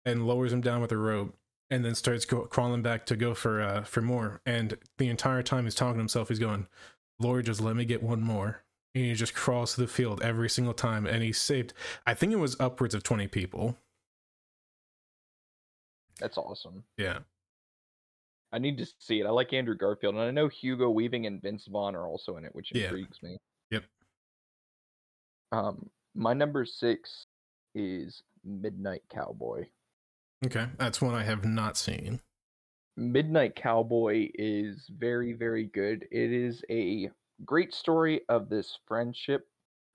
and 0.04 0.26
lowers 0.26 0.52
him 0.52 0.60
down 0.60 0.80
with 0.80 0.92
a 0.92 0.96
rope 0.96 1.34
and 1.70 1.84
then 1.84 1.94
starts 1.94 2.24
go, 2.24 2.42
crawling 2.42 2.82
back 2.82 3.06
to 3.06 3.16
go 3.16 3.34
for 3.34 3.60
uh 3.60 3.82
for 3.82 4.02
more 4.02 4.40
and 4.44 4.76
the 4.98 5.08
entire 5.08 5.42
time 5.42 5.64
he's 5.64 5.74
talking 5.74 5.94
to 5.94 6.00
himself 6.00 6.28
he's 6.28 6.38
going 6.38 6.66
lord 7.18 7.46
just 7.46 7.60
let 7.60 7.74
me 7.74 7.84
get 7.84 8.02
one 8.02 8.20
more 8.20 8.62
and 8.94 9.04
he 9.04 9.14
just 9.14 9.34
crawls 9.34 9.74
to 9.74 9.80
the 9.80 9.86
field 9.86 10.20
every 10.22 10.48
single 10.50 10.74
time 10.74 11.06
and 11.06 11.22
he 11.22 11.32
saved 11.32 11.72
i 12.06 12.12
think 12.14 12.32
it 12.32 12.36
was 12.36 12.58
upwards 12.60 12.94
of 12.94 13.02
20 13.02 13.28
people 13.28 13.76
That's 16.18 16.36
awesome. 16.38 16.84
yeah 16.96 17.18
I 18.52 18.58
need 18.58 18.78
to 18.78 18.86
see 18.98 19.20
it. 19.20 19.26
I 19.26 19.30
like 19.30 19.52
Andrew 19.52 19.76
Garfield, 19.76 20.16
and 20.16 20.24
I 20.24 20.32
know 20.32 20.48
Hugo 20.48 20.90
Weaving 20.90 21.24
and 21.24 21.40
Vince 21.40 21.68
Vaughn 21.70 21.94
are 21.94 22.08
also 22.08 22.36
in 22.36 22.44
it, 22.44 22.52
which 22.52 22.72
Yeah. 22.74 22.86
intrigues 22.86 23.22
me. 23.22 23.38
Yep. 23.70 23.84
Um, 25.52 25.88
my 26.16 26.32
number 26.34 26.64
six 26.64 27.26
is 27.76 28.24
Midnight 28.44 29.02
Cowboy. 29.08 29.66
okay 30.44 30.66
that's 30.78 31.00
one 31.00 31.14
i 31.14 31.22
have 31.22 31.44
not 31.44 31.76
seen 31.76 32.20
Midnight 32.96 33.54
Cowboy 33.54 34.30
is 34.34 34.90
very, 34.98 35.32
very 35.32 35.64
good. 35.66 36.08
It 36.10 36.32
is 36.32 36.62
a 36.68 37.08
great 37.44 37.74
story 37.74 38.22
of 38.28 38.48
this 38.48 38.78
friendship 38.86 39.46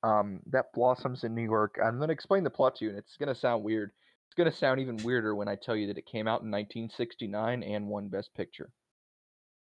um, 0.04 0.40
that 0.48 0.74
blossoms 0.74 1.24
in 1.24 1.34
New 1.34 1.44
York. 1.44 1.80
I'm 1.84 1.98
going 1.98 2.10
to 2.10 2.14
explain 2.14 2.44
the 2.44 2.50
plot 2.50 2.76
to 2.76 2.86
you, 2.86 2.90
and 2.90 3.00
it's 3.00 3.18
going 3.18 3.34
to 3.34 3.40
sound 3.40 3.64
weird. 3.64 3.92
It's 4.28 4.36
going 4.36 4.52
to 4.52 4.56
sound 4.56 4.80
even 4.80 4.98
weirder 4.98 5.36
when 5.36 5.48
I 5.48 5.56
tell 5.56 5.76
you 5.76 5.88
that 5.88 5.98
it 5.98 6.06
came 6.06 6.28
out 6.28 6.42
in 6.42 6.52
1969 6.52 7.64
and 7.64 7.88
won 7.88 8.08
Best 8.10 8.34
Picture. 8.36 8.70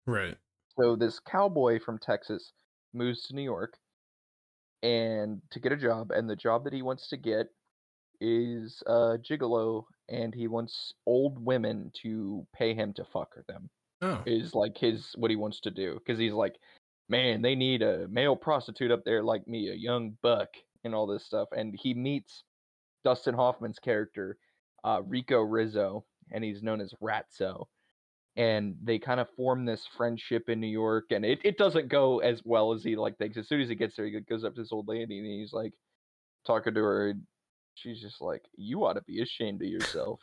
right 0.06 0.36
So 0.78 0.96
this 0.96 1.18
cowboy 1.20 1.80
from 1.80 1.98
Texas 1.98 2.52
moves 2.92 3.22
to 3.26 3.34
New 3.34 3.42
York 3.42 3.78
and 4.82 5.40
to 5.50 5.60
get 5.60 5.72
a 5.72 5.76
job, 5.76 6.10
and 6.10 6.28
the 6.28 6.36
job 6.36 6.64
that 6.64 6.72
he 6.72 6.82
wants 6.82 7.08
to 7.08 7.16
get 7.16 7.48
is 8.20 8.82
a 8.86 9.18
gigolo, 9.18 9.84
and 10.08 10.34
he 10.34 10.48
wants 10.48 10.94
old 11.06 11.44
women 11.44 11.90
to 12.02 12.46
pay 12.54 12.74
him 12.74 12.92
to 12.94 13.04
fuck 13.04 13.34
them. 13.46 13.70
oh 14.02 14.22
Is 14.26 14.54
like 14.54 14.76
his 14.78 15.12
what 15.16 15.30
he 15.30 15.36
wants 15.36 15.60
to 15.60 15.70
do 15.70 15.94
because 15.94 16.18
he's 16.18 16.32
like, 16.32 16.56
man, 17.08 17.42
they 17.42 17.54
need 17.54 17.82
a 17.82 18.08
male 18.08 18.36
prostitute 18.36 18.90
up 18.90 19.04
there 19.04 19.22
like 19.22 19.46
me, 19.48 19.70
a 19.70 19.74
young 19.74 20.16
buck, 20.22 20.48
and 20.84 20.94
all 20.94 21.06
this 21.06 21.24
stuff. 21.24 21.48
And 21.56 21.74
he 21.80 21.94
meets 21.94 22.44
Dustin 23.04 23.34
Hoffman's 23.34 23.78
character, 23.78 24.38
uh, 24.84 25.02
Rico 25.06 25.40
Rizzo, 25.40 26.04
and 26.32 26.44
he's 26.44 26.62
known 26.62 26.80
as 26.80 26.94
Ratso. 27.02 27.66
and 28.36 28.76
they 28.82 28.98
kind 28.98 29.20
of 29.20 29.28
form 29.36 29.64
this 29.64 29.86
friendship 29.96 30.48
in 30.48 30.60
New 30.60 30.68
York, 30.68 31.06
and 31.10 31.24
it, 31.24 31.40
it 31.44 31.58
doesn't 31.58 31.88
go 31.88 32.20
as 32.20 32.40
well 32.44 32.72
as 32.72 32.84
he 32.84 32.96
like 32.96 33.18
thinks. 33.18 33.36
As 33.36 33.48
soon 33.48 33.60
as 33.60 33.68
he 33.68 33.74
gets 33.74 33.96
there, 33.96 34.06
he 34.06 34.20
goes 34.20 34.44
up 34.44 34.54
to 34.54 34.62
this 34.62 34.72
old 34.72 34.88
lady 34.88 35.18
and 35.18 35.26
he's 35.26 35.52
like 35.52 35.72
talking 36.46 36.74
to 36.74 36.80
her. 36.80 37.10
And 37.10 37.22
she's 37.74 38.00
just 38.00 38.20
like, 38.20 38.42
"You 38.56 38.84
ought 38.84 38.94
to 38.94 39.02
be 39.02 39.22
ashamed 39.22 39.62
of 39.62 39.68
yourself," 39.68 40.20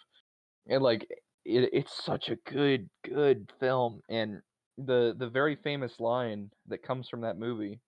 and 0.67 0.81
like 0.83 1.03
it, 1.45 1.69
it's 1.73 2.03
such 2.03 2.29
a 2.29 2.37
good 2.51 2.89
good 3.05 3.51
film, 3.59 4.01
and 4.09 4.41
the 4.77 5.15
the 5.17 5.27
very 5.27 5.55
famous 5.55 5.99
line 5.99 6.51
that 6.67 6.83
comes 6.83 7.07
from 7.09 7.21
that 7.21 7.37
movie, 7.37 7.79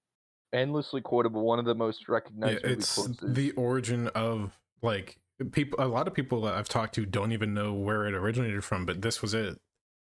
endlessly 0.53 1.01
quotable, 1.01 1.43
one 1.43 1.59
of 1.59 1.65
the 1.65 1.75
most 1.75 2.07
recognized. 2.09 2.63
movie 2.63 2.73
it's 2.73 2.95
quotes 2.95 3.19
the 3.21 3.51
origin 3.51 4.07
of 4.09 4.57
like 4.81 5.17
people. 5.51 5.83
A 5.83 5.87
lot 5.87 6.07
of 6.07 6.13
people 6.13 6.41
that 6.41 6.53
I've 6.53 6.69
talked 6.69 6.95
to 6.95 7.05
don't 7.05 7.31
even 7.31 7.53
know 7.53 7.73
where 7.73 8.05
it 8.05 8.13
originated 8.13 8.63
from, 8.63 8.85
but 8.85 9.01
this 9.01 9.21
was 9.21 9.33
it. 9.33 9.59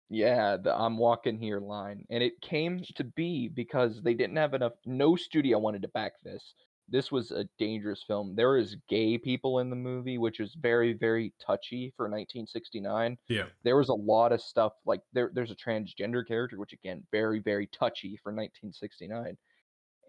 Yeah, 0.09 0.57
the 0.57 0.75
I'm 0.75 0.97
walking 0.97 1.37
here 1.39 1.59
line. 1.59 2.05
And 2.09 2.23
it 2.23 2.41
came 2.41 2.81
to 2.95 3.03
be 3.03 3.47
because 3.47 4.01
they 4.01 4.15
didn't 4.15 4.37
have 4.37 4.55
enough 4.55 4.73
no 4.85 5.15
studio 5.15 5.59
wanted 5.59 5.83
to 5.83 5.87
back 5.89 6.13
this. 6.23 6.55
This 6.91 7.11
was 7.11 7.31
a 7.31 7.47
dangerous 7.57 8.03
film. 8.03 8.35
There 8.35 8.57
is 8.57 8.77
gay 8.87 9.17
people 9.17 9.59
in 9.59 9.69
the 9.69 9.75
movie, 9.75 10.17
which 10.17 10.39
is 10.39 10.55
very, 10.55 10.93
very 10.93 11.33
touchy 11.39 11.93
for 11.95 12.05
1969. 12.05 13.17
Yeah, 13.27 13.47
There 13.63 13.77
was 13.77 13.89
a 13.89 13.93
lot 13.93 14.31
of 14.31 14.41
stuff 14.41 14.73
like 14.85 15.01
there 15.13 15.31
there's 15.33 15.51
a 15.51 15.55
transgender 15.55 16.25
character, 16.27 16.57
which 16.57 16.73
again, 16.73 17.03
very, 17.11 17.39
very 17.39 17.67
touchy 17.67 18.17
for 18.17 18.31
1969. 18.31 19.37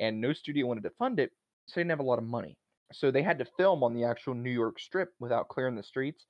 And 0.01 0.21
no 0.21 0.33
studio 0.33 0.67
wanted 0.67 0.85
to 0.85 0.91
fund 0.91 1.21
it, 1.21 1.33
so 1.67 1.75
they 1.75 1.83
didn't 1.83 1.91
have 1.91 2.01
a 2.01 2.05
lot 2.05 2.19
of 2.19 2.25
money. 2.25 2.57
So 2.93 3.11
they 3.11 3.23
had 3.23 3.39
to 3.39 3.45
film 3.45 3.85
on 3.85 3.95
the 3.95 4.05
actual 4.05 4.35
New 4.35 4.51
York 4.51 4.81
strip 4.81 5.13
without 5.21 5.49
clearing 5.49 5.77
the 5.77 5.83
streets. 5.83 6.27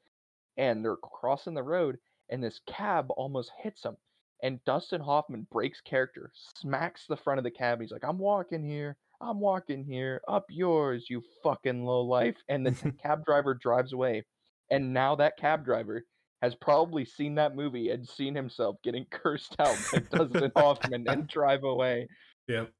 And 0.57 0.85
they're 0.85 0.97
crossing 0.97 1.55
the 1.55 1.63
road 1.63 1.99
and 2.31 2.43
this 2.43 2.61
cab 2.67 3.07
almost 3.11 3.51
hits 3.59 3.85
him. 3.85 3.97
And 4.43 4.65
Dustin 4.65 5.01
Hoffman 5.01 5.47
breaks 5.53 5.81
character, 5.81 6.33
smacks 6.57 7.05
the 7.07 7.17
front 7.17 7.39
of 7.39 7.45
the 7.45 7.51
cab. 7.51 7.81
He's 7.81 7.93
like, 7.93 8.05
I'm 8.05 8.19
walking 8.19 8.65
here. 8.65 8.97
I'm 9.21 9.39
walking 9.39 9.85
here. 9.85 10.23
Up 10.29 10.47
yours, 10.49 11.07
you 11.11 11.23
fucking 11.43 11.85
low 11.85 12.01
life. 12.03 12.37
And 12.49 12.67
the 12.67 12.73
cab 13.03 13.25
driver 13.27 13.55
drives 13.55 13.93
away. 13.93 14.25
And 14.71 14.95
now 14.95 15.17
that 15.17 15.37
cab 15.37 15.65
driver 15.65 16.05
has 16.43 16.55
probably 16.55 17.05
seen 17.05 17.35
that 17.35 17.55
movie 17.55 17.91
and 17.91 18.09
seen 18.09 18.35
himself 18.35 18.77
getting 18.83 19.05
cursed 19.11 19.57
out 19.59 19.77
by 19.93 19.99
Dustin 19.99 20.53
Hoffman 20.57 21.07
and 21.09 21.27
drive 21.29 21.65
away. 21.65 22.09
Yep. 22.49 22.71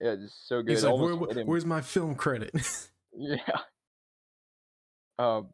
Yeah, 0.00 0.12
it's 0.12 0.34
so 0.46 0.62
good. 0.62 0.70
He's 0.70 0.84
like, 0.84 0.92
almost 0.92 1.34
Where, 1.34 1.44
"Where's 1.44 1.66
my 1.66 1.80
film 1.80 2.14
credit?" 2.14 2.52
Yeah. 3.12 3.38
Um. 5.18 5.48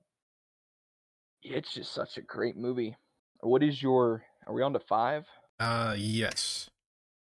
It's 1.42 1.72
just 1.72 1.94
such 1.94 2.18
a 2.18 2.22
great 2.22 2.54
movie. 2.57 2.96
What 3.40 3.62
is 3.62 3.83
your? 3.83 4.22
Are 4.46 4.54
we 4.54 4.62
on 4.62 4.72
to 4.72 4.80
five? 4.80 5.24
uh, 5.61 5.94
yes. 5.96 6.68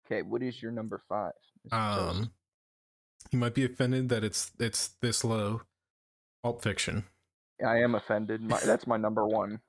Okay. 0.07 0.23
What 0.23 0.43
is 0.43 0.61
your 0.63 0.73
number 0.73 1.01
five? 1.09 1.33
Mr. 1.71 1.77
Um, 1.77 2.31
you 3.31 3.39
might 3.39 3.55
be 3.55 3.65
offended 3.65 4.09
that 4.09 4.25
it's 4.25 4.51
it's 4.59 4.89
this 5.01 5.25
low. 5.25 5.63
Pulp 6.43 6.63
Fiction. 6.63 7.05
I 7.65 7.79
am 7.79 7.95
offended. 7.95 8.41
My, 8.41 8.59
that's 8.65 8.87
my 8.87 8.97
number 8.97 9.27
one. 9.27 9.61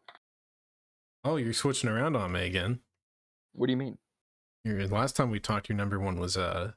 Oh, 1.26 1.36
you're 1.36 1.52
switching 1.54 1.90
around 1.90 2.16
on 2.16 2.32
me 2.32 2.46
again. 2.46 2.80
What 3.54 3.68
do 3.68 3.72
you 3.72 3.78
mean? 3.78 3.98
Your 4.64 4.88
last 4.88 5.16
time 5.16 5.30
we 5.30 5.40
talked, 5.40 5.68
your 5.70 5.76
number 5.76 6.00
one 6.00 6.18
was 6.20 6.38
uh 6.38 6.72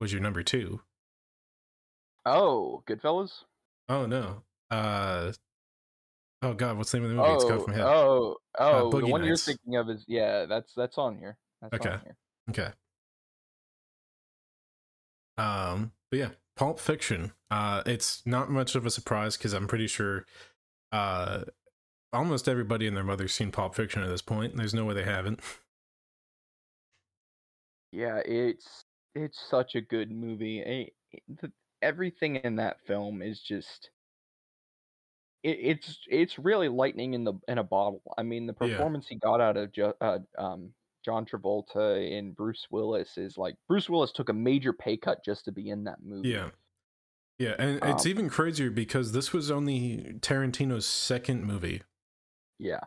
was 0.00 0.12
your 0.12 0.22
number 0.22 0.42
two. 0.42 0.80
Oh, 2.24 2.82
Goodfellas. 2.88 3.42
Oh 3.88 4.06
no. 4.06 4.42
Uh 4.70 5.32
oh 6.44 6.54
god, 6.54 6.76
what's 6.76 6.92
the 6.92 6.98
name 6.98 7.10
of 7.10 7.16
the 7.16 7.16
movie? 7.22 7.34
it's 7.34 7.44
Oh, 7.44 7.58
from 7.60 7.72
head. 7.74 7.82
oh, 7.82 8.36
oh. 8.58 8.90
the 8.90 8.96
Boogie 8.96 9.10
one 9.10 9.24
you're 9.24 9.36
thinking 9.36 9.76
of 9.76 9.88
is 9.90 10.04
yeah. 10.08 10.46
That's 10.46 10.72
that's 10.74 10.98
on 10.98 11.16
here. 11.18 11.36
That's 11.62 11.74
Okay. 11.74 11.90
on 11.90 12.00
here. 12.00 12.16
Okay. 12.50 12.68
Um, 15.36 15.92
but 16.10 16.18
yeah, 16.18 16.30
Pulp 16.56 16.78
Fiction. 16.78 17.32
Uh, 17.50 17.82
it's 17.86 18.22
not 18.26 18.50
much 18.50 18.74
of 18.74 18.86
a 18.86 18.90
surprise 18.90 19.36
because 19.36 19.52
I'm 19.52 19.66
pretty 19.66 19.86
sure, 19.88 20.26
uh, 20.92 21.44
almost 22.12 22.48
everybody 22.48 22.86
and 22.86 22.96
their 22.96 23.04
mother's 23.04 23.34
seen 23.34 23.50
Pulp 23.50 23.74
Fiction 23.74 24.02
at 24.02 24.08
this 24.08 24.22
point. 24.22 24.56
There's 24.56 24.74
no 24.74 24.84
way 24.84 24.94
they 24.94 25.04
haven't. 25.04 25.40
Yeah, 27.92 28.18
it's 28.24 28.84
it's 29.14 29.40
such 29.40 29.74
a 29.74 29.80
good 29.80 30.10
movie. 30.10 30.60
Eh, 30.60 30.86
it- 31.12 31.22
the, 31.40 31.52
everything 31.82 32.36
in 32.36 32.56
that 32.56 32.80
film 32.86 33.22
is 33.22 33.40
just 33.40 33.90
it, 35.44 35.58
it's 35.60 35.98
it's 36.08 36.38
really 36.38 36.68
lightning 36.68 37.14
in 37.14 37.22
the 37.22 37.34
in 37.46 37.58
a 37.58 37.64
bottle. 37.64 38.02
I 38.18 38.24
mean, 38.24 38.46
the 38.46 38.54
Yeah. 38.60 38.68
performance 38.76 39.06
he 39.06 39.14
got 39.16 39.40
out 39.40 39.56
of 39.56 39.70
jo- 39.72 39.94
uh, 40.00 40.18
um, 40.36 40.74
John 41.04 41.24
Travolta 41.26 42.18
and 42.18 42.34
Bruce 42.34 42.66
Willis 42.70 43.16
is 43.18 43.38
like 43.38 43.54
Bruce 43.68 43.88
Willis 43.88 44.10
took 44.10 44.28
a 44.30 44.32
major 44.32 44.72
pay 44.72 44.96
cut 44.96 45.24
just 45.24 45.44
to 45.44 45.52
be 45.52 45.68
in 45.70 45.84
that 45.84 46.02
movie. 46.02 46.30
Yeah. 46.30 46.50
Yeah, 47.38 47.56
and 47.58 47.76
it's 47.82 48.04
Um, 48.06 48.10
even 48.10 48.28
crazier 48.30 48.70
because 48.70 49.10
this 49.12 49.32
was 49.32 49.50
only 49.50 50.14
Tarantino's 50.20 50.86
second 50.86 51.44
movie. 51.44 51.82
Yeah. 52.58 52.80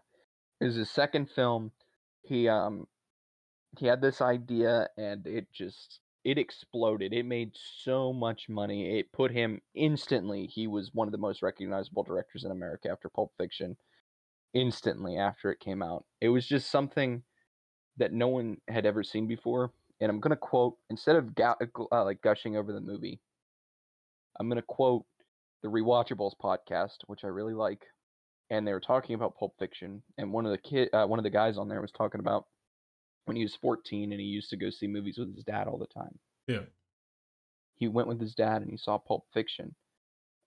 It 0.61 0.65
was 0.65 0.75
his 0.75 0.89
second 0.89 1.29
film. 1.29 1.71
He 2.23 2.47
um 2.47 2.87
he 3.77 3.85
had 3.85 4.01
this 4.01 4.21
idea 4.21 4.87
and 4.97 5.27
it 5.27 5.51
just 5.51 5.99
it 6.23 6.37
exploded. 6.37 7.13
It 7.13 7.25
made 7.25 7.51
so 7.53 8.13
much 8.13 8.49
money. 8.49 8.99
It 8.99 9.11
put 9.11 9.31
him 9.31 9.61
instantly. 9.75 10.47
He 10.47 10.67
was 10.67 10.93
one 10.93 11.07
of 11.07 11.11
the 11.11 11.17
most 11.17 11.41
recognizable 11.41 12.03
directors 12.03 12.43
in 12.43 12.51
America 12.51 12.89
after 12.89 13.09
Pulp 13.09 13.31
Fiction. 13.37 13.77
Instantly 14.53 15.17
after 15.17 15.51
it 15.51 15.59
came 15.59 15.83
out. 15.83 16.05
It 16.21 16.29
was 16.29 16.47
just 16.47 16.71
something 16.71 17.23
that 17.97 18.13
no 18.13 18.27
one 18.27 18.57
had 18.67 18.85
ever 18.85 19.03
seen 19.03 19.27
before. 19.27 19.71
And 19.99 20.09
I'm 20.09 20.21
to 20.21 20.35
quote 20.35 20.77
instead 20.89 21.15
of 21.15 21.35
ga- 21.35 21.55
uh, 21.91 22.03
like 22.03 22.21
gushing 22.21 22.55
over 22.55 22.71
the 22.71 22.81
movie. 22.81 23.19
I'm 24.39 24.49
to 24.51 24.61
quote 24.61 25.05
the 25.63 25.69
Rewatchables 25.69 26.33
podcast, 26.41 26.97
which 27.07 27.23
I 27.23 27.27
really 27.27 27.55
like 27.55 27.83
and 28.49 28.67
they 28.67 28.73
were 28.73 28.79
talking 28.79 29.15
about 29.15 29.37
Pulp 29.37 29.53
Fiction, 29.59 30.01
and 30.17 30.31
one 30.31 30.45
of 30.45 30.51
the 30.51 30.57
kid, 30.57 30.89
uh, 30.93 31.05
one 31.05 31.19
of 31.19 31.23
the 31.23 31.29
guys 31.29 31.57
on 31.57 31.67
there 31.67 31.81
was 31.81 31.91
talking 31.91 32.19
about 32.19 32.45
when 33.27 33.37
he 33.37 33.43
was 33.43 33.55
14 33.55 34.11
and 34.11 34.19
he 34.21 34.27
used 34.27 34.49
to 34.49 34.57
go 34.57 34.69
see 34.69 34.87
movies 34.87 35.17
with 35.17 35.35
his 35.35 35.43
dad 35.43 35.67
all 35.67 35.77
the 35.77 35.87
time. 35.87 36.17
Yeah. 36.47 36.63
He 37.75 37.87
went 37.87 38.07
with 38.07 38.19
his 38.19 38.33
dad 38.35 38.61
and 38.61 38.71
he 38.71 38.77
saw 38.77 38.97
Pulp 38.97 39.25
Fiction, 39.33 39.75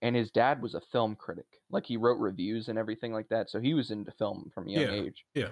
and 0.02 0.16
his 0.16 0.30
dad 0.30 0.60
was 0.62 0.74
a 0.74 0.80
film 0.80 1.14
critic, 1.14 1.46
like 1.70 1.86
he 1.86 1.96
wrote 1.96 2.18
reviews 2.18 2.68
and 2.68 2.78
everything 2.78 3.12
like 3.12 3.28
that. 3.28 3.50
So 3.50 3.60
he 3.60 3.74
was 3.74 3.90
into 3.90 4.10
film 4.12 4.50
from 4.52 4.66
a 4.66 4.70
young 4.72 4.82
Yeah, 4.82 5.02
age. 5.02 5.24
yeah. 5.34 5.50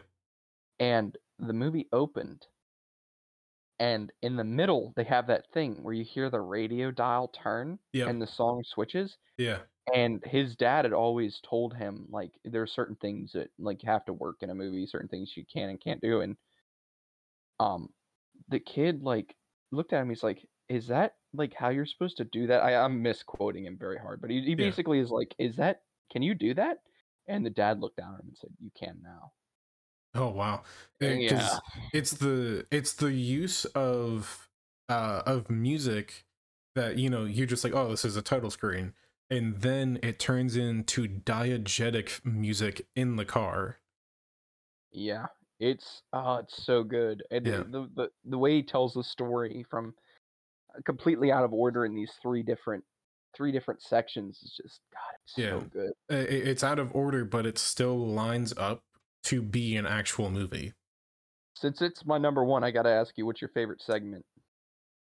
And 0.80 1.16
the 1.38 1.52
movie 1.52 1.88
opened, 1.92 2.46
and 3.78 4.12
in 4.22 4.36
the 4.36 4.44
middle 4.44 4.92
they 4.96 5.04
have 5.04 5.26
that 5.28 5.46
thing 5.52 5.82
where 5.82 5.94
you 5.94 6.04
hear 6.04 6.30
the 6.30 6.40
radio 6.40 6.90
dial 6.90 7.28
turn 7.28 7.78
Yeah. 7.92 8.08
and 8.08 8.20
the 8.20 8.26
song 8.26 8.64
switches 8.64 9.16
Yeah. 9.36 9.60
and 9.94 10.20
his 10.24 10.56
dad 10.56 10.84
had 10.84 10.92
always 10.92 11.40
told 11.48 11.74
him 11.74 12.06
like 12.10 12.32
there 12.44 12.62
are 12.62 12.66
certain 12.66 12.96
things 12.96 13.32
that 13.34 13.50
like 13.58 13.82
you 13.84 13.88
have 13.88 14.04
to 14.06 14.12
work 14.12 14.42
in 14.42 14.50
a 14.50 14.54
movie 14.54 14.84
certain 14.86 15.06
things 15.08 15.36
you 15.36 15.44
can 15.46 15.68
and 15.70 15.80
can't 15.80 16.00
do 16.00 16.22
and 16.22 16.36
um 17.60 17.88
the 18.48 18.60
kid 18.60 19.02
like 19.02 19.34
looked 19.72 19.92
at 19.92 20.00
him 20.02 20.08
he's 20.08 20.22
like 20.22 20.46
is 20.68 20.86
that 20.88 21.14
like 21.34 21.54
how 21.54 21.68
you're 21.68 21.86
supposed 21.86 22.16
to 22.18 22.24
do 22.24 22.46
that? 22.46 22.62
I, 22.62 22.76
i'm 22.84 23.02
misquoting 23.02 23.64
him 23.66 23.76
very 23.78 23.98
hard 23.98 24.20
but 24.20 24.30
he, 24.30 24.40
he 24.42 24.54
Yeah. 24.54 24.66
basically 24.68 24.98
is 25.00 25.10
like 25.10 25.34
is 25.38 25.56
that 25.56 25.82
can 26.10 26.22
you 26.22 26.34
do 26.34 26.54
that? 26.54 26.78
And 27.26 27.44
the 27.44 27.50
dad 27.50 27.80
looked 27.80 27.98
down 27.98 28.14
at 28.14 28.20
him 28.20 28.28
and 28.28 28.38
said 28.38 28.50
you 28.58 28.70
can 28.74 28.98
now. 29.02 29.32
Oh 30.14 30.28
wow. 30.30 30.62
Uh, 31.02 31.08
yeah. 31.08 31.58
it's 31.92 32.12
the 32.12 32.66
it's 32.70 32.94
the 32.94 33.12
use 33.12 33.66
of 33.66 34.48
uh 34.88 35.22
of 35.26 35.50
music 35.50 36.24
that 36.74 36.96
you 36.96 37.10
know 37.10 37.24
you're 37.26 37.46
just 37.46 37.62
like 37.62 37.74
oh 37.74 37.90
this 37.90 38.06
is 38.06 38.16
a 38.16 38.22
title 38.22 38.50
screen. 38.50 38.94
And 39.30 39.60
then 39.60 39.98
it 40.02 40.18
turns 40.18 40.56
into 40.56 41.06
diegetic 41.06 42.24
music 42.24 42.86
in 42.96 43.16
the 43.16 43.26
car. 43.26 43.76
Yeah, 44.90 45.26
it's 45.60 46.02
oh, 46.12 46.36
it's 46.36 46.64
so 46.64 46.82
good. 46.84 47.22
And 47.30 47.46
Yeah. 47.46 47.64
the, 47.64 47.88
the 47.94 48.10
the 48.24 48.38
way 48.38 48.56
he 48.56 48.62
tells 48.62 48.94
the 48.94 49.04
story 49.04 49.64
from 49.70 49.94
uh, 50.76 50.80
completely 50.86 51.32
out 51.32 51.44
of 51.44 51.52
order 51.52 51.84
in 51.84 51.94
these 51.94 52.12
three 52.22 52.42
different 52.42 52.84
three 53.36 53.52
different 53.52 53.82
sections 53.82 54.40
is 54.42 54.54
just 54.62 54.80
God, 54.92 55.18
it's 55.24 55.34
Yeah. 55.36 55.50
so 55.50 55.60
good. 55.72 55.92
It's 56.08 56.64
out 56.64 56.78
of 56.78 56.94
order 56.94 57.24
but 57.24 57.46
it 57.46 57.58
still 57.58 57.98
lines 57.98 58.54
up 58.56 58.82
to 59.24 59.42
be 59.42 59.76
an 59.76 59.86
actual 59.86 60.30
movie 60.30 60.72
Since 61.54 61.82
it's 61.82 62.06
my 62.06 62.16
number 62.16 62.42
one, 62.42 62.64
I 62.64 62.70
got 62.70 62.84
to 62.84 62.88
ask 62.90 63.18
you, 63.18 63.26
what's 63.26 63.42
your 63.42 63.50
favorite 63.50 63.82
segment? 63.82 64.24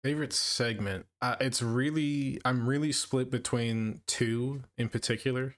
favorite 0.03 0.31
segment 0.31 1.05
uh, 1.21 1.35
it's 1.41 1.61
really 1.61 2.39
i'm 2.45 2.67
really 2.67 2.91
split 2.91 3.29
between 3.29 4.01
two 4.07 4.63
in 4.77 4.87
particular 4.87 5.55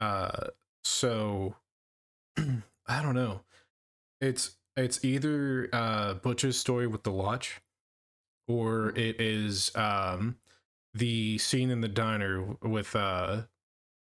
uh 0.00 0.48
so 0.84 1.54
i 2.38 3.02
don't 3.02 3.14
know 3.14 3.42
it's 4.22 4.56
it's 4.76 5.04
either 5.04 5.68
uh 5.74 6.14
butch's 6.14 6.58
story 6.58 6.86
with 6.86 7.02
the 7.02 7.12
watch 7.12 7.60
or 8.48 8.88
it 8.96 9.20
is 9.20 9.70
um 9.76 10.36
the 10.94 11.36
scene 11.36 11.70
in 11.70 11.82
the 11.82 11.88
diner 11.88 12.56
with 12.62 12.96
uh 12.96 13.42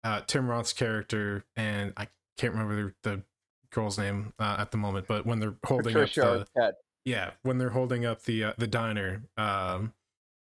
uh 0.03 0.21
tim 0.27 0.47
roth's 0.47 0.73
character 0.73 1.43
and 1.55 1.93
i 1.97 2.07
can't 2.37 2.53
remember 2.53 2.93
the, 3.03 3.09
the 3.09 3.23
girl's 3.71 3.97
name 3.97 4.33
uh, 4.39 4.57
at 4.59 4.71
the 4.71 4.77
moment, 4.77 5.07
but 5.07 5.25
when 5.25 5.39
they're 5.39 5.55
holding 5.65 5.93
Patricia 5.93 6.41
up 6.41 6.47
the 6.53 6.61
Arquette. 6.61 6.73
yeah, 7.05 7.31
when 7.43 7.57
they're 7.57 7.69
holding 7.69 8.05
up 8.05 8.23
the 8.23 8.45
uh, 8.45 8.53
the 8.57 8.67
diner 8.67 9.23
um, 9.37 9.93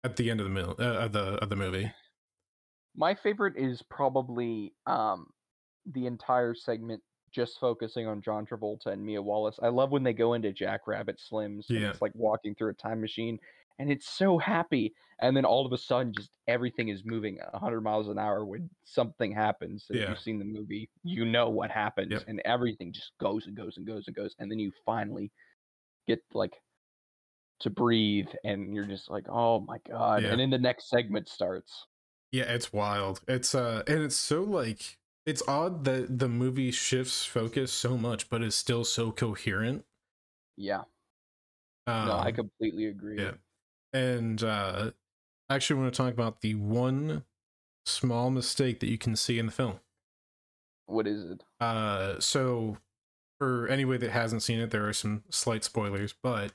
at 0.03 0.15
the 0.15 0.29
end 0.29 0.39
of 0.39 0.45
the 0.45 0.51
mil- 0.51 0.75
uh, 0.79 0.83
of 0.83 1.11
the 1.11 1.35
of 1.41 1.49
the 1.49 1.55
movie. 1.55 1.91
My 2.95 3.13
favorite 3.15 3.55
is 3.57 3.81
probably 3.89 4.73
um 4.85 5.27
the 5.85 6.07
entire 6.07 6.53
segment 6.53 7.01
just 7.35 7.59
focusing 7.59 8.07
on 8.07 8.21
John 8.21 8.45
Travolta 8.45 8.87
and 8.87 9.03
Mia 9.03 9.21
Wallace. 9.21 9.59
I 9.61 9.67
love 9.67 9.91
when 9.91 10.03
they 10.03 10.13
go 10.13 10.33
into 10.33 10.53
Jack 10.53 10.87
Rabbit 10.87 11.19
Slims. 11.19 11.69
and 11.69 11.79
Yeah. 11.81 11.89
It's 11.89 12.01
like 12.01 12.13
walking 12.15 12.55
through 12.55 12.69
a 12.71 12.73
time 12.75 13.01
machine 13.01 13.37
and 13.77 13.91
it's 13.91 14.07
so 14.07 14.37
happy. 14.37 14.93
And 15.19 15.35
then 15.35 15.43
all 15.45 15.65
of 15.65 15.73
a 15.73 15.77
sudden 15.77 16.13
just 16.13 16.31
everything 16.47 16.87
is 16.89 17.03
moving 17.05 17.37
100 17.51 17.81
miles 17.81 18.07
an 18.07 18.17
hour 18.17 18.45
when 18.45 18.69
something 18.85 19.33
happens. 19.33 19.85
If 19.89 19.97
Yeah. 19.97 20.09
you've 20.09 20.19
seen 20.19 20.39
the 20.39 20.45
movie, 20.45 20.89
you 21.03 21.25
know 21.25 21.49
what 21.49 21.71
happens 21.71 22.11
Yep. 22.11 22.23
and 22.27 22.41
everything 22.45 22.93
just 22.93 23.11
goes 23.19 23.47
and 23.47 23.55
goes 23.55 23.75
and 23.77 23.85
goes 23.85 24.07
and 24.07 24.15
goes 24.15 24.33
and 24.39 24.49
then 24.49 24.59
you 24.59 24.71
finally 24.85 25.31
get 26.07 26.23
like 26.33 26.61
to 27.59 27.69
breathe 27.69 28.29
and 28.43 28.73
you're 28.75 28.85
just 28.85 29.09
like, 29.09 29.25
"Oh 29.29 29.61
my 29.61 29.77
god." 29.87 30.23
Yeah. 30.23 30.29
And 30.31 30.39
then 30.41 30.49
the 30.49 30.57
next 30.57 30.89
segment 30.89 31.27
starts. 31.29 31.85
Yeah, 32.31 32.43
it's 32.51 32.73
wild. 32.73 33.21
It's 33.29 33.55
uh, 33.55 33.83
and 33.87 34.03
it's 34.03 34.15
so 34.17 34.43
like 34.43 34.97
it's 35.25 35.41
odd 35.47 35.83
that 35.85 36.19
the 36.19 36.29
movie 36.29 36.71
shifts 36.71 37.25
focus 37.25 37.71
so 37.71 37.97
much, 37.97 38.29
but 38.29 38.43
is 38.43 38.55
still 38.55 38.83
so 38.83 39.11
coherent. 39.11 39.85
Yeah. 40.57 40.83
Um, 41.87 42.07
No, 42.07 42.17
I 42.17 42.31
completely 42.31 42.85
agree. 42.85 43.19
yeah. 43.21 43.33
and 43.93 44.41
uh, 44.43 44.91
I 45.49 45.55
actually 45.55 45.81
want 45.81 45.93
to 45.93 45.97
talk 45.97 46.13
about 46.13 46.41
the 46.41 46.55
one 46.55 47.23
small 47.85 48.31
mistake 48.31 48.79
that 48.79 48.89
you 48.89 48.97
can 48.97 49.15
see 49.15 49.37
in 49.39 49.45
the 49.47 49.51
film. 49.51 49.79
What 50.87 51.07
is 51.07 51.29
it? 51.29 51.43
Uh, 51.59 52.19
so 52.19 52.77
for 53.39 53.67
anybody 53.67 53.99
that 53.99 54.11
hasn't 54.11 54.43
seen 54.43 54.59
it, 54.59 54.71
there 54.71 54.87
are 54.87 54.93
some 54.93 55.23
slight 55.29 55.63
spoilers, 55.63 56.13
but 56.13 56.53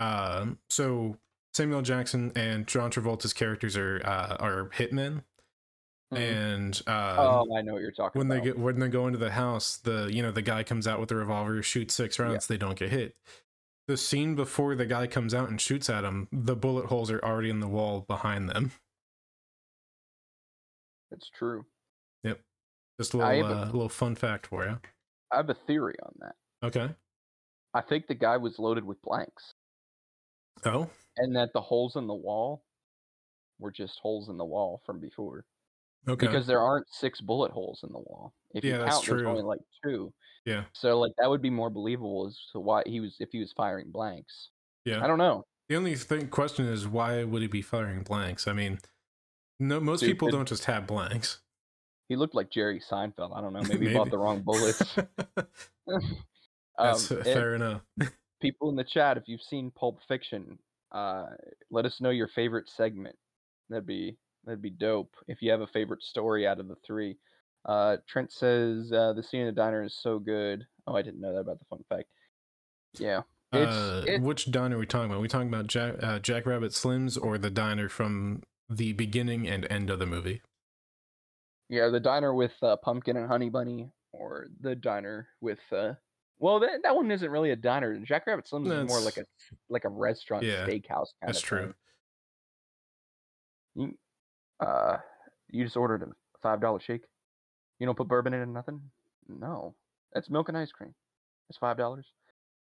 um, 0.00 0.58
so 0.68 1.16
Samuel 1.54 1.82
Jackson 1.82 2.32
and 2.36 2.66
John 2.66 2.90
Travolta's 2.90 3.32
characters 3.32 3.76
are 3.76 4.00
uh, 4.04 4.36
are 4.38 4.70
hitmen. 4.74 5.22
And 6.10 6.80
uh, 6.86 7.16
oh, 7.18 7.56
I 7.56 7.62
know 7.62 7.74
what 7.74 7.82
you're 7.82 7.90
talking 7.92 8.18
when 8.18 8.28
they 8.28 8.36
about. 8.36 8.44
get 8.44 8.58
when 8.58 8.78
they 8.78 8.88
go 8.88 9.06
into 9.06 9.18
the 9.18 9.30
house, 9.30 9.76
the 9.76 10.08
you 10.10 10.22
know 10.22 10.30
the 10.30 10.42
guy 10.42 10.62
comes 10.62 10.86
out 10.86 11.00
with 11.00 11.08
the 11.10 11.16
revolver, 11.16 11.62
shoots 11.62 11.94
six 11.94 12.18
rounds, 12.18 12.46
they 12.46 12.56
don't 12.56 12.78
get 12.78 12.90
hit. 12.90 13.16
The 13.88 13.96
scene 13.96 14.34
before 14.34 14.74
the 14.74 14.84
guy 14.86 15.06
comes 15.06 15.32
out 15.34 15.48
and 15.48 15.60
shoots 15.60 15.88
at 15.88 16.04
him, 16.04 16.28
the 16.30 16.54
bullet 16.56 16.86
holes 16.86 17.10
are 17.10 17.20
already 17.24 17.48
in 17.50 17.60
the 17.60 17.68
wall 17.68 18.02
behind 18.06 18.48
them. 18.50 18.72
It's 21.10 21.30
true. 21.30 21.64
Yep. 22.24 22.40
Just 23.00 23.14
a 23.14 23.16
little 23.16 23.46
a- 23.46 23.62
uh, 23.62 23.64
little 23.66 23.88
fun 23.88 24.14
fact 24.14 24.46
for 24.48 24.64
you. 24.66 24.78
I 25.32 25.36
have 25.36 25.50
a 25.50 25.54
theory 25.54 25.94
on 26.02 26.12
that. 26.20 26.34
Okay. 26.66 26.94
I 27.74 27.80
think 27.82 28.06
the 28.06 28.14
guy 28.14 28.36
was 28.38 28.58
loaded 28.58 28.84
with 28.84 29.00
blanks, 29.02 29.52
Oh, 30.64 30.88
and 31.18 31.36
that 31.36 31.52
the 31.52 31.60
holes 31.60 31.96
in 31.96 32.06
the 32.06 32.14
wall 32.14 32.64
were 33.58 33.70
just 33.70 33.98
holes 34.00 34.28
in 34.28 34.36
the 34.38 34.44
wall 34.44 34.80
from 34.86 35.00
before. 35.00 35.44
Okay. 36.06 36.26
Because 36.26 36.46
there 36.46 36.60
aren't 36.60 36.86
six 36.90 37.20
bullet 37.20 37.50
holes 37.52 37.80
in 37.82 37.92
the 37.92 37.98
wall. 37.98 38.34
If 38.54 38.64
Yeah, 38.64 38.78
you 38.80 38.84
count, 38.84 39.06
there's 39.06 39.22
only 39.26 39.42
like 39.42 39.60
two. 39.84 40.12
Yeah. 40.44 40.64
So 40.72 40.98
like 41.00 41.12
that 41.18 41.28
would 41.28 41.42
be 41.42 41.50
more 41.50 41.70
believable 41.70 42.26
as 42.26 42.38
to 42.52 42.60
why 42.60 42.82
he 42.86 43.00
was 43.00 43.16
if 43.20 43.30
he 43.32 43.40
was 43.40 43.52
firing 43.52 43.90
blanks. 43.90 44.50
yeah. 44.84 45.02
I 45.02 45.06
don't 45.06 45.18
know. 45.18 45.44
The 45.68 45.76
only 45.76 45.94
thing 45.96 46.28
question 46.28 46.66
is 46.66 46.86
why 46.88 47.24
would 47.24 47.42
he 47.42 47.48
be 47.48 47.60
firing 47.62 48.02
blanks? 48.02 48.48
I 48.48 48.52
mean, 48.54 48.78
no, 49.60 49.80
most 49.80 50.00
people 50.02 50.28
Stupid. 50.28 50.38
don't 50.38 50.48
just 50.48 50.64
have 50.64 50.86
blanks. 50.86 51.40
He 52.08 52.16
looked 52.16 52.34
like 52.34 52.48
Jerry 52.50 52.80
Seinfeld. 52.80 53.36
I 53.36 53.42
don't 53.42 53.52
know. 53.52 53.60
Maybe, 53.68 53.88
he 53.88 53.94
bought 53.94 54.10
the 54.10 54.16
wrong 54.16 54.40
bullets. 54.40 54.80
That's 56.78 57.10
Um, 57.10 57.16
uh, 57.16 57.20
and- 57.20 57.24
fair 57.24 57.54
enough. 57.54 57.82
people 58.40 58.70
in 58.70 58.76
the 58.76 58.84
chat, 58.84 59.16
if 59.18 59.24
you've 59.26 59.42
seen 59.42 59.70
Pulp 59.72 60.00
Fiction, 60.08 60.58
uh, 60.92 61.26
let 61.70 61.84
us 61.84 62.00
know 62.00 62.10
your 62.10 62.28
favorite 62.28 62.70
segment. 62.70 63.16
That'd 63.68 63.84
be 63.86 64.16
that'd 64.44 64.62
be 64.62 64.70
dope. 64.70 65.14
If 65.26 65.42
you 65.42 65.50
have 65.50 65.60
a 65.60 65.66
favorite 65.66 66.02
story 66.02 66.46
out 66.46 66.60
of 66.60 66.68
the 66.68 66.76
three, 66.86 67.16
uh, 67.64 67.98
Trent 68.08 68.32
says 68.32 68.90
uh, 68.92 69.12
the 69.12 69.22
scene 69.22 69.40
in 69.42 69.46
the 69.46 69.52
diner 69.52 69.82
is 69.82 69.98
so 70.00 70.18
good. 70.18 70.66
Oh, 70.86 70.94
I 70.96 71.02
didn't 71.02 71.20
know 71.20 71.32
that 71.34 71.40
about 71.40 71.58
the 71.58 71.64
fun 71.66 71.84
fact. 71.88 72.08
Yeah, 72.98 73.22
it's 73.52 73.76
Uh, 73.76 74.04
it- 74.06 74.22
which 74.22 74.50
diner 74.50 74.76
are 74.76 74.78
we 74.78 74.86
talking 74.86 75.06
about? 75.06 75.18
Are 75.18 75.22
we 75.22 75.28
talking 75.28 75.48
about 75.48 75.66
Jack, 75.66 76.02
uh, 76.02 76.18
Jack 76.18 76.46
Rabbit 76.46 76.72
Slims 76.72 77.22
or 77.22 77.36
the 77.38 77.50
diner 77.50 77.88
from 77.88 78.42
the 78.70 78.92
beginning 78.94 79.46
and 79.48 79.66
end 79.70 79.90
of 79.90 79.98
the 79.98 80.06
movie? 80.06 80.42
yeah 81.70 81.88
the 81.88 82.00
diner 82.00 82.32
with 82.32 82.54
uh, 82.62 82.76
pumpkin 82.76 83.18
and 83.18 83.28
honey 83.28 83.50
bunny, 83.50 83.90
or 84.12 84.46
the 84.60 84.74
diner 84.74 85.28
with 85.42 85.58
uh, 85.70 85.92
well 86.38 86.60
that 86.60 86.82
that 86.82 86.96
one 86.96 87.10
isn't 87.10 87.30
really 87.30 87.50
a 87.50 87.56
diner. 87.56 87.98
Jack 88.00 88.26
Rabbit 88.26 88.46
Slims 88.46 88.72
is 88.72 88.88
more 88.88 89.00
like 89.00 89.18
a 89.18 89.24
like 89.68 89.84
a 89.84 89.90
restaurant 89.90 90.44
Yeah, 90.44 90.66
steakhouse 90.66 91.12
kind 91.20 91.28
That's 91.28 91.38
of 91.40 91.44
true. 91.44 91.74
thing. 93.76 93.98
Uh, 94.60 94.96
you 95.48 95.64
just 95.64 95.76
ordered 95.76 96.02
a 96.02 96.06
five 96.42 96.60
dollar 96.60 96.80
shake. 96.80 97.02
You 97.78 97.86
don't 97.86 97.96
put 97.96 98.08
bourbon 98.08 98.34
in 98.34 98.42
it, 98.42 98.46
nothing. 98.46 98.80
No, 99.28 99.74
that's 100.12 100.30
milk 100.30 100.48
and 100.48 100.56
ice 100.58 100.72
cream. 100.72 100.94
It's 101.48 101.58
five 101.58 101.76
dollars. 101.76 102.06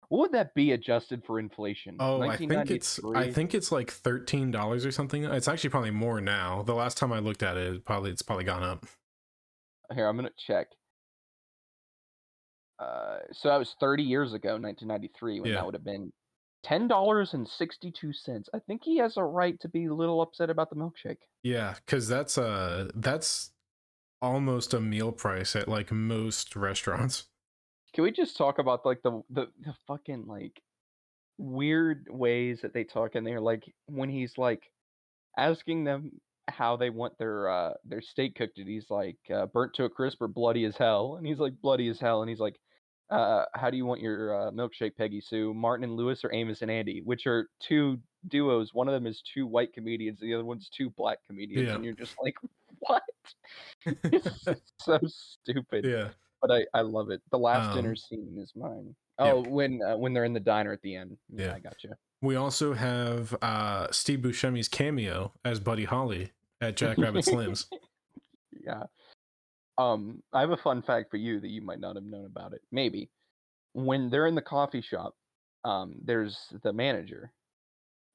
What 0.10 0.20
would 0.20 0.32
that 0.34 0.54
be 0.54 0.72
adjusted 0.72 1.24
for 1.26 1.38
inflation? 1.40 1.98
Oh, 2.00 2.22
I 2.22 2.38
think 2.38 2.72
it's 2.72 3.00
I 3.14 3.32
think 3.32 3.54
it's 3.54 3.72
like 3.72 3.92
thirteen 3.92 4.52
dollars 4.52 4.86
or 4.86 4.92
something. 4.92 5.26
It's 5.26 5.48
actually 5.48 5.70
probably 5.72 5.92
more 5.92 6.22
now. 6.22 6.64
The 6.64 6.76
last 6.76 6.98
time 6.98 7.12
I 7.12 7.20
looked 7.20 7.44
at 7.44 7.58
it, 7.58 7.74
it 7.76 7.86
probably 7.86 8.12
it's 8.12 8.22
probably 8.22 8.46
gone 8.46 8.64
up. 8.64 8.86
Here, 9.94 10.08
I'm 10.08 10.16
gonna 10.16 10.30
check. 10.38 10.68
Uh, 12.80 13.18
so 13.32 13.50
that 13.50 13.58
was 13.58 13.76
30 13.80 14.04
years 14.04 14.34
ago, 14.34 14.50
1993, 14.52 15.40
when 15.40 15.50
Yeah. 15.50 15.56
that 15.56 15.66
would 15.66 15.74
have 15.74 15.84
been 15.84 16.14
ten 16.64 16.88
dollars 16.88 17.34
and 17.34 17.48
sixty-two 17.48 18.14
cents. 18.14 18.50
I 18.54 18.60
think 18.60 18.82
he 18.84 18.98
has 18.98 19.18
a 19.18 19.24
right 19.24 19.60
to 19.62 19.70
be 19.70 19.86
a 19.86 19.94
little 19.94 20.22
upset 20.22 20.50
about 20.50 20.70
the 20.70 20.76
milkshake. 20.76 21.18
Yeah, 21.44 21.76
because 21.86 22.08
that's 22.08 22.38
uh 22.38 22.90
that's 22.96 23.52
almost 24.22 24.74
a 24.74 24.82
meal 24.82 25.12
price 25.12 25.56
at 25.56 25.68
like 25.68 25.92
most 25.92 26.56
restaurants. 26.56 27.26
Can 27.94 28.04
we 28.04 28.12
just 28.12 28.38
talk 28.38 28.60
about 28.60 28.86
like 28.86 29.02
the 29.04 29.22
the, 29.30 29.48
the 29.64 29.74
fucking 29.88 30.26
like 30.28 30.62
weird 31.38 32.08
ways 32.10 32.62
that 32.62 32.74
they 32.74 32.84
talk 32.84 33.16
in 33.16 33.24
there? 33.24 33.40
Like 33.40 33.64
when 33.86 34.10
he's 34.10 34.38
like 34.38 34.64
asking 35.38 35.84
them 35.84 36.12
how 36.48 36.78
they 36.78 36.90
want 36.90 37.18
their 37.18 37.50
uh 37.50 37.74
their 37.86 38.02
steak 38.02 38.36
cooked, 38.36 38.58
and 38.58 38.68
he's 38.68 38.90
like 38.90 39.18
uh, 39.34 39.46
burnt 39.48 39.74
to 39.76 39.84
a 39.84 39.90
crisp 39.90 40.22
or 40.22 40.28
bloody 40.28 40.66
as 40.66 40.78
hell, 40.78 41.16
and 41.18 41.26
he's 41.28 41.40
like 41.40 41.62
bloody 41.62 41.88
as 41.90 42.00
hell, 42.00 42.22
and 42.22 42.30
he's 42.30 42.40
like, 42.40 42.56
uh, 43.10 43.46
how 43.54 43.70
do 43.70 43.78
you 43.78 43.86
want 43.86 44.02
your 44.02 44.48
uh, 44.48 44.52
milkshake, 44.52 44.96
Peggy 44.98 45.22
Sue? 45.22 45.54
Martin 45.54 45.84
and 45.86 45.96
Lewis 45.96 46.24
or 46.24 46.34
Amos 46.34 46.62
and 46.62 46.70
Andy, 46.72 47.02
which 47.06 47.26
are 47.28 47.50
two 47.60 47.98
duos. 48.28 48.74
One 48.74 48.88
of 48.88 48.94
them 48.94 49.08
is 49.08 49.22
two 49.34 49.48
white 49.48 49.72
comedians, 49.74 50.20
the 50.20 50.34
other 50.34 50.46
one's 50.46 50.70
two 50.70 50.90
black 50.92 51.20
comedians, 51.28 51.68
Yeah. 51.68 51.76
and 51.76 51.86
you're 51.86 51.94
just 51.94 52.16
like, 52.22 52.36
what? 52.80 53.04
it's 53.86 54.46
so 54.82 55.00
stupid 55.06 55.86
yeah. 55.86 56.10
but 56.42 56.52
I, 56.52 56.66
I 56.74 56.82
love 56.82 57.10
it. 57.10 57.22
The 57.32 57.40
last 57.40 57.70
Um, 57.70 57.76
dinner 57.76 57.96
scene 57.96 58.38
is 58.40 58.52
mine. 58.56 58.96
yeah. 59.20 59.32
Oh, 59.34 59.42
when 59.42 59.82
uh, 59.82 59.98
when 59.98 60.14
they're 60.14 60.26
in 60.26 60.34
the 60.34 60.40
diner 60.40 60.74
at 60.74 60.82
the 60.82 60.96
end. 60.96 61.18
Yeah, 61.34 61.46
Yeah. 61.48 61.54
I 61.56 61.60
got 61.60 61.84
you. 61.84 61.92
We 62.22 62.36
also 62.36 62.74
have 62.74 63.36
uh 63.42 63.88
Steve 63.92 64.20
Buscemi's 64.20 64.68
cameo 64.68 65.34
as 65.46 65.60
Buddy 65.60 65.86
Holly 65.86 66.32
at 66.62 66.76
Jack 66.76 66.98
Rabbit 66.98 67.26
Slims. 67.26 67.68
Yeah. 68.66 68.84
Um, 69.78 70.24
I 70.34 70.42
have 70.42 70.52
a 70.52 70.58
fun 70.58 70.82
fact 70.82 71.12
for 71.12 71.18
you 71.18 71.40
that 71.40 71.50
you 71.50 71.62
might 71.62 71.80
not 71.80 71.96
have 71.96 72.04
known 72.06 72.26
about 72.26 72.54
it. 72.54 72.62
Maybe 72.72 73.10
when 73.74 74.10
they're 74.10 74.28
in 74.28 74.36
the 74.36 74.42
coffee 74.42 74.82
shop, 74.82 75.16
um, 75.64 75.96
there's 76.04 76.38
the 76.64 76.74
manager, 76.74 77.32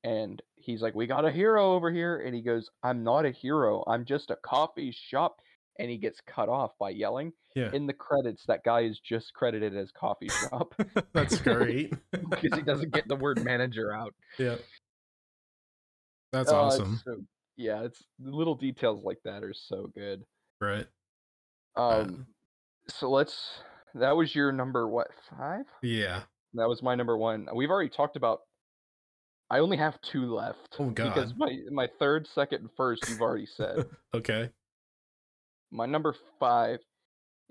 and 0.02 0.42
he's 0.56 0.82
like, 0.82 0.94
"We 0.94 1.06
got 1.06 1.24
a 1.24 1.30
hero 1.30 1.74
over 1.74 1.90
here," 1.92 2.18
and 2.18 2.34
he 2.34 2.42
goes, 2.42 2.68
"I'm 2.82 3.04
not 3.04 3.24
a 3.26 3.30
hero. 3.30 3.84
I'm 3.86 4.04
just 4.04 4.30
a 4.30 4.36
coffee 4.36 4.90
shop." 4.92 5.40
And 5.78 5.90
he 5.90 5.96
gets 5.96 6.20
cut 6.26 6.48
off 6.50 6.72
by 6.78 6.90
yelling. 6.90 7.32
Yeah. 7.56 7.70
In 7.72 7.86
the 7.86 7.92
credits, 7.94 8.44
that 8.46 8.62
guy 8.64 8.80
is 8.82 8.98
just 9.00 9.32
credited 9.32 9.74
as 9.76 9.90
coffee 9.90 10.28
shop 10.28 10.74
That's 11.12 11.40
great. 11.40 11.94
because 12.10 12.58
he 12.58 12.62
doesn't 12.62 12.92
get 12.92 13.08
the 13.08 13.16
word 13.16 13.42
manager 13.42 13.92
out. 13.94 14.14
yeah. 14.38 14.56
That's 16.32 16.48
it's 16.48 16.52
awesome. 16.52 17.00
so- 17.04 17.24
yeah, 17.56 17.82
it's 17.82 18.02
little 18.20 18.54
details 18.54 19.04
like 19.04 19.18
that 19.24 19.44
are 19.44 19.52
so 19.54 19.90
good. 19.94 20.24
Right. 20.60 20.86
Um, 21.76 22.26
so 22.88 23.10
let's. 23.10 23.58
That 23.94 24.16
was 24.16 24.34
your 24.34 24.52
number 24.52 24.88
what 24.88 25.08
five? 25.30 25.66
Yeah. 25.82 26.22
That 26.54 26.68
was 26.68 26.82
my 26.82 26.94
number 26.94 27.16
one. 27.16 27.46
We've 27.54 27.70
already 27.70 27.90
talked 27.90 28.16
about. 28.16 28.40
I 29.50 29.58
only 29.58 29.76
have 29.76 30.00
two 30.00 30.34
left. 30.34 30.76
Oh, 30.78 30.88
God! 30.90 31.14
Because 31.14 31.34
my 31.36 31.58
my 31.70 31.88
third, 31.98 32.26
second, 32.26 32.62
and 32.62 32.70
first 32.76 33.06
you've 33.08 33.20
already 33.20 33.46
said. 33.46 33.86
Okay. 34.14 34.50
my 35.70 35.86
number 35.86 36.14
five 36.38 36.80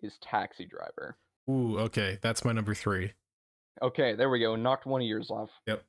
is 0.03 0.17
Taxi 0.21 0.65
Driver. 0.65 1.17
Ooh, 1.49 1.79
okay. 1.79 2.19
That's 2.21 2.45
my 2.45 2.51
number 2.51 2.75
three. 2.75 3.13
Okay, 3.81 4.13
there 4.15 4.29
we 4.29 4.39
go. 4.39 4.55
Knocked 4.55 4.85
one 4.85 5.01
of 5.01 5.07
yours 5.07 5.31
off. 5.31 5.49
Yep. 5.65 5.83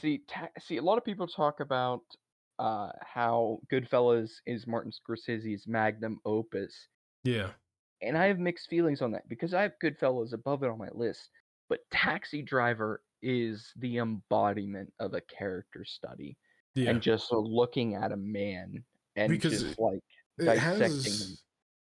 See, 0.00 0.20
ta- 0.28 0.50
see, 0.58 0.76
a 0.76 0.82
lot 0.82 0.98
of 0.98 1.04
people 1.04 1.26
talk 1.26 1.60
about 1.60 2.02
uh, 2.60 2.90
how 3.00 3.58
Goodfellas 3.72 4.30
is 4.46 4.66
Martin 4.66 4.92
Scorsese's 4.92 5.66
magnum 5.66 6.20
opus. 6.26 6.74
Yeah. 7.24 7.48
and 8.02 8.16
I 8.16 8.26
have 8.26 8.38
mixed 8.38 8.68
feelings 8.68 9.02
on 9.02 9.10
that 9.12 9.28
because 9.28 9.52
I 9.54 9.62
have 9.62 9.72
Goodfellas 9.82 10.32
above 10.32 10.62
it 10.62 10.70
on 10.70 10.78
my 10.78 10.88
list, 10.92 11.30
but 11.68 11.80
Taxi 11.90 12.42
Driver 12.42 13.02
is 13.22 13.72
the 13.76 13.98
embodiment 13.98 14.92
of 15.00 15.14
a 15.14 15.20
character 15.22 15.84
study 15.84 16.36
Yeah. 16.74 16.90
and 16.90 17.02
just 17.02 17.32
looking 17.32 17.94
at 17.94 18.12
a 18.12 18.16
man 18.16 18.84
and 19.16 19.30
Because 19.30 19.62
just 19.62 19.78
like 19.78 20.00
it 20.38 20.44
dissecting 20.44 20.80
him. 20.80 20.92
has 20.92 21.42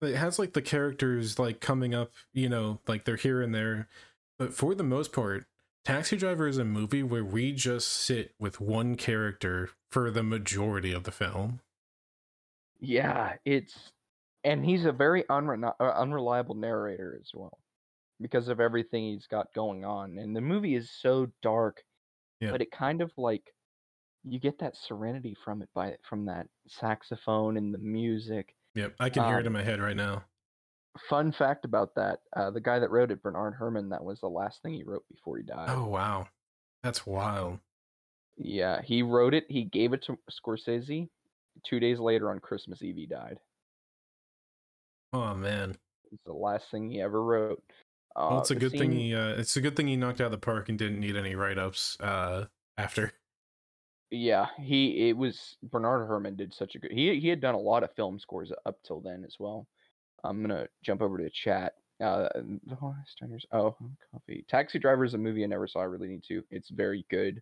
it 0.01 0.15
has 0.15 0.39
like 0.39 0.53
the 0.53 0.61
characters 0.61 1.37
like 1.37 1.59
coming 1.59 1.93
up 1.93 2.11
you 2.33 2.47
know 2.49 2.79
like 2.87 3.05
they're 3.05 3.15
here 3.17 3.41
and 3.41 3.53
there 3.53 3.87
but 4.39 4.53
for 4.53 4.73
the 4.73 4.83
most 4.83 5.11
part 5.11 5.45
taxi 5.85 6.17
driver 6.17 6.47
is 6.47 6.57
a 6.57 6.65
movie 6.65 7.03
where 7.03 7.23
we 7.23 7.51
just 7.51 7.87
sit 7.87 8.33
with 8.39 8.59
one 8.61 8.95
character 8.95 9.69
for 9.91 10.11
the 10.11 10.23
majority 10.23 10.91
of 10.93 11.03
the 11.03 11.11
film 11.11 11.59
Yeah, 12.79 13.35
it's 13.45 13.91
and 14.43 14.63
he's 14.63 14.85
a 14.85 14.91
very 14.91 15.23
unre- 15.23 15.73
uh, 15.79 15.83
unreliable 15.83 16.55
narrator 16.55 17.17
as 17.19 17.29
well 17.33 17.57
because 18.21 18.47
of 18.47 18.59
everything 18.61 19.03
he's 19.13 19.27
got 19.27 19.53
going 19.53 19.83
on. 19.83 20.17
And 20.17 20.33
the 20.35 20.39
movie 20.41 20.75
is 20.75 20.89
so 20.91 21.27
dark, 21.41 21.83
Yeah. 22.39 22.51
but 22.51 22.61
it 22.61 22.71
kind 22.71 23.01
of 23.01 23.11
like 23.17 23.53
you 24.23 24.39
get 24.39 24.59
that 24.59 24.75
serenity 24.77 25.35
from 25.43 25.61
it 25.61 25.69
by 25.73 25.95
from 26.07 26.25
that 26.25 26.47
saxophone 26.67 27.57
and 27.57 27.73
the 27.73 27.77
music. 27.79 28.55
yep 28.75 28.93
i 28.99 29.09
can 29.09 29.23
hear 29.25 29.35
it 29.37 29.41
Um, 29.41 29.47
in 29.47 29.53
my 29.53 29.63
head 29.63 29.79
right 29.81 29.95
now 29.95 30.23
Fun 31.07 31.31
fact 31.31 31.65
about 31.65 31.95
that: 31.95 32.19
uh, 32.35 32.51
the 32.51 32.59
guy 32.61 32.79
that 32.79 32.91
wrote 32.91 33.11
it, 33.11 33.21
Bernard 33.23 33.55
Herrmann, 33.57 33.89
that 33.89 34.03
was 34.03 34.19
the 34.19 34.27
last 34.29 34.61
thing 34.61 34.73
he 34.73 34.83
wrote 34.83 35.05
before 35.11 35.37
he 35.37 35.43
died. 35.43 35.69
oh 35.69 35.85
wow 35.85 36.27
that's 36.83 37.05
wild 37.05 37.59
Yeah, 38.37 38.81
he 38.81 39.01
wrote 39.03 39.33
it. 39.33 39.45
He 39.49 39.63
gave 39.65 39.93
it 39.93 40.01
to 40.03 40.17
Scorsese. 40.31 41.09
Two 41.65 41.79
days 41.79 41.99
later, 41.99 42.31
on 42.31 42.39
Christmas 42.39 42.81
Eve, 42.81 42.95
he 42.95 43.05
died. 43.05 43.37
oh 45.13 45.33
man 45.33 45.77
It's 46.11 46.23
the 46.25 46.33
last 46.33 46.69
thing 46.71 46.89
he 46.89 47.01
ever 47.01 47.23
wrote. 47.23 47.61
Uh, 48.15 48.27
well 48.31 48.39
it's 48.39 48.51
a 48.51 48.55
good 48.55 48.71
thing 48.71 48.91
he 48.91 49.13
uh 49.13 49.33
it's 49.35 49.55
a 49.55 49.61
good 49.61 49.75
thing 49.75 49.87
he 49.87 49.95
knocked 49.95 50.19
out 50.21 50.25
of 50.25 50.31
the 50.31 50.37
park 50.37 50.69
and 50.69 50.77
didn't 50.79 50.99
need 50.99 51.15
any 51.15 51.35
write-ups 51.35 51.97
uh 52.01 52.45
after 52.77 53.13
Yeah, 54.09 54.47
he 54.59 55.09
it 55.09 55.17
was 55.17 55.57
Bernard 55.61 56.07
Herrmann 56.07 56.35
did 56.35 56.53
such 56.53 56.75
a 56.75 56.79
good. 56.79 56.91
He 56.91 57.19
he 57.19 57.27
had 57.27 57.41
done 57.41 57.55
a 57.55 57.59
lot 57.59 57.83
of 57.83 57.93
film 57.93 58.19
scores 58.19 58.51
up 58.65 58.77
till 58.83 59.01
then 59.01 59.23
as 59.25 59.35
well. 59.39 59.67
I'm 60.23 60.41
gonna 60.41 60.67
jump 60.83 61.01
over 61.01 61.17
to 61.17 61.23
the 61.23 61.29
chat. 61.29 61.73
Uh, 62.01 62.29
the 62.33 62.75
Steiners. 62.75 63.43
Oh, 63.51 63.75
coffee. 64.11 64.45
Taxi 64.47 64.79
Driver 64.79 65.03
is 65.03 65.13
a 65.13 65.17
movie 65.17 65.43
I 65.43 65.47
never 65.47 65.67
saw. 65.67 65.81
I 65.81 65.85
really 65.85 66.07
need 66.07 66.23
to. 66.29 66.43
It's 66.49 66.69
very 66.69 67.05
good. 67.09 67.41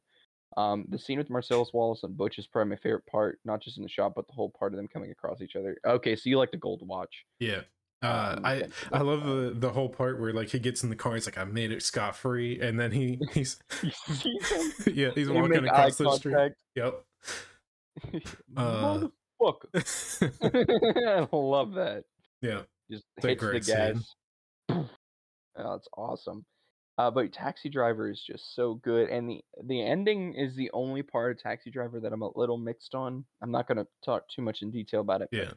Um, 0.55 0.85
the 0.89 0.97
scene 0.97 1.19
with 1.19 1.29
Marcellus 1.29 1.69
Wallace 1.73 2.03
and 2.03 2.17
Butch 2.17 2.39
is 2.39 2.47
probably 2.47 2.71
my 2.71 2.77
favorite 2.77 3.05
part. 3.05 3.39
Not 3.45 3.61
just 3.61 3.77
in 3.77 3.83
the 3.83 3.89
shot, 3.89 4.13
but 4.15 4.25
the 4.27 4.33
whole 4.33 4.49
part 4.49 4.73
of 4.73 4.77
them 4.77 4.87
coming 4.87 5.11
across 5.11 5.41
each 5.41 5.55
other. 5.55 5.77
Okay, 5.85 6.15
so 6.15 6.29
you 6.29 6.37
like 6.39 6.51
the 6.51 6.57
Gold 6.57 6.81
Watch? 6.87 7.25
yeah 7.39 7.61
uh 8.03 8.35
Um, 8.37 8.45
i 8.45 8.63
I 8.91 8.99
love 9.01 9.23
the 9.25 9.53
the 9.55 9.69
whole 9.71 9.89
part 9.89 10.19
where 10.19 10.31
like 10.31 10.49
he 10.49 10.59
gets 10.59 10.83
in 10.83 10.89
the 10.89 10.95
car. 10.95 11.15
He's 11.15 11.25
like, 11.27 11.37
"I 11.37 11.43
made 11.43 11.71
it 11.71 11.81
scot 11.83 12.15
free," 12.15 12.59
and 12.61 12.79
then 12.79 12.91
he 12.91 13.19
he's 13.33 13.59
You 13.83 13.91
see 13.91 14.39
them? 14.49 14.93
yeah 14.95 15.11
he's 15.13 15.29
walking 15.29 15.65
across 15.67 15.97
the 15.97 16.11
street. 16.11 16.53
Yep. 16.75 17.03
Uh, 18.55 19.07
Motherfucker. 19.41 19.71
I 21.07 21.27
love 21.35 21.73
that. 21.73 22.05
Yeah. 22.41 22.61
just 22.89 23.03
hits 23.21 23.41
the 23.41 23.59
gas. 23.59 24.15
oh, 24.69 24.87
that's 25.55 25.87
awesome. 25.95 26.45
Uh, 26.97 27.11
but 27.11 27.31
Taxi 27.31 27.69
Driver 27.69 28.09
is 28.09 28.21
just 28.25 28.55
so 28.55 28.75
good, 28.75 29.09
and 29.09 29.29
the 29.29 29.41
the 29.65 29.83
ending 29.83 30.33
is 30.33 30.55
the 30.55 30.71
only 30.73 31.03
part 31.03 31.31
of 31.31 31.41
Taxi 31.41 31.69
Driver 31.69 31.99
that 31.99 32.11
I'm 32.11 32.23
a 32.23 32.35
little 32.35 32.57
mixed 32.57 32.95
on. 32.95 33.23
I'm 33.41 33.51
not 33.51 33.67
gonna 33.67 33.85
talk 34.03 34.27
too 34.29 34.41
much 34.41 34.63
in 34.63 34.71
detail 34.71 35.01
about 35.01 35.21
it. 35.21 35.29
Yeah. 35.31 35.51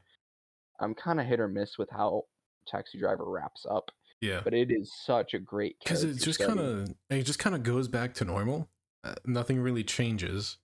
I'm 0.81 0.95
kind 0.95 1.19
of 1.21 1.27
hit 1.27 1.41
or 1.41 1.49
miss 1.49 1.79
with 1.79 1.89
how 1.91 2.25
Taxi 2.67 2.99
Driver 2.99 3.25
wraps 3.25 3.67
up, 3.71 3.91
Yeah. 4.21 4.41
but 4.45 4.55
it 4.55 4.71
is 4.71 4.93
such 5.05 5.35
a 5.35 5.39
great 5.39 5.77
Because 5.83 6.05
it 6.05 6.15
just 6.15 6.41
kind 6.41 6.61
of 6.61 6.89
it 7.09 7.23
just 7.23 7.39
kind 7.39 7.55
of 7.57 7.63
goes 7.63 7.89
back 7.89 8.13
to 8.15 8.25
normal. 8.25 8.69
Uh, 9.03 9.15
nothing 9.25 9.61
really 9.61 9.85
changes. 9.85 10.59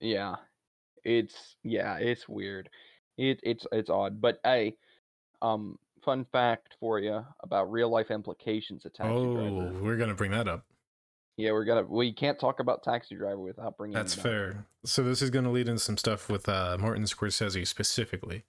Yeah. 0.00 0.36
It's 1.04 1.56
yeah, 1.62 1.96
it's 1.96 2.28
weird. 2.28 2.68
It 3.16 3.40
it's 3.42 3.66
it's 3.72 3.88
odd. 3.88 4.20
But 4.20 4.38
hey, 4.44 4.76
um 5.42 5.78
fun 6.04 6.24
fact 6.32 6.76
for 6.80 6.98
you 6.98 7.24
about 7.42 7.70
real 7.70 7.90
life 7.90 8.10
implications 8.10 8.84
of 8.84 8.92
Taxi 8.94 9.12
oh, 9.12 9.34
Driver. 9.34 9.82
we're 9.82 9.96
gonna 9.96 10.14
bring 10.14 10.30
that 10.30 10.48
up. 10.48 10.64
Yeah, 11.36 11.52
we're 11.52 11.64
gonna 11.64 11.84
we 11.84 12.12
can't 12.12 12.38
talk 12.38 12.60
about 12.60 12.82
Taxi 12.82 13.14
Driver 13.14 13.38
without 13.38 13.76
bringing 13.76 13.94
That's 13.94 14.14
fair. 14.14 14.66
So 14.84 15.02
this 15.02 15.22
is 15.22 15.30
gonna 15.30 15.52
lead 15.52 15.68
into 15.68 15.80
some 15.80 15.96
stuff 15.96 16.28
with 16.28 16.48
uh, 16.48 16.76
Martin 16.80 17.04
Scorsese 17.04 17.66
specifically. 17.66 18.44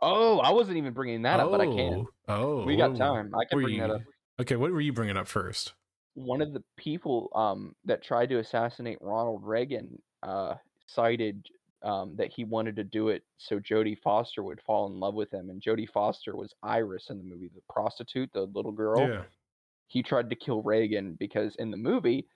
Oh, 0.00 0.38
I 0.38 0.50
wasn't 0.50 0.78
even 0.78 0.94
bringing 0.94 1.22
that 1.22 1.40
up, 1.40 1.50
but 1.50 1.60
I 1.60 1.66
can. 1.66 2.06
Oh, 2.28 2.64
We 2.64 2.76
got 2.76 2.96
time. 2.96 3.30
I 3.34 3.44
can 3.44 3.62
bring 3.62 3.78
that 3.80 3.90
up. 3.90 4.00
Okay, 4.40 4.56
what 4.56 4.72
were 4.72 4.80
you 4.80 4.94
bringing 4.94 5.18
up 5.18 5.28
first? 5.28 5.74
One 6.14 6.40
of 6.40 6.54
the 6.54 6.62
people 6.78 7.30
um 7.34 7.74
that 7.84 8.02
tried 8.02 8.30
to 8.30 8.38
assassinate 8.38 8.98
Ronald 9.00 9.44
Reagan 9.44 10.00
uh 10.22 10.54
cited 10.86 11.44
um 11.82 12.14
that 12.16 12.30
he 12.32 12.44
wanted 12.44 12.76
to 12.76 12.84
do 12.84 13.08
it 13.08 13.22
so 13.38 13.58
Jodie 13.58 13.98
Foster 13.98 14.42
would 14.42 14.60
fall 14.60 14.86
in 14.86 15.00
love 15.00 15.14
with 15.14 15.32
him 15.32 15.48
and 15.50 15.62
Jodie 15.62 15.88
Foster 15.88 16.36
was 16.36 16.54
Iris 16.62 17.08
in 17.10 17.18
the 17.18 17.24
movie 17.24 17.50
The 17.54 17.62
Prostitute, 17.72 18.30
the 18.32 18.42
little 18.42 18.72
girl. 18.72 19.00
Yeah. 19.08 19.22
he 19.86 20.02
tried 20.02 20.28
to 20.30 20.36
kill 20.36 20.62
Reagan 20.62 21.14
because 21.18 21.56
in 21.56 21.70
the 21.70 21.76
movie 21.76 22.26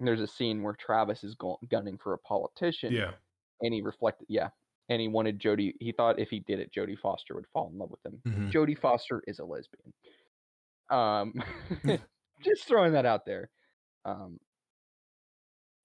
there's 0.00 0.20
a 0.20 0.28
scene 0.28 0.62
where 0.62 0.74
Travis 0.74 1.24
is 1.24 1.34
go- 1.34 1.58
gunning 1.68 1.98
for 1.98 2.12
a 2.14 2.18
politician 2.18 2.92
Yeah. 2.92 3.12
and 3.62 3.74
he 3.74 3.80
reflected 3.82 4.26
yeah 4.28 4.50
and 4.88 5.00
he 5.00 5.08
wanted 5.08 5.40
Jodie 5.40 5.74
he 5.80 5.90
thought 5.92 6.20
if 6.20 6.28
he 6.30 6.38
did 6.40 6.60
it 6.60 6.72
Jodie 6.72 6.98
Foster 6.98 7.34
would 7.34 7.46
fall 7.52 7.68
in 7.72 7.78
love 7.78 7.90
with 7.90 8.06
him. 8.06 8.20
Mhm. 8.26 8.52
Jodie 8.52 8.78
Foster 8.78 9.22
is 9.26 9.40
a 9.40 9.44
lesbian. 9.44 9.92
Um 10.88 11.34
just 12.44 12.64
throwing 12.68 12.92
that 12.92 13.06
out 13.06 13.26
there. 13.26 13.50
Um 14.04 14.38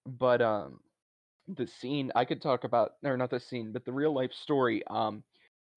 but 0.05 0.41
um 0.41 0.79
the 1.47 1.67
scene 1.67 2.11
I 2.15 2.25
could 2.25 2.41
talk 2.41 2.63
about 2.63 2.93
or 3.03 3.17
not 3.17 3.29
the 3.29 3.39
scene 3.39 3.73
but 3.73 3.85
the 3.85 3.93
real 3.93 4.13
life 4.13 4.31
story 4.33 4.83
um 4.87 5.23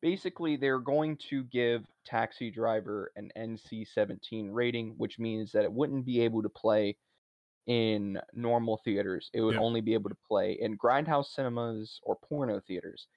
basically 0.02 0.56
they're 0.56 0.78
going 0.80 1.18
to 1.30 1.44
give 1.44 1.86
Taxi 2.04 2.50
Driver 2.50 3.12
an 3.16 3.30
NC-17 3.36 4.50
rating 4.52 4.96
which 4.98 5.18
means 5.18 5.52
that 5.52 5.64
it 5.64 5.72
wouldn't 5.72 6.06
be 6.06 6.20
able 6.20 6.42
to 6.42 6.48
play 6.50 6.96
in 7.66 8.20
normal 8.32 8.78
theaters. 8.84 9.30
It 9.34 9.42
would 9.42 9.56
Yeah. 9.56 9.60
only 9.60 9.80
be 9.80 9.94
able 9.94 10.10
to 10.10 10.16
play 10.28 10.52
in 10.54 10.78
grindhouse 10.78 11.26
cinemas 11.28 12.00
or 12.04 12.16
porno 12.16 12.60
theaters. 12.60 13.08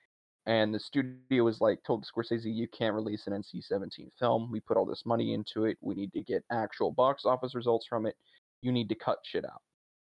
And 0.47 0.73
the 0.73 0.79
studio 0.79 1.43
was 1.43 1.61
like 1.61 1.83
told 1.83 2.05
Scorsese, 2.05 2.53
"You 2.53 2.67
can't 2.69 2.95
release 2.95 3.27
an 3.27 3.33
NC-17 3.33 4.11
film. 4.19 4.51
We 4.51 4.61
put 4.61 4.77
all 4.77 4.85
this 4.85 5.05
money 5.05 5.33
into 5.33 5.65
it. 5.65 5.77
We 5.81 5.95
need 5.95 6.13
to 6.13 6.23
get 6.23 6.45
actual 6.51 6.91
box 6.91 7.25
office 7.25 7.55
results 7.55 7.85
from 7.87 8.05
it. 8.07 8.17
You 8.61 8.71
need 8.71 8.89
to 8.89 8.95
cut 8.95 9.19
shit 9.25 9.45
out." 9.45 9.61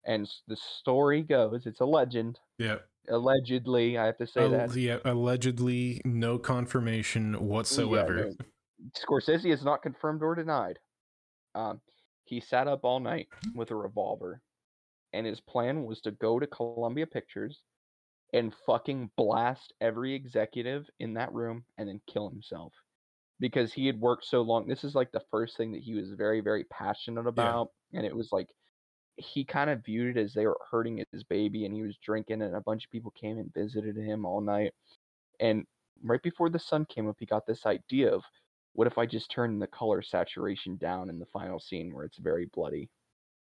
And 0.05 0.29
the 0.47 0.57
story 0.57 1.21
goes, 1.21 1.65
it's 1.65 1.79
a 1.79 1.85
legend. 1.85 2.39
Yeah. 2.57 2.77
Allegedly, 3.09 3.97
I 3.97 4.05
have 4.05 4.17
to 4.17 4.27
say 4.27 4.41
Al- 4.41 4.51
that. 4.51 4.75
yeah. 4.75 4.97
Allegedly, 5.05 6.01
no 6.05 6.37
confirmation 6.37 7.33
whatsoever. 7.33 8.31
no. 8.37 8.45
Scorsese 8.97 9.51
is 9.51 9.63
not 9.63 9.81
confirmed 9.81 10.21
or 10.21 10.35
denied. 10.35 10.79
Um, 11.55 11.79
he 12.25 12.39
sat 12.39 12.67
up 12.67 12.81
all 12.83 12.99
night 12.99 13.27
with 13.55 13.71
a 13.71 13.75
revolver, 13.75 14.41
and 15.13 15.25
his 15.25 15.39
plan 15.39 15.83
was 15.83 16.01
to 16.01 16.11
go 16.11 16.39
to 16.39 16.47
Columbia 16.47 17.07
Pictures 17.07 17.61
and 18.33 18.53
fucking 18.65 19.11
blast 19.15 19.73
every 19.79 20.15
executive 20.15 20.89
in 20.99 21.13
that 21.13 21.31
room 21.33 21.63
and 21.77 21.87
then 21.87 22.01
kill 22.11 22.29
himself 22.29 22.73
because 23.39 23.71
he 23.71 23.85
had 23.85 23.99
worked 23.99 24.25
so 24.25 24.41
long. 24.41 24.67
This 24.67 24.83
is 24.83 24.95
like 24.95 25.11
the 25.11 25.23
first 25.29 25.55
thing 25.55 25.71
that 25.73 25.83
he 25.83 25.93
was 25.93 26.09
very, 26.11 26.41
very 26.41 26.63
passionate 26.65 27.27
about, 27.27 27.69
and 27.93 28.05
it 28.05 28.15
was 28.15 28.29
like 28.31 28.47
he 29.17 29.43
kind 29.43 29.69
of 29.69 29.85
viewed 29.85 30.17
it 30.17 30.19
as 30.21 30.33
they 30.33 30.45
were 30.45 30.59
hurting 30.69 31.03
his 31.11 31.23
baby, 31.23 31.65
and 31.65 31.73
he 31.73 31.81
was 31.81 31.97
drinking, 31.97 32.41
and 32.41 32.55
a 32.55 32.61
bunch 32.61 32.85
of 32.85 32.91
people 32.91 33.11
came 33.11 33.37
and 33.37 33.53
visited 33.53 33.95
him 33.95 34.25
all 34.25 34.41
night. 34.41 34.73
And 35.39 35.65
right 36.03 36.21
before 36.21 36.49
the 36.49 36.59
sun 36.59 36.85
came 36.85 37.07
up, 37.07 37.17
he 37.19 37.25
got 37.25 37.45
this 37.45 37.65
idea 37.65 38.13
of 38.13 38.23
what 38.73 38.87
if 38.87 38.97
I 38.97 39.05
just 39.05 39.29
turn 39.29 39.59
the 39.59 39.67
color 39.67 40.01
saturation 40.01 40.77
down 40.77 41.09
in 41.09 41.19
the 41.19 41.27
final 41.27 41.59
scene 41.59 41.93
where 41.93 42.05
it's 42.05 42.17
very 42.17 42.49
bloody? 42.53 42.89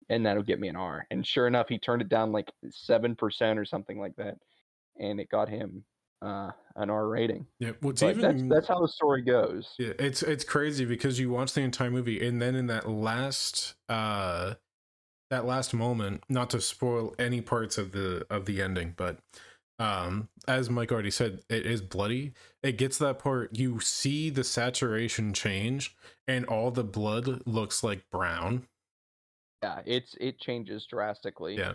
And 0.09 0.27
that'll 0.27 0.43
get 0.43 0.59
me 0.59 0.68
an 0.68 0.77
R. 0.77 1.07
And 1.12 1.25
sure 1.25 1.47
enough, 1.47 1.68
he 1.68 1.79
turned 1.79 2.03
it 2.03 2.09
down 2.09 2.33
like 2.33 2.51
7% 2.66 3.57
or 3.57 3.64
something 3.64 4.01
like 4.01 4.16
that. 4.16 4.39
And 4.99 5.21
it 5.21 5.31
got 5.31 5.49
him 5.49 5.85
uh, 6.21 6.51
an 6.77 6.91
R 6.91 7.07
rating. 7.07 7.47
Yeah. 7.61 7.73
What's 7.81 8.01
But 8.01 8.21
that's, 8.21 8.43
that's 8.49 8.68
how 8.68 8.81
the 8.81 8.89
story 8.89 9.23
goes. 9.23 9.75
Yeah, 9.79 9.93
it's 9.99 10.23
it's 10.23 10.45
crazy 10.45 10.85
because 10.85 11.18
you 11.18 11.31
watch 11.31 11.53
the 11.55 11.62
entire 11.62 11.91
movie 11.91 12.27
and 12.27 12.41
then 12.41 12.55
in 12.55 12.66
that 12.66 12.89
last 12.89 13.75
uh 13.89 14.55
that 15.31 15.47
last 15.47 15.72
moment, 15.72 16.24
not 16.28 16.51
to 16.51 16.61
spoil 16.61 17.14
any 17.18 17.41
parts 17.41 17.78
of 17.78 17.93
the 17.93 18.26
of 18.31 18.45
the 18.47 18.61
ending, 18.61 18.95
but 18.97 19.18
um 19.78 20.28
as 20.47 20.68
Mike 20.68 20.93
already 20.93 21.11
said, 21.11 21.41
it 21.49 21.64
is 21.66 21.81
bloody. 21.81 22.33
It 22.62 22.76
gets 22.76 22.99
that 22.99 23.18
part 23.18 23.57
you 23.57 23.81
see 23.81 24.31
the 24.31 24.45
saturation 24.45 25.33
change 25.33 25.97
and 26.28 26.45
all 26.47 26.70
the 26.70 26.85
blood 26.85 27.43
looks 27.47 27.83
like 27.83 28.11
brown. 28.11 28.66
Yeah, 29.62 29.81
it's 29.87 30.14
it 30.20 30.41
changes 30.41 30.87
drastically. 30.87 31.57
Yeah. 31.57 31.74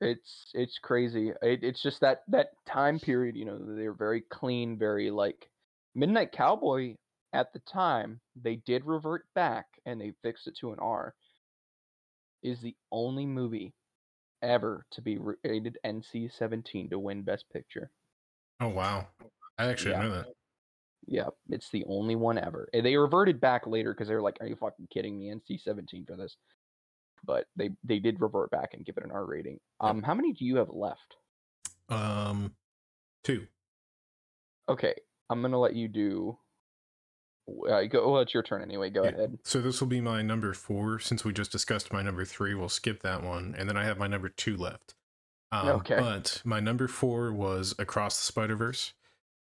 It's 0.00 0.50
it's 0.52 0.78
crazy. 0.78 1.30
It, 1.42 1.62
it's 1.62 1.80
just 1.80 2.00
that 2.00 2.22
that 2.26 2.50
time 2.66 2.98
period, 2.98 3.36
you 3.36 3.44
know, 3.44 3.56
they're 3.58 3.92
very 3.92 4.22
clean, 4.22 4.76
very 4.76 5.10
like 5.10 5.48
Midnight 5.94 6.32
Cowboy 6.32 6.96
at 7.32 7.52
the 7.52 7.60
time 7.60 8.20
they 8.34 8.56
did 8.56 8.84
revert 8.84 9.26
back 9.34 9.66
and 9.86 10.00
they 10.00 10.12
fixed 10.22 10.48
it 10.48 10.56
to 10.60 10.72
an 10.72 10.78
R, 10.80 11.14
is 12.42 12.60
the 12.60 12.76
only 12.90 13.26
movie 13.26 13.74
ever 14.42 14.86
to 14.90 15.00
be 15.02 15.18
rated 15.18 15.78
NC-17 15.84 16.90
to 16.90 16.98
win 16.98 17.22
Best 17.22 17.48
Picture. 17.52 17.90
Oh 18.60 18.68
wow, 18.68 19.06
I 19.58 19.66
actually 19.66 19.92
Yeah. 19.92 20.02
know 20.02 20.10
that. 20.10 20.26
Yeah, 21.06 21.28
it's 21.48 21.68
the 21.70 21.84
only 21.86 22.14
one 22.14 22.38
ever. 22.38 22.68
And 22.72 22.86
They 22.86 22.96
reverted 22.96 23.40
back 23.40 23.66
later 23.66 23.92
because 23.92 24.06
they 24.08 24.14
were 24.14 24.22
like, 24.22 24.38
"Are 24.40 24.46
you 24.46 24.54
fucking 24.56 24.86
kidding 24.88 25.18
me? 25.18 25.30
NC-17 25.30 26.06
for 26.06 26.16
this." 26.16 26.36
But 27.24 27.46
they 27.56 27.70
they 27.84 27.98
did 27.98 28.20
revert 28.20 28.50
back 28.50 28.74
and 28.74 28.84
give 28.84 28.96
it 28.98 29.04
an 29.04 29.10
R 29.10 29.24
rating. 29.24 29.60
Um, 29.80 30.02
how 30.02 30.14
many 30.14 30.32
do 30.32 30.44
you 30.44 30.56
have 30.56 30.70
left? 30.70 31.16
Um, 31.88 32.56
two. 33.24 33.46
Okay, 34.68 34.94
I'm 35.28 35.42
gonna 35.42 35.58
let 35.58 35.74
you 35.74 35.88
do. 35.88 36.38
Uh, 37.68 37.82
go. 37.84 38.10
Well, 38.10 38.20
it's 38.22 38.34
your 38.34 38.42
turn 38.42 38.62
anyway. 38.62 38.90
Go 38.90 39.04
Yeah. 39.04 39.10
ahead. 39.10 39.38
So 39.44 39.60
this 39.60 39.80
will 39.80 39.88
be 39.88 40.00
my 40.00 40.22
number 40.22 40.52
four. 40.54 40.98
Since 40.98 41.24
we 41.24 41.32
just 41.32 41.52
discussed 41.52 41.92
my 41.92 42.02
number 42.02 42.24
three, 42.24 42.54
we'll 42.54 42.68
skip 42.68 43.02
that 43.02 43.22
one, 43.22 43.54
and 43.56 43.68
then 43.68 43.76
I 43.76 43.84
have 43.84 43.98
my 43.98 44.06
number 44.06 44.28
two 44.28 44.56
left. 44.56 44.94
Um, 45.50 45.68
Okay. 45.68 45.96
But 45.96 46.40
my 46.44 46.60
number 46.60 46.88
four 46.88 47.32
was 47.32 47.74
Across 47.78 48.18
the 48.18 48.24
Spider 48.24 48.56
Verse. 48.56 48.94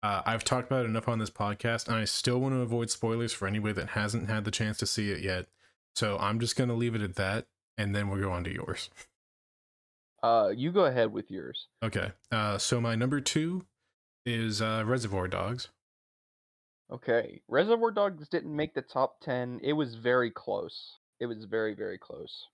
Uh, 0.03 0.21
I've 0.25 0.43
talked 0.43 0.67
about 0.67 0.85
it 0.85 0.89
enough 0.89 1.07
on 1.07 1.17
this 1.17 1.31
podcast, 1.31 1.87
and 1.87 1.95
I 1.95 2.05
still 2.05 2.39
want 2.39 2.53
to 2.53 2.59
avoid 2.61 2.91
spoilers 2.91 3.33
for 3.33 3.47
anybody 3.47 3.73
that 3.73 3.89
hasn't 3.89 4.29
had 4.29 4.45
the 4.45 4.51
chance 4.51 4.77
to 4.77 4.85
see 4.85 5.09
it 5.09 5.21
yet. 5.21 5.47
So 5.95 6.17
I'm 6.19 6.39
just 6.39 6.55
gonna 6.55 6.75
leave 6.75 6.93
it 6.93 7.01
at 7.01 7.15
that, 7.15 7.47
and 7.77 7.95
then 7.95 8.09
we'll 8.09 8.21
go 8.21 8.31
on 8.31 8.43
to 8.43 8.53
yours. 8.53 8.89
Uh, 10.21 10.51
you 10.55 10.71
go 10.71 10.85
ahead 10.85 11.11
with 11.11 11.29
yours. 11.31 11.67
Okay. 11.83 12.11
Uh, 12.31 12.57
so 12.57 12.79
my 12.81 12.95
number 12.95 13.19
two 13.21 13.65
is 14.25 14.61
uh, 14.61 14.83
Reservoir 14.85 15.27
Dogs. 15.27 15.69
Okay, 16.91 17.41
Reservoir 17.47 17.91
Dogs 17.91 18.29
didn't 18.29 18.55
make 18.55 18.73
the 18.73 18.81
top 18.81 19.19
ten. 19.21 19.59
It 19.63 19.73
was 19.73 19.95
very 19.95 20.29
close. 20.29 20.99
It 21.19 21.25
was 21.25 21.45
very 21.45 21.73
very 21.73 21.97
close. 21.97 22.47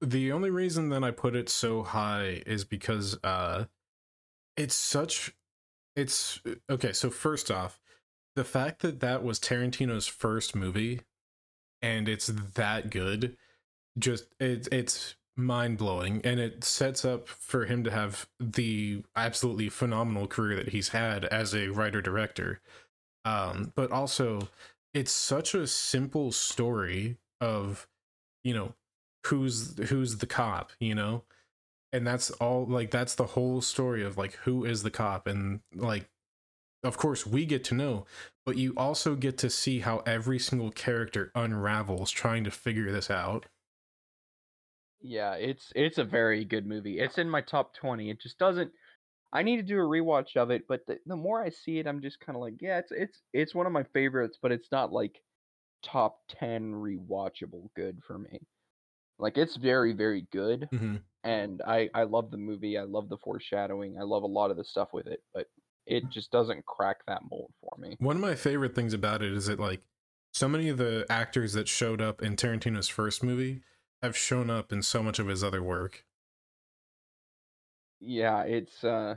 The 0.00 0.32
only 0.32 0.50
reason 0.50 0.88
that 0.88 1.04
I 1.04 1.12
put 1.12 1.36
it 1.36 1.48
so 1.48 1.82
high 1.82 2.42
is 2.44 2.64
because 2.64 3.16
uh 3.22 3.66
it's 4.56 4.74
such 4.74 5.34
it's 5.94 6.40
okay, 6.68 6.92
so 6.92 7.10
first 7.10 7.50
off, 7.50 7.78
the 8.34 8.44
fact 8.44 8.82
that 8.82 9.00
that 9.00 9.22
was 9.22 9.38
Tarantino's 9.38 10.06
first 10.06 10.56
movie 10.56 11.02
and 11.80 12.08
it's 12.08 12.26
that 12.26 12.90
good 12.90 13.36
just 13.98 14.26
it, 14.40 14.66
it's 14.72 15.16
mind-blowing 15.36 16.20
and 16.24 16.40
it 16.40 16.64
sets 16.64 17.04
up 17.04 17.28
for 17.28 17.64
him 17.66 17.84
to 17.84 17.90
have 17.90 18.26
the 18.38 19.02
absolutely 19.16 19.68
phenomenal 19.68 20.26
career 20.26 20.56
that 20.56 20.70
he's 20.70 20.90
had 20.90 21.24
as 21.26 21.54
a 21.54 21.68
writer 21.68 22.02
director. 22.02 22.60
Um 23.24 23.72
but 23.74 23.90
also 23.92 24.48
it's 24.94 25.12
such 25.12 25.54
a 25.54 25.66
simple 25.66 26.32
story 26.32 27.18
of 27.40 27.88
you 28.44 28.54
know 28.54 28.74
who's 29.26 29.78
who's 29.90 30.18
the 30.18 30.26
cop 30.26 30.72
you 30.80 30.94
know 30.94 31.24
and 31.92 32.06
that's 32.06 32.30
all 32.32 32.66
like 32.66 32.90
that's 32.90 33.14
the 33.16 33.26
whole 33.26 33.60
story 33.62 34.04
of 34.04 34.18
like 34.18 34.34
who 34.36 34.64
is 34.64 34.82
the 34.82 34.90
cop 34.90 35.26
and 35.26 35.60
like 35.74 36.10
of 36.84 36.98
course 36.98 37.26
we 37.26 37.46
get 37.46 37.64
to 37.64 37.74
know 37.74 38.06
but 38.46 38.56
you 38.56 38.74
also 38.76 39.16
get 39.16 39.38
to 39.38 39.50
see 39.50 39.80
how 39.80 39.98
every 40.00 40.38
single 40.38 40.70
character 40.70 41.32
unravels 41.34 42.10
trying 42.10 42.44
to 42.44 42.50
figure 42.50 42.92
this 42.92 43.10
out 43.10 43.46
Yeah, 45.00 45.34
it's 45.34 45.72
it's 45.74 45.98
a 45.98 46.04
very 46.04 46.44
good 46.44 46.66
movie. 46.66 46.98
It's 47.00 47.18
in 47.18 47.28
my 47.28 47.40
top 47.40 47.74
twenty. 47.74 48.08
It 48.10 48.20
just 48.20 48.38
doesn't. 48.38 48.72
I 49.32 49.42
need 49.42 49.56
to 49.56 49.62
do 49.62 49.78
a 49.78 49.82
rewatch 49.82 50.36
of 50.36 50.50
it, 50.50 50.64
but 50.68 50.86
the, 50.86 50.98
the 51.06 51.16
more 51.16 51.42
I 51.42 51.48
see 51.48 51.78
it, 51.78 51.86
I'm 51.86 52.02
just 52.02 52.20
kind 52.20 52.36
of 52.36 52.42
like, 52.42 52.54
yeah, 52.60 52.78
it's 52.78 52.92
it's 52.92 53.22
it's 53.32 53.54
one 53.54 53.66
of 53.66 53.72
my 53.72 53.84
favorites, 53.94 54.38
but 54.40 54.52
it's 54.52 54.70
not 54.70 54.92
like 54.92 55.22
top 55.82 56.18
ten 56.28 56.72
rewatchable 56.72 57.68
good 57.74 58.00
for 58.06 58.18
me. 58.18 58.40
Like 59.18 59.38
it's 59.38 59.56
very 59.56 59.92
very 59.92 60.26
good, 60.32 60.68
mm-hmm. 60.72 60.96
and 61.24 61.62
I 61.66 61.88
I 61.94 62.02
love 62.04 62.30
the 62.30 62.36
movie. 62.36 62.76
I 62.76 62.82
love 62.82 63.08
the 63.08 63.18
foreshadowing. 63.18 63.96
I 63.98 64.02
love 64.02 64.22
a 64.22 64.26
lot 64.26 64.50
of 64.50 64.56
the 64.56 64.64
stuff 64.64 64.88
with 64.92 65.06
it, 65.06 65.22
but 65.32 65.46
it 65.86 66.08
just 66.10 66.30
doesn't 66.30 66.64
crack 66.66 66.98
that 67.06 67.22
mold 67.30 67.52
for 67.60 67.76
me. 67.80 67.96
one 67.98 68.16
of 68.16 68.22
my 68.22 68.34
favorite 68.34 68.74
things 68.74 68.94
about 68.94 69.22
it 69.22 69.32
is 69.32 69.46
that 69.46 69.58
like 69.58 69.80
so 70.32 70.48
many 70.48 70.68
of 70.68 70.78
the 70.78 71.04
actors 71.10 71.52
that 71.54 71.68
showed 71.68 72.00
up 72.00 72.22
in 72.22 72.36
tarantino's 72.36 72.88
first 72.88 73.22
movie 73.22 73.62
have 74.02 74.16
shown 74.16 74.48
up 74.48 74.72
in 74.72 74.82
so 74.82 75.02
much 75.02 75.18
of 75.18 75.26
his 75.26 75.42
other 75.42 75.62
work 75.62 76.04
Yeah, 78.04 78.42
it's 78.42 78.82
uh 78.82 79.14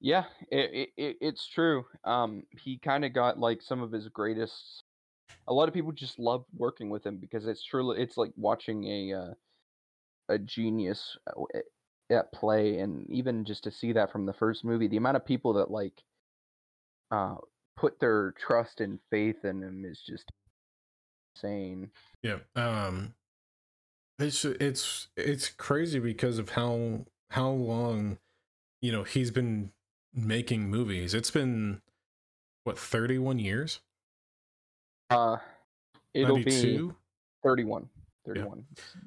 yeah, 0.00 0.24
it, 0.50 0.70
it, 0.72 0.88
it 0.96 1.16
it's 1.20 1.46
true. 1.46 1.84
Um 2.04 2.44
he 2.58 2.78
kind 2.78 3.04
of 3.04 3.12
got 3.12 3.38
like 3.38 3.60
some 3.62 3.82
of 3.82 3.92
his 3.92 4.08
greatest 4.08 4.82
a 5.46 5.52
lot 5.52 5.68
of 5.68 5.74
people 5.74 5.92
just 5.92 6.18
love 6.18 6.44
working 6.56 6.88
with 6.88 7.04
him 7.04 7.18
because 7.18 7.46
it's 7.46 7.62
truly 7.62 8.00
it's 8.00 8.16
like 8.16 8.32
watching 8.36 8.84
a 8.84 9.12
uh, 9.12 9.34
a 10.30 10.38
genius 10.38 11.16
uh, 11.26 11.42
at 12.10 12.32
play 12.32 12.78
and 12.78 13.08
even 13.10 13.44
just 13.44 13.64
to 13.64 13.70
see 13.70 13.92
that 13.92 14.10
from 14.10 14.24
the 14.24 14.32
first 14.32 14.64
movie, 14.64 14.88
the 14.88 14.96
amount 14.96 15.16
of 15.16 15.26
people 15.26 15.52
that 15.54 15.70
like 15.70 16.02
uh 17.10 17.36
put 17.76 18.00
their 18.00 18.32
trust 18.38 18.80
and 18.80 18.98
faith 19.10 19.44
in 19.44 19.62
him 19.62 19.84
is 19.86 20.00
just 20.06 20.30
insane. 21.34 21.90
Yeah. 22.22 22.38
Um 22.56 23.14
it's 24.18 24.44
it's 24.44 25.08
it's 25.16 25.48
crazy 25.48 25.98
because 25.98 26.38
of 26.38 26.50
how 26.50 27.04
how 27.30 27.50
long 27.50 28.18
you 28.80 28.92
know 28.92 29.02
he's 29.02 29.30
been 29.30 29.70
making 30.14 30.70
movies. 30.70 31.14
It's 31.14 31.30
been 31.30 31.80
what 32.64 32.78
31 32.78 33.38
years? 33.38 33.80
Uh 35.10 35.36
it'll 36.14 36.36
be 36.36 36.44
92? 36.44 36.94
31. 37.42 37.88
31. 38.26 38.64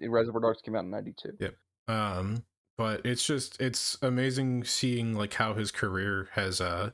Reservoir 0.08 0.42
Dogs 0.42 0.62
came 0.62 0.76
out 0.76 0.84
in 0.84 0.90
92. 0.90 1.38
Yep. 1.40 1.56
Um 1.88 2.44
but 2.78 3.06
it's 3.06 3.26
just 3.26 3.62
it's 3.62 3.98
amazing 4.02 4.64
seeing 4.64 5.14
like 5.14 5.34
how 5.36 5.54
his 5.54 5.72
career 5.72 6.30
has 6.34 6.62
uh 6.62 6.92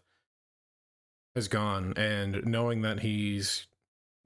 has 1.36 1.48
gone 1.48 1.94
and 1.96 2.46
knowing 2.46 2.82
that 2.82 3.02
he's 3.02 3.68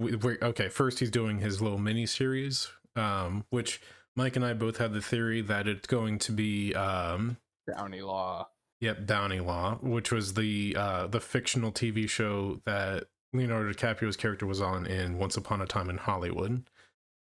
okay 0.02 0.70
first 0.70 1.00
he's 1.00 1.12
doing 1.12 1.40
his 1.40 1.62
little 1.62 1.78
mini 1.78 2.06
series 2.08 2.70
um 2.96 3.46
which 3.50 3.82
mike 4.16 4.36
and 4.36 4.46
i 4.46 4.54
both 4.54 4.78
have 4.78 4.94
the 4.94 5.02
theory 5.02 5.42
that 5.42 5.68
it's 5.68 5.88
going 5.88 6.20
to 6.20 6.32
be 6.32 6.74
um 6.76 7.38
Bounty 7.68 8.02
Law. 8.02 8.50
Yep, 8.80 9.06
Bounty 9.06 9.40
Law, 9.40 9.78
which 9.82 10.12
was 10.12 10.34
the 10.34 10.76
uh 10.78 11.08
the 11.08 11.20
fictional 11.20 11.72
TV 11.72 12.10
show 12.10 12.62
that 12.66 13.06
Leonardo 13.34 13.72
DiCaprio's 13.72 14.18
character 14.18 14.46
was 14.46 14.62
on 14.62 14.86
in 14.86 15.18
Once 15.18 15.38
Upon 15.38 15.62
a 15.62 15.66
Time 15.66 15.90
in 15.90 15.98
Hollywood. 15.98 16.64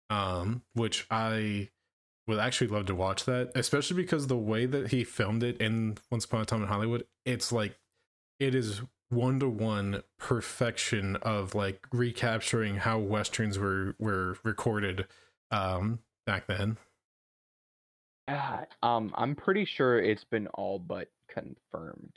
Um, 0.09 0.61
which 0.73 1.07
I 1.09 1.69
would 2.28 2.39
actually 2.39 2.67
love 2.67 2.86
to 2.88 2.95
watch 2.95 3.26
that, 3.26 3.51
especially 3.55 3.97
because 3.97 4.28
the 4.28 4.38
way 4.38 4.65
that 4.65 4.91
he 4.91 5.03
filmed 5.03 5.43
it 5.43 5.57
in 5.57 5.97
Once 6.11 6.26
Upon 6.26 6.41
a 6.41 6.45
Time 6.45 6.61
in 6.61 6.67
Hollywood, 6.67 7.05
it's 7.26 7.51
like 7.51 7.80
it 8.39 8.53
is 8.53 8.82
one 9.09 9.39
to 9.39 9.47
one 9.47 10.03
perfection 10.17 11.15
of 11.17 11.53
like 11.53 11.86
recapturing 11.91 12.78
how 12.78 12.97
westerns 12.97 13.59
were 13.59 13.95
were 13.99 14.38
recorded 14.43 15.05
um 15.51 15.99
back 16.26 16.47
then. 16.47 16.78
Ah, 18.28 18.63
um, 18.82 19.13
I'm 19.15 19.36
pretty 19.36 19.65
sure 19.65 19.99
it's 20.01 20.23
been 20.23 20.47
all 20.47 20.80
but 20.80 21.09
confirmed. 21.30 22.13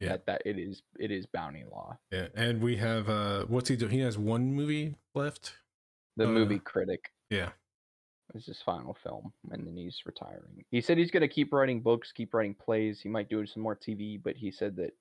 Yeah. 0.00 0.10
That 0.10 0.26
that 0.26 0.42
it 0.44 0.58
is 0.58 0.82
it 1.00 1.10
is 1.10 1.26
Bounty 1.26 1.64
Law. 1.68 1.98
Yeah, 2.12 2.28
and 2.36 2.62
we 2.62 2.76
have 2.76 3.08
uh 3.08 3.46
what's 3.46 3.68
he 3.68 3.74
doing? 3.76 3.90
He 3.90 4.00
has 4.00 4.16
one 4.16 4.52
movie 4.54 4.94
left. 5.14 5.54
The 6.16 6.24
Uh, 6.24 6.28
movie 6.28 6.60
critic 6.60 7.10
Yeah. 7.30 7.50
it's 8.34 8.46
his 8.46 8.62
final 8.62 8.94
film, 9.02 9.32
and 9.50 9.66
then 9.66 9.76
he's 9.76 10.00
retiring. 10.06 10.64
He 10.70 10.80
said 10.80 10.98
he's 10.98 11.10
gonna 11.10 11.26
keep 11.26 11.52
writing 11.52 11.80
books, 11.80 12.12
keep 12.12 12.32
writing 12.32 12.54
plays. 12.54 13.00
He 13.00 13.08
might 13.08 13.28
do 13.28 13.44
some 13.46 13.62
more 13.62 13.74
TV, 13.74 14.22
but 14.22 14.36
he 14.36 14.52
said 14.52 14.76
that 14.76 14.92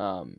um 0.00 0.38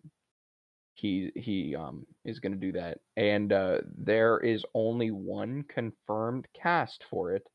he 0.96 1.32
he 1.36 1.76
um 1.76 2.06
is 2.24 2.40
gonna 2.40 2.56
do 2.56 2.72
that. 2.74 3.00
And 3.18 3.52
uh 3.52 3.80
there 3.98 4.40
is 4.40 4.66
only 4.74 5.12
one 5.12 5.64
confirmed 5.64 6.48
cast 6.54 7.04
for 7.10 7.34
it. 7.34 7.48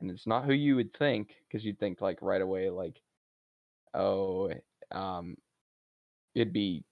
And 0.00 0.10
it's 0.10 0.26
not 0.26 0.44
who 0.44 0.52
you 0.52 0.76
would 0.76 0.96
think, 0.96 1.34
because 1.48 1.64
you'd 1.64 1.78
think 1.78 2.00
like 2.00 2.20
right 2.20 2.42
away, 2.42 2.70
like, 2.70 3.00
oh, 3.92 4.50
um 4.90 5.36
it'd 6.34 6.52
be 6.52 6.84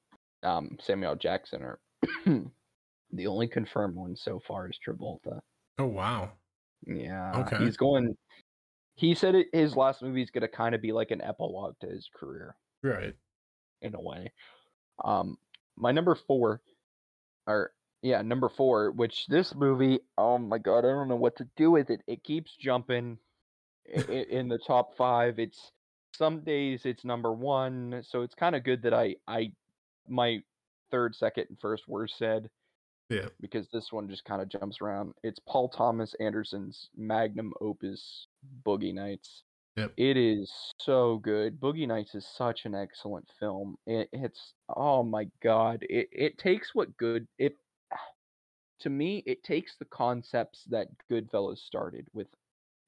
um 0.42 0.76
Samuel 0.80 1.16
Jackson 1.16 1.62
or 1.62 1.80
the 2.26 3.26
only 3.26 3.46
confirmed 3.48 3.94
one 3.94 4.16
so 4.16 4.40
far 4.40 4.68
is 4.68 4.78
Travolta. 4.84 5.40
Oh 5.78 5.86
wow. 5.86 6.32
Yeah. 6.86 7.32
Okay. 7.36 7.58
He's 7.58 7.76
going. 7.76 8.16
He 8.94 9.14
said 9.14 9.34
it, 9.34 9.46
his 9.52 9.74
last 9.76 10.02
movie 10.02 10.22
is 10.22 10.30
going 10.30 10.42
to 10.42 10.48
kind 10.48 10.74
of 10.74 10.82
be 10.82 10.92
like 10.92 11.10
an 11.12 11.22
epilogue 11.22 11.76
to 11.80 11.86
his 11.86 12.08
career 12.14 12.56
Right. 12.82 13.14
in 13.80 13.94
a 13.94 14.00
way. 14.00 14.30
Um, 15.02 15.38
my 15.76 15.92
number 15.92 16.14
four, 16.14 16.60
or 17.46 17.72
yeah, 18.02 18.22
number 18.22 18.48
four, 18.48 18.90
which 18.90 19.26
this 19.28 19.54
movie, 19.54 20.00
oh 20.18 20.38
my 20.38 20.58
god, 20.58 20.78
I 20.80 20.82
don't 20.92 21.08
know 21.08 21.16
what 21.16 21.36
to 21.36 21.48
do 21.56 21.70
with 21.70 21.90
it. 21.90 22.02
It 22.06 22.24
keeps 22.24 22.54
jumping 22.60 23.18
i- 23.96 24.00
i- 24.08 24.26
in 24.30 24.48
the 24.48 24.58
top 24.58 24.96
five. 24.96 25.38
It's 25.38 25.72
some 26.14 26.40
days 26.40 26.82
it's 26.84 27.04
number 27.04 27.32
one, 27.32 28.02
so 28.08 28.22
it's 28.22 28.34
kind 28.34 28.54
of 28.56 28.64
good 28.64 28.82
that 28.82 28.94
I 28.94 29.16
I 29.26 29.52
my 30.08 30.42
third, 30.90 31.14
second, 31.14 31.46
and 31.48 31.58
first 31.60 31.88
were 31.88 32.08
said. 32.08 32.50
Yeah. 33.08 33.28
Because 33.40 33.68
this 33.70 33.92
one 33.92 34.08
just 34.08 34.24
kind 34.24 34.40
of 34.40 34.48
jumps 34.48 34.80
around. 34.80 35.12
It's 35.22 35.38
Paul 35.46 35.68
Thomas 35.68 36.14
Anderson's 36.18 36.88
magnum 36.96 37.52
opus, 37.60 38.26
Boogie 38.64 38.94
Nights. 38.94 39.42
Yep. 39.76 39.96
It 39.96 40.16
is 40.16 40.52
so 40.80 41.18
good. 41.18 41.60
Boogie 41.60 41.86
Nights 41.86 42.14
is 42.14 42.26
such 42.26 42.64
an 42.64 42.74
excellent 42.74 43.28
film. 43.38 43.76
It, 43.86 44.08
it's 44.12 44.54
oh 44.68 45.02
my 45.02 45.30
god. 45.42 45.84
It 45.88 46.08
it 46.12 46.38
takes 46.38 46.74
what 46.74 46.96
good 46.96 47.28
it 47.38 47.58
to 48.80 48.90
me 48.90 49.22
it 49.26 49.42
takes 49.44 49.76
the 49.76 49.84
concepts 49.86 50.64
that 50.66 50.88
Goodfellas 51.10 51.58
started 51.58 52.08
with 52.12 52.28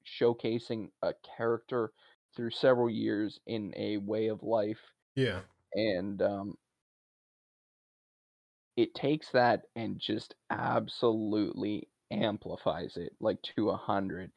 showcasing 0.05 0.91
a 1.03 1.13
character 1.37 1.93
through 2.35 2.51
several 2.51 2.89
years 2.89 3.39
in 3.47 3.73
a 3.77 3.97
way 3.97 4.27
of 4.27 4.43
life 4.43 4.81
Yeah. 5.15 5.43
and 5.75 6.21
um 6.21 6.57
it 8.75 8.93
takes 8.95 9.31
that 9.31 9.65
and 9.75 9.99
just 9.99 10.35
absolutely 10.49 11.89
amplifies 12.11 12.97
it 12.97 13.15
like 13.19 13.41
to 13.41 13.69
a 13.69 13.77
hundred 13.77 14.31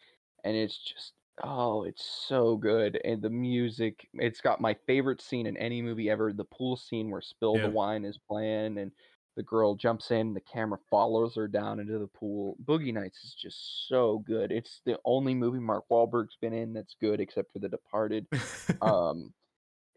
and 0.44 0.56
it's 0.56 0.78
just 0.78 1.12
oh 1.42 1.84
it's 1.84 2.04
so 2.26 2.56
good 2.56 3.00
and 3.04 3.22
the 3.22 3.30
music 3.30 4.08
it's 4.14 4.40
got 4.40 4.60
my 4.60 4.74
favorite 4.86 5.20
scene 5.20 5.46
in 5.46 5.56
any 5.56 5.80
movie 5.82 6.10
ever 6.10 6.32
the 6.32 6.44
pool 6.44 6.76
scene 6.76 7.10
where 7.10 7.20
spill 7.20 7.56
Yeah. 7.56 7.62
the 7.62 7.70
wine 7.70 8.04
is 8.04 8.18
playing 8.18 8.78
and 8.78 8.92
the 9.36 9.42
girl 9.42 9.74
jumps 9.76 10.10
in 10.10 10.34
the 10.34 10.40
camera 10.40 10.78
follows 10.90 11.36
her 11.36 11.46
down 11.46 11.78
into 11.80 11.98
the 11.98 12.08
pool 12.08 12.56
boogie 12.64 12.92
nights 12.92 13.24
is 13.24 13.34
just 13.34 13.86
so 13.88 14.18
good 14.18 14.50
it's 14.50 14.80
the 14.84 14.98
only 15.04 15.34
movie 15.34 15.60
mark 15.60 15.84
Wahlberg's 15.90 16.36
been 16.40 16.52
in 16.52 16.72
that's 16.72 16.96
good 17.00 17.20
except 17.20 17.52
for 17.52 17.58
the 17.60 17.68
departed 17.68 18.26
um 18.82 19.32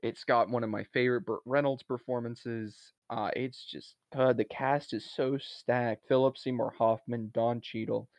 it's 0.04 0.24
got 0.24 0.50
one 0.50 0.64
of 0.64 0.70
my 0.70 0.84
favorite 0.86 1.26
Burt 1.26 1.42
Reynolds 1.46 1.84
performances. 1.84 2.76
Uh, 3.12 3.30
it's 3.36 3.64
just 3.66 3.94
God, 4.12 4.36
the 4.36 4.46
cast 4.46 4.94
is 4.94 5.08
so 5.14 5.38
stacked. 5.38 6.08
Philip 6.08 6.40
Seymour 6.40 6.74
Hoffman, 6.76 7.30
Don 7.36 7.62
Cheadle. 7.62 8.10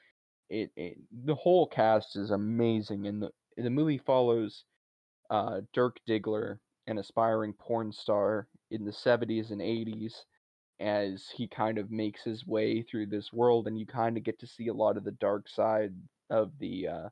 It, 0.52 0.70
it 0.76 0.98
the 1.24 1.34
whole 1.34 1.66
cast 1.66 2.14
is 2.16 2.30
amazing, 2.30 3.06
and 3.06 3.22
the 3.22 3.30
the 3.56 3.70
movie 3.70 3.98
follows 3.98 4.64
uh, 5.30 5.62
Dirk 5.72 5.98
Diggler, 6.06 6.58
an 6.86 6.98
aspiring 6.98 7.54
porn 7.54 7.90
star 7.90 8.48
in 8.70 8.84
the 8.84 8.90
'70s 8.90 9.50
and 9.50 9.62
'80s, 9.62 10.12
as 10.78 11.26
he 11.34 11.48
kind 11.48 11.78
of 11.78 11.90
makes 11.90 12.22
his 12.22 12.46
way 12.46 12.82
through 12.82 13.06
this 13.06 13.32
world, 13.32 13.66
and 13.66 13.78
you 13.78 13.86
kind 13.86 14.18
of 14.18 14.24
get 14.24 14.38
to 14.40 14.46
see 14.46 14.68
a 14.68 14.74
lot 14.74 14.98
of 14.98 15.04
the 15.04 15.12
dark 15.12 15.48
side 15.48 15.94
of 16.28 16.52
the 16.58 16.86
uh, 16.86 17.08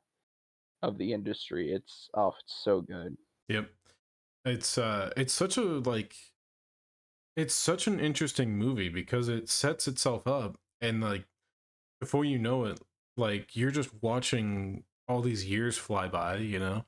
of 0.83 0.99
the 0.99 1.11
industry. 1.11 1.71
It's 1.71 2.09
oh, 2.13 2.35
it's 2.43 2.63
so 2.63 2.81
good. 2.81 3.17
Yep. 3.49 3.69
It's 4.45 4.77
uh 4.77 5.11
it's 5.17 5.33
such 5.33 5.57
a 5.57 5.61
like 5.61 6.15
it's 7.35 7.53
such 7.53 7.87
an 7.87 7.99
interesting 7.99 8.55
movie 8.55 8.89
because 8.89 9.29
it 9.29 9.49
sets 9.49 9.87
itself 9.87 10.27
up 10.27 10.59
and 10.79 11.01
like 11.01 11.25
before 11.99 12.25
you 12.25 12.39
know 12.39 12.65
it, 12.65 12.79
like 13.17 13.55
you're 13.55 13.71
just 13.71 13.91
watching 14.01 14.83
all 15.07 15.21
these 15.21 15.45
years 15.45 15.77
fly 15.77 16.07
by, 16.07 16.37
you 16.37 16.59
know? 16.59 16.85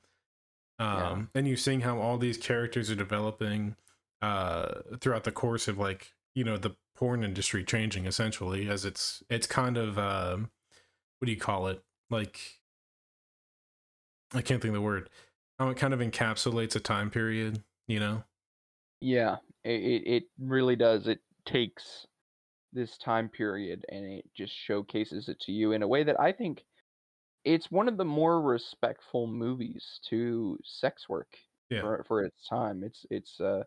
Um 0.78 0.98
Yeah. 0.98 1.26
and 1.34 1.48
you're 1.48 1.56
seeing 1.56 1.82
how 1.82 2.00
all 2.00 2.18
these 2.18 2.38
characters 2.38 2.90
are 2.90 2.94
developing 2.96 3.76
uh 4.22 4.82
throughout 5.00 5.24
the 5.24 5.32
course 5.32 5.68
of 5.68 5.78
like, 5.78 6.12
you 6.34 6.44
know, 6.44 6.56
the 6.56 6.76
porn 6.96 7.24
industry 7.24 7.64
changing 7.64 8.06
essentially 8.06 8.68
as 8.68 8.84
it's 8.84 9.22
it's 9.30 9.46
kind 9.46 9.76
of 9.76 9.98
um 9.98 10.50
what 11.18 11.26
do 11.26 11.32
you 11.32 11.40
call 11.40 11.68
it? 11.68 11.82
Like 12.10 12.60
I 14.32 14.42
can't 14.42 14.60
think 14.60 14.70
of 14.70 14.74
the 14.74 14.80
word 14.82 15.08
how 15.58 15.68
it 15.68 15.76
kind 15.76 15.94
of 15.94 16.00
encapsulates 16.00 16.74
a 16.74 16.80
time 16.80 17.10
period, 17.10 17.62
you 17.86 18.00
know? 18.00 18.24
Yeah, 19.00 19.36
it, 19.62 19.80
it 19.82 20.02
it 20.06 20.24
really 20.38 20.76
does. 20.76 21.06
It 21.06 21.20
takes 21.44 22.06
this 22.74 22.98
time 22.98 23.28
period 23.30 23.84
and 23.90 24.04
it 24.06 24.30
just 24.34 24.54
showcases 24.54 25.28
it 25.28 25.40
to 25.40 25.52
you 25.52 25.72
in 25.72 25.82
a 25.82 25.88
way 25.88 26.04
that 26.04 26.20
I 26.20 26.32
think 26.32 26.64
it's 27.44 27.70
one 27.70 27.88
of 27.88 27.96
the 27.98 28.04
more 28.04 28.40
respectful 28.42 29.26
movies 29.26 30.00
to 30.10 30.58
sex 30.64 31.08
work 31.08 31.38
Yeah. 31.70 31.80
for 31.82 32.04
for 32.04 32.22
its 32.24 32.48
time. 32.48 32.84
It's 32.84 33.06
it's 33.10 33.40
uh 33.40 33.64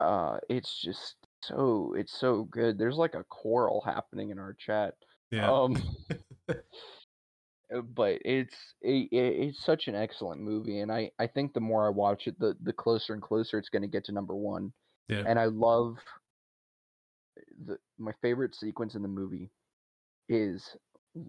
uh 0.00 0.38
it's 0.48 0.80
just 0.80 1.16
so 1.42 1.94
it's 1.94 2.12
so 2.12 2.44
good. 2.44 2.78
There's 2.78 2.96
like 2.96 3.14
a 3.14 3.24
quarrel 3.24 3.80
happening 3.80 4.30
in 4.30 4.38
our 4.38 4.54
chat. 4.54 4.94
Yeah. 5.30 5.50
Um 5.50 5.76
uh, 7.74 7.80
but 7.82 8.20
it's 8.24 8.74
it, 8.80 9.08
it's 9.12 9.62
such 9.62 9.88
an 9.88 9.94
excellent 9.94 10.40
movie 10.40 10.80
and 10.80 10.90
I 10.92 11.10
I 11.18 11.26
think 11.26 11.52
the 11.52 11.60
more 11.60 11.86
I 11.86 11.90
watch 11.90 12.26
it 12.26 12.38
the 12.38 12.56
the 12.62 12.72
closer 12.72 13.12
and 13.12 13.22
closer 13.22 13.58
it's 13.58 13.68
going 13.68 13.82
to 13.82 13.88
get 13.88 14.04
to 14.04 14.12
number 14.12 14.34
1. 14.34 14.72
Yeah. 15.08 15.24
And 15.26 15.38
I 15.38 15.46
love 15.46 15.98
the 17.64 17.78
my 17.98 18.12
favorite 18.22 18.54
sequence 18.54 18.94
in 18.94 19.02
the 19.02 19.08
movie 19.08 19.50
is 20.28 20.76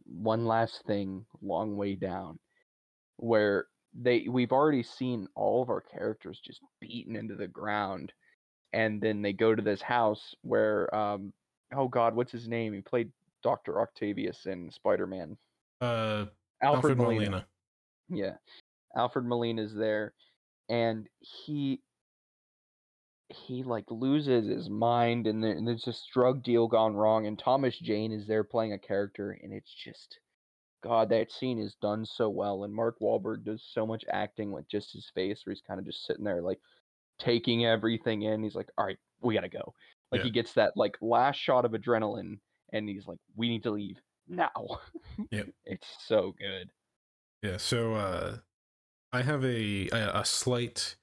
one 0.06 0.46
last 0.46 0.84
thing 0.86 1.26
long 1.42 1.76
way 1.76 1.96
down 1.96 2.38
where 3.18 3.66
they 4.00 4.28
we've 4.30 4.52
already 4.52 4.84
seen 4.84 5.28
all 5.36 5.62
of 5.64 5.70
our 5.70 5.82
characters 5.82 6.40
just 6.46 6.62
beaten 6.80 7.16
into 7.16 7.36
the 7.36 7.48
ground 7.48 8.14
and 8.74 9.02
then 9.02 9.22
they 9.22 9.34
go 9.34 9.56
to 9.56 9.62
this 9.62 9.82
house 9.82 10.36
where 10.42 10.94
um 10.96 11.34
oh 11.76 11.88
god 11.88 12.16
what's 12.16 12.32
his 12.32 12.48
name 12.48 12.74
he 12.74 12.82
played 12.82 13.12
Dr. 13.42 13.82
Octavius 13.82 14.46
in 14.46 14.70
Spider-Man 14.70 15.38
uh 15.82 16.26
Alfred, 16.62 16.76
Alfred 16.76 16.98
Molina. 16.98 17.20
Molina. 17.30 17.46
Yeah. 18.10 18.34
Alfred 18.98 19.26
Molina 19.26 19.62
is 19.62 19.74
there 19.74 20.14
and 20.68 21.08
he 21.20 21.80
he 23.30 23.64
like 23.64 23.86
loses 23.90 24.48
his 24.48 24.70
mind 24.70 25.28
and, 25.28 25.44
there, 25.44 25.52
and 25.52 25.68
there's 25.68 25.86
this 25.86 26.06
drug 26.12 26.44
deal 26.44 26.68
gone 26.68 26.96
wrong 26.96 27.28
and 27.28 27.38
Thomas 27.38 27.78
Jane 27.78 28.12
is 28.12 28.26
there 28.28 28.44
playing 28.44 28.74
a 28.74 28.80
character 28.80 29.38
and 29.44 29.54
it's 29.54 29.74
just 29.74 30.20
god 30.84 31.10
that 31.10 31.32
scene 31.32 31.60
is 31.60 31.76
done 31.82 32.06
so 32.06 32.30
well 32.30 32.64
and 32.64 32.74
Mark 32.74 32.98
Wahlberg 33.00 33.44
does 33.44 33.64
so 33.74 33.86
much 33.86 34.04
acting 34.12 34.52
with 34.52 34.68
just 34.70 34.94
his 34.94 35.12
face 35.14 35.42
where 35.46 35.54
he's 35.54 35.62
kind 35.62 35.80
of 35.80 35.86
just 35.86 36.06
sitting 36.06 36.24
there 36.24 36.42
like 36.42 36.60
taking 37.20 37.66
everything 37.66 38.24
in 38.24 38.42
he's 38.42 38.56
like 38.56 38.70
all 38.78 38.86
right 38.86 38.98
we 39.22 39.34
got 39.36 39.42
to 39.42 39.50
go 39.50 39.74
like 40.12 40.20
Yeah. 40.20 40.26
he 40.26 40.32
gets 40.32 40.54
that 40.54 40.76
like 40.76 40.98
last 41.02 41.36
shot 41.38 41.66
of 41.66 41.72
adrenaline 41.74 42.40
and 42.74 42.88
he's 42.90 43.06
like 43.08 43.20
we 43.36 43.50
need 43.50 43.64
to 43.64 43.72
leave 43.72 43.98
now 44.28 44.80
Yep. 45.32 45.50
it's 45.66 45.88
so 46.08 46.34
good 46.40 46.70
Yeah, 47.44 47.58
so 47.58 47.94
uh 47.94 48.38
I 49.12 49.22
have 49.24 49.44
a 49.44 49.90
a, 49.90 50.20
a 50.22 50.26
slight 50.26 50.96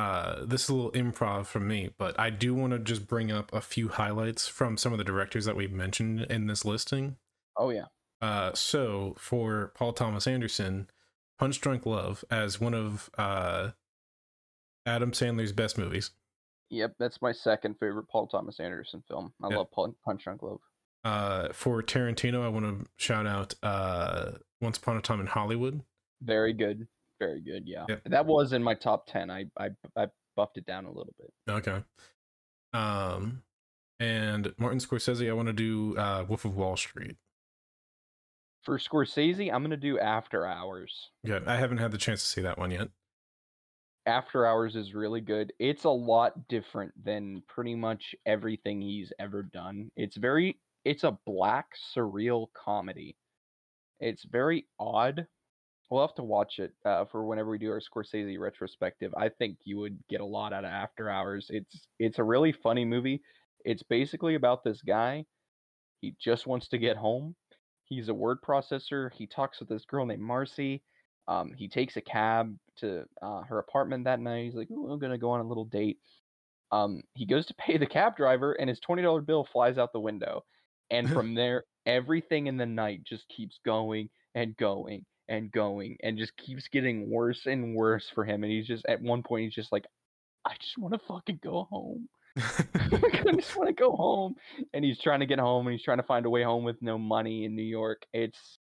uh 0.00 0.44
this 0.44 0.64
is 0.64 0.68
a 0.70 0.74
little 0.74 0.92
improv 0.92 1.46
from 1.46 1.66
me, 1.68 1.90
but 1.98 2.18
I 2.18 2.30
do 2.30 2.54
want 2.54 2.72
to 2.72 2.78
just 2.78 3.06
bring 3.06 3.30
up 3.30 3.52
a 3.52 3.60
few 3.60 3.88
highlights 3.88 4.46
from 4.48 4.76
some 4.76 4.92
of 4.92 4.98
the 4.98 5.04
directors 5.04 5.44
that 5.44 5.56
we've 5.56 5.72
mentioned 5.72 6.22
in 6.30 6.46
this 6.46 6.64
listing. 6.64 7.16
oh 7.56 7.70
yeah 7.70 7.86
Uh 8.20 8.52
so 8.54 9.14
for 9.18 9.72
Paul 9.74 9.92
Thomas 9.92 10.26
Anderson, 10.26 10.88
Punch 11.38 11.60
Drunk 11.60 11.86
Love 11.86 12.24
as 12.30 12.60
one 12.60 12.74
of 12.74 13.10
uh 13.18 13.70
Adam 14.86 15.12
Sandler's 15.12 15.52
best 15.52 15.76
movies. 15.78 16.10
Yep, 16.70 16.94
that's 16.98 17.20
my 17.20 17.32
second 17.32 17.74
favorite 17.80 18.08
Paul 18.08 18.26
Thomas 18.28 18.60
Anderson 18.60 19.02
film. 19.08 19.32
I 19.42 19.48
Yeah. 19.50 19.56
love 19.58 19.70
Pun- 19.72 19.96
Punch 20.04 20.24
Drunk 20.24 20.42
Love. 20.42 20.60
Uh 21.04 21.52
for 21.52 21.82
Tarantino, 21.82 22.42
I 22.42 22.48
want 22.48 22.66
to 22.66 22.86
shout 22.96 23.26
out 23.26 23.54
uh 23.62 24.32
Once 24.60 24.78
Upon 24.78 24.96
a 24.96 25.02
Time 25.02 25.20
in 25.20 25.26
Hollywood. 25.26 25.82
Very 26.22 26.52
good, 26.52 26.86
very 27.20 27.40
good. 27.40 27.68
Yeah, 27.68 27.84
Yep. 27.88 28.02
that 28.06 28.26
was 28.26 28.52
in 28.52 28.62
my 28.62 28.74
top 28.74 29.06
ten. 29.06 29.30
I 29.30 29.44
I 29.58 29.68
I 29.96 30.08
buffed 30.36 30.56
it 30.56 30.66
down 30.66 30.86
a 30.86 30.92
little 30.92 31.14
bit. 31.18 31.30
Okay. 31.48 31.82
Um, 32.72 33.42
and 34.00 34.52
Martin 34.58 34.78
Scorsese, 34.80 35.28
I 35.28 35.32
want 35.32 35.48
to 35.48 35.52
do 35.52 35.96
uh, 35.98 36.24
Wolf 36.28 36.44
of 36.44 36.56
Wall 36.56 36.76
Street. 36.76 37.16
For 38.64 38.78
Scorsese, 38.78 39.52
I'm 39.52 39.62
gonna 39.62 39.76
do 39.76 39.98
After 39.98 40.46
Hours. 40.46 41.10
Yeah, 41.22 41.40
I 41.46 41.56
haven't 41.56 41.78
had 41.78 41.92
the 41.92 41.98
chance 41.98 42.20
to 42.22 42.28
see 42.28 42.40
that 42.42 42.58
one 42.58 42.70
yet. 42.70 42.88
After 44.06 44.46
Hours 44.46 44.76
is 44.76 44.94
really 44.94 45.20
good. 45.20 45.52
It's 45.58 45.84
a 45.84 45.90
lot 45.90 46.48
different 46.48 46.92
than 47.02 47.42
pretty 47.48 47.74
much 47.74 48.14
everything 48.26 48.80
he's 48.80 49.12
ever 49.18 49.42
done. 49.42 49.90
It's 49.96 50.16
very 50.16 50.58
it's 50.84 51.04
a 51.04 51.18
black 51.26 51.66
surreal 51.94 52.46
comedy. 52.54 53.16
It's 53.98 54.24
very 54.24 54.66
odd. 54.78 55.26
We'll 55.90 56.06
have 56.06 56.14
to 56.16 56.22
watch 56.22 56.60
it 56.60 56.72
uh, 56.84 57.04
for 57.06 57.24
whenever 57.24 57.50
we 57.50 57.58
do 57.58 57.70
our 57.72 57.80
Scorsese 57.80 58.38
retrospective. 58.38 59.12
I 59.16 59.28
think 59.28 59.58
you 59.64 59.78
would 59.78 59.98
get 60.08 60.20
a 60.20 60.24
lot 60.24 60.52
out 60.52 60.64
of 60.64 60.70
After 60.70 61.10
Hours. 61.10 61.46
It's 61.50 61.88
it's 61.98 62.20
a 62.20 62.24
really 62.24 62.52
funny 62.52 62.84
movie. 62.84 63.22
It's 63.64 63.82
basically 63.82 64.36
about 64.36 64.62
this 64.62 64.82
guy. 64.82 65.26
He 66.00 66.14
just 66.20 66.46
wants 66.46 66.68
to 66.68 66.78
get 66.78 66.96
home. 66.96 67.34
He's 67.84 68.08
a 68.08 68.14
word 68.14 68.38
processor. 68.40 69.12
He 69.12 69.26
talks 69.26 69.58
with 69.58 69.68
this 69.68 69.84
girl 69.84 70.06
named 70.06 70.22
Marcy. 70.22 70.84
Um, 71.26 71.52
he 71.56 71.68
takes 71.68 71.96
a 71.96 72.00
cab 72.00 72.56
to 72.78 73.04
uh, 73.20 73.42
her 73.42 73.58
apartment 73.58 74.04
that 74.04 74.20
night. 74.20 74.44
He's 74.44 74.54
like, 74.54 74.68
I'm 74.70 74.98
gonna 75.00 75.18
go 75.18 75.30
on 75.30 75.40
a 75.40 75.48
little 75.48 75.64
date." 75.64 75.98
Um, 76.70 77.02
he 77.14 77.26
goes 77.26 77.46
to 77.46 77.54
pay 77.58 77.78
the 77.78 77.86
cab 77.86 78.16
driver, 78.16 78.52
and 78.52 78.68
his 78.68 78.78
twenty 78.78 79.02
dollar 79.02 79.22
bill 79.22 79.44
flies 79.44 79.76
out 79.76 79.92
the 79.92 79.98
window. 79.98 80.44
And 80.88 81.10
from 81.12 81.34
there, 81.34 81.64
everything 81.84 82.46
in 82.46 82.56
the 82.56 82.66
night 82.66 83.02
just 83.02 83.28
keeps 83.28 83.58
going 83.64 84.08
and 84.36 84.56
going 84.56 85.04
and 85.30 85.52
going, 85.52 85.98
and 86.02 86.18
just 86.18 86.36
keeps 86.38 86.68
getting 86.68 87.10
worse 87.10 87.46
and 87.46 87.76
worse 87.76 88.10
for 88.10 88.24
him. 88.26 88.44
And 88.44 88.52
he's 88.52 88.68
just 88.68 88.86
at 88.88 89.02
one 89.02 89.24
point, 89.24 89.46
he's 89.46 89.56
just 89.56 89.72
like, 89.72 89.86
"I 90.44 90.56
just 90.60 90.78
want 90.78 90.94
to 90.94 91.00
fucking 91.06 91.40
go 91.42 91.64
home." 91.64 92.08
I 92.92 93.32
just 93.34 93.56
want 93.56 93.68
to 93.68 93.74
go 93.74 93.92
home. 93.96 94.34
And 94.72 94.84
he's 94.84 95.00
trying 95.00 95.20
to 95.20 95.26
get 95.26 95.38
home 95.38 95.66
and 95.66 95.72
he's 95.74 95.84
trying 95.84 95.98
to 95.98 96.04
find 96.04 96.26
a 96.26 96.30
way 96.30 96.42
home 96.42 96.64
with 96.64 96.80
no 96.82 96.98
money 96.98 97.44
in 97.44 97.56
New 97.56 97.62
York. 97.62 98.02
It's 98.12 98.58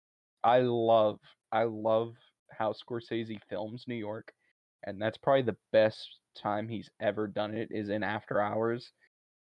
I 0.43 0.59
love 0.61 1.19
I 1.51 1.63
love 1.63 2.15
how 2.51 2.73
Scorsese 2.73 3.39
films 3.49 3.85
New 3.87 3.95
York. 3.95 4.33
And 4.85 5.01
that's 5.01 5.17
probably 5.17 5.43
the 5.43 5.57
best 5.71 6.19
time 6.35 6.67
he's 6.69 6.89
ever 6.99 7.27
done 7.27 7.55
it 7.55 7.69
is 7.71 7.89
in 7.89 8.03
After 8.03 8.41
Hours. 8.41 8.91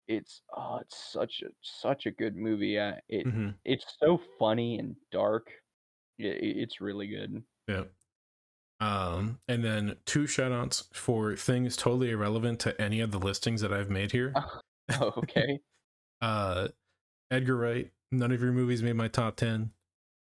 It's 0.08 0.42
oh, 0.56 0.78
it's 0.80 0.98
such 0.98 1.42
a 1.44 1.50
such 1.62 2.06
a 2.06 2.12
good 2.12 2.36
movie. 2.36 2.80
Uh, 2.80 2.96
it 3.10 3.28
Mhm. 3.28 3.60
it's 3.66 3.98
so 4.00 4.20
funny 4.40 4.80
and 4.80 4.96
dark. 5.12 5.52
It, 6.18 6.38
it's 6.42 6.82
really 6.82 7.08
good. 7.08 7.44
Yeah. 7.68 7.84
Um, 8.80 9.40
and 9.48 9.64
then 9.64 9.96
two 10.06 10.28
shout 10.28 10.52
outs 10.52 10.88
for 10.94 11.36
things 11.36 11.76
totally 11.76 12.12
irrelevant 12.12 12.60
to 12.62 12.80
any 12.80 13.00
of 13.00 13.12
the 13.12 13.20
listings 13.20 13.62
that 13.62 13.74
I've 13.74 13.90
made 13.90 14.12
here. 14.12 14.34
Oh, 15.00 15.14
okay. 15.18 15.60
Uh, 16.20 16.70
Edgar 17.30 17.56
Wright, 17.56 17.92
none 18.12 18.32
of 18.32 18.42
your 18.42 18.52
movies 18.52 18.82
made 18.82 18.96
my 18.96 19.08
top 19.08 19.36
10, 19.36 19.70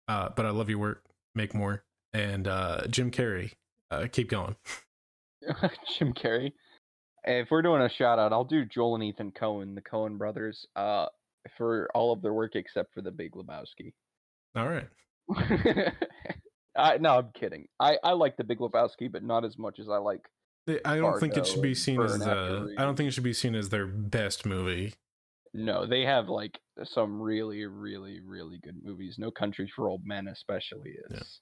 uh, 0.08 0.28
but 0.36 0.44
I 0.44 0.50
love 0.50 0.68
your 0.68 0.78
work. 0.78 1.02
Make 1.34 1.54
more. 1.54 1.84
And 2.12 2.46
uh, 2.46 2.86
Jim 2.88 3.10
Carrey, 3.10 3.52
uh, 3.90 4.06
keep 4.12 4.28
going. 4.28 4.56
Jim 5.98 6.12
Carrey. 6.12 6.52
If 7.24 7.50
we're 7.50 7.62
doing 7.62 7.80
a 7.80 7.88
shout 7.88 8.18
out, 8.18 8.32
I'll 8.34 8.44
do 8.44 8.66
Joel 8.66 8.96
and 8.96 9.04
Ethan 9.04 9.32
Coen, 9.32 9.74
the 9.74 9.80
Coen 9.80 10.18
brothers, 10.18 10.66
uh, 10.76 11.06
for 11.56 11.88
all 11.94 12.12
of 12.12 12.22
their 12.22 12.32
work 12.32 12.54
except 12.54 12.92
for 12.92 13.00
The 13.00 13.10
Big 13.10 13.32
Lebowski. 13.32 13.92
All 14.54 14.68
right. 14.68 14.88
I, 16.76 16.98
no, 16.98 17.18
I'm 17.18 17.30
kidding. 17.34 17.68
I, 17.80 17.98
I 18.04 18.12
like 18.12 18.36
The 18.36 18.44
Big 18.44 18.58
Lebowski, 18.58 19.10
but 19.10 19.22
not 19.22 19.44
as 19.44 19.58
much 19.58 19.78
as 19.78 19.88
I 19.88 19.96
like. 19.96 20.20
I 20.84 20.96
don't 20.96 21.20
think 21.20 21.36
it 21.36 21.46
should 21.46 21.62
be 21.62 21.74
seen 21.74 22.00
as 22.00 22.20
uh, 22.20 22.66
I 22.76 22.82
don't 22.82 22.96
think 22.96 23.08
it 23.08 23.12
should 23.12 23.22
be 23.22 23.32
seen 23.32 23.54
as 23.54 23.68
their 23.68 23.86
best 23.86 24.44
movie. 24.44 24.94
No, 25.54 25.86
they 25.86 26.02
have 26.02 26.28
like 26.28 26.58
some 26.84 27.22
really, 27.22 27.64
really, 27.66 28.20
really 28.20 28.58
good 28.58 28.82
movies. 28.82 29.14
No 29.16 29.30
Country 29.30 29.70
for 29.74 29.88
Old 29.88 30.02
Men, 30.04 30.26
especially, 30.28 30.96
Yeah. 31.10 31.18
is 31.18 31.40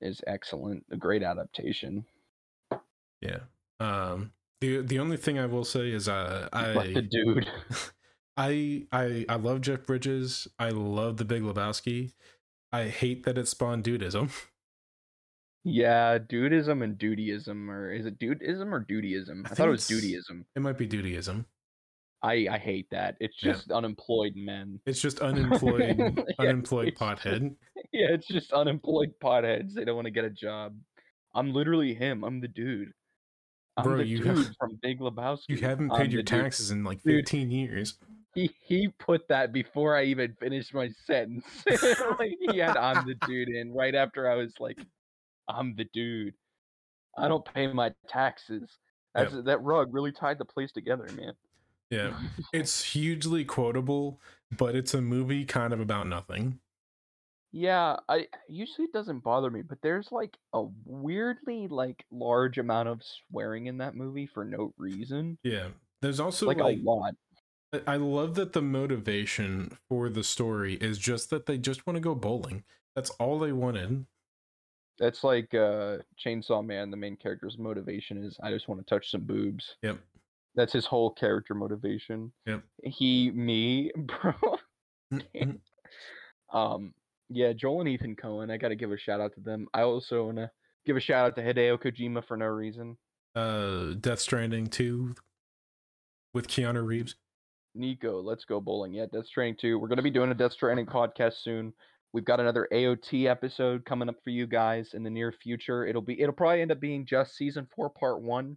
is 0.00 0.20
excellent. 0.26 0.84
A 0.92 0.96
great 0.96 1.22
adaptation. 1.22 2.06
Yeah. 3.20 3.40
Um. 3.80 4.32
The 4.60 4.80
the 4.82 5.00
only 5.00 5.16
thing 5.16 5.38
I 5.38 5.46
will 5.46 5.64
say 5.64 5.90
is 5.90 6.08
uh 6.08 6.48
Like 6.54 6.94
the 6.94 7.00
I 7.00 7.08
dude. 7.10 7.50
I 8.36 8.86
I 8.92 9.26
I 9.28 9.36
love 9.36 9.60
Jeff 9.60 9.84
Bridges. 9.86 10.46
I 10.58 10.70
love 10.70 11.16
The 11.16 11.24
Big 11.24 11.42
Lebowski. 11.42 12.12
I 12.74 12.88
hate 12.88 13.24
that 13.24 13.38
it 13.38 13.48
spawned 13.48 13.84
dudeism. 13.84 14.30
Yeah, 15.66 16.18
dudeism 16.18 16.84
and 16.84 16.98
dutyism, 16.98 17.70
or 17.70 17.90
is 17.90 18.04
it 18.04 18.18
dudeism 18.18 18.70
or 18.70 18.84
dutyism? 18.84 19.46
I, 19.46 19.50
I 19.50 19.54
thought 19.54 19.68
it 19.68 19.70
was 19.70 19.88
dutyism. 19.88 20.44
It 20.54 20.60
might 20.60 20.76
be 20.76 20.86
dutyism. 20.86 21.46
I 22.22 22.46
I 22.50 22.58
hate 22.58 22.86
that. 22.90 23.16
It's 23.18 23.42
Yeah. 23.42 23.52
just 23.52 23.70
unemployed 23.70 24.34
men. 24.36 24.78
It's 24.84 25.00
just 25.00 25.20
unemployed 25.30 25.96
Yeah, 25.98 26.34
unemployed 26.38 26.94
pothead. 26.96 27.54
Yeah, 27.92 28.08
it's 28.10 28.26
just 28.26 28.52
unemployed 28.52 29.14
potheads. 29.22 29.72
They 29.72 29.84
don't 29.84 29.94
want 29.94 30.06
to 30.06 30.10
get 30.10 30.24
a 30.24 30.30
job. 30.30 30.76
I'm 31.32 31.52
literally 31.54 31.94
him. 31.94 32.24
I'm 32.24 32.40
the 32.42 32.48
dude. 32.48 32.92
I'm 33.76 33.84
Bro, 33.84 33.96
the 33.98 34.06
you 34.06 34.18
dude 34.18 34.26
have- 34.26 34.56
from 34.58 34.78
Big 34.82 34.98
Lebowski. 35.00 35.44
You 35.48 35.58
haven't 35.58 35.92
I'm 35.92 35.98
paid 36.02 36.12
your 36.12 36.22
the 36.22 36.30
dude. 36.30 36.42
taxes 36.42 36.72
in 36.72 36.82
like 36.84 37.02
Dude. 37.04 37.20
15 37.24 37.50
years. 37.50 37.96
He 38.34 38.50
he 38.60 38.88
put 38.88 39.28
that 39.28 39.52
before 39.52 39.96
I 39.96 40.04
even 40.04 40.34
finished 40.40 40.74
my 40.74 40.90
sentence. 41.06 41.46
like 42.18 42.36
he 42.50 42.58
had 42.58 42.76
I'm 42.76 43.06
the 43.06 43.14
dude 43.26 43.48
in 43.48 43.72
right 43.72 43.94
after 43.94 44.30
I 44.30 44.36
was 44.36 44.52
like, 44.58 44.78
I'm 45.48 45.74
the 45.76 45.84
dude. 45.92 46.34
I 47.16 47.28
don't 47.28 47.44
pay 47.44 47.68
my 47.68 47.94
taxes. 48.08 48.68
That's 49.14 49.34
that 49.44 49.62
rug 49.62 49.94
really 49.94 50.10
tied 50.10 50.38
the 50.38 50.44
place 50.44 50.72
together, 50.72 51.06
man. 51.16 51.34
Yeah. 51.90 52.18
It's 52.52 52.82
hugely 52.82 53.44
quotable, 53.44 54.20
but 54.56 54.74
it's 54.74 54.94
a 54.94 55.00
movie 55.00 55.44
kind 55.44 55.72
of 55.72 55.80
about 55.80 56.08
nothing. 56.08 56.58
Yeah, 57.52 57.96
I 58.08 58.26
usually 58.48 58.86
it 58.86 58.92
doesn't 58.92 59.22
bother 59.22 59.48
me, 59.48 59.62
but 59.62 59.78
there's 59.80 60.10
like 60.10 60.36
a 60.52 60.64
weirdly 60.84 61.68
like 61.68 62.04
large 62.10 62.58
amount 62.58 62.88
of 62.88 63.00
swearing 63.02 63.66
in 63.66 63.78
that 63.78 63.94
movie 63.94 64.26
for 64.26 64.44
no 64.44 64.74
reason. 64.76 65.38
Yeah. 65.44 65.68
There's 66.02 66.20
also 66.20 66.46
like, 66.46 66.58
like, 66.58 66.78
a 66.78 66.82
lot. 66.82 67.14
I- 67.86 67.96
love 67.96 68.34
that 68.36 68.52
the 68.52 68.62
motivation 68.62 69.78
for 69.88 70.08
the 70.08 70.24
story 70.24 70.74
is 70.74 70.98
just 70.98 71.30
that 71.30 71.46
they 71.46 71.58
just 71.58 71.86
want 71.86 71.96
to 71.96 72.00
go 72.00 72.14
bowling. 72.14 72.64
That's 72.96 73.10
all 73.10 73.38
they 73.38 73.52
wanted. 73.52 74.06
That's 74.98 75.24
like 75.24 75.52
uh 75.54 75.98
Chainsaw 76.24 76.64
Man, 76.64 76.90
the 76.90 76.96
main 76.96 77.16
character's 77.16 77.58
motivation 77.58 78.22
is 78.24 78.36
I 78.42 78.50
just 78.50 78.68
want 78.68 78.80
to 78.80 78.84
touch 78.94 79.10
some 79.10 79.22
boobs. 79.22 79.74
Yep. 79.82 79.98
That's 80.54 80.72
his 80.72 80.86
whole 80.86 81.10
character 81.10 81.54
motivation. 81.54 82.32
Yep. 82.46 82.62
He 82.84 83.30
me, 83.32 83.90
bro. 83.96 84.34
Mhm. 85.12 85.58
Um 86.52 86.94
yeah, 87.30 87.52
Joel 87.52 87.80
and 87.80 87.88
Ethan 87.88 88.14
Coen, 88.16 88.52
I 88.52 88.56
gotta 88.56 88.76
give 88.76 88.92
a 88.92 88.96
shout 88.98 89.20
out 89.20 89.34
to 89.34 89.40
them. 89.40 89.66
I 89.74 89.82
also 89.82 90.26
wanna 90.26 90.50
give 90.86 90.96
a 90.96 91.00
shout 91.00 91.26
out 91.26 91.36
to 91.36 91.42
Hideo 91.42 91.78
Kojima 91.82 92.24
for 92.26 92.36
no 92.36 92.46
reason. 92.46 92.96
uh 93.34 93.94
Death 94.00 94.20
Stranding 94.20 94.68
2 94.68 95.14
with 96.32 96.46
Keanu 96.46 96.86
Reeves. 96.86 97.16
Niko, 97.76 98.22
let's 98.22 98.44
go 98.44 98.60
bowling. 98.60 98.92
Yeah, 98.92 99.06
Death 99.12 99.26
Stranding 99.26 99.56
2. 99.60 99.78
We're 99.78 99.88
going 99.88 99.96
to 99.96 100.02
be 100.02 100.10
doing 100.10 100.30
a 100.30 100.34
Death 100.34 100.52
Stranding 100.52 100.86
podcast 100.86 101.42
soon. 101.42 101.72
We've 102.12 102.24
got 102.24 102.38
another 102.38 102.68
AOT 102.72 103.26
episode 103.26 103.84
coming 103.84 104.08
up 104.08 104.22
for 104.22 104.30
you 104.30 104.46
guys 104.46 104.94
in 104.94 105.02
the 105.02 105.10
near 105.10 105.32
future. 105.32 105.84
It'll 105.84 106.00
be 106.00 106.20
it'll 106.20 106.32
probably 106.32 106.62
end 106.62 106.70
up 106.70 106.78
being 106.78 107.04
just 107.04 107.36
season 107.36 107.66
4 107.74 107.90
part 107.90 108.22
1. 108.22 108.56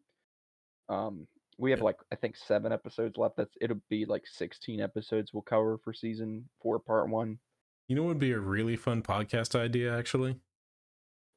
Um 0.89 1.28
we 1.57 1.72
have 1.72 1.82
like 1.82 1.95
I 2.11 2.15
think 2.15 2.38
7 2.38 2.72
episodes 2.72 3.18
left. 3.18 3.36
That's 3.36 3.55
it'll 3.59 3.82
be 3.89 4.05
like 4.05 4.28
16 4.28 4.80
episodes 4.80 5.34
we'll 5.34 5.41
cover 5.41 5.80
for 5.84 5.91
season 5.91 6.47
4 6.61 6.78
part 6.78 7.09
1. 7.09 7.39
You 7.88 7.95
know 7.95 8.03
what 8.03 8.09
would 8.09 8.20
be 8.20 8.32
a 8.32 8.39
really 8.39 8.76
fun 8.76 9.01
podcast 9.01 9.59
idea 9.59 9.97
actually? 9.97 10.36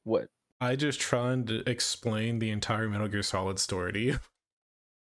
What? 0.03 0.27
I 0.59 0.75
just 0.75 0.99
trying 0.99 1.45
to 1.45 1.67
explain 1.67 2.37
the 2.37 2.51
entire 2.51 2.87
Metal 2.87 3.07
Gear 3.07 3.23
Solid 3.23 3.57
story 3.57 3.93
to 3.93 3.99
you. 3.99 4.19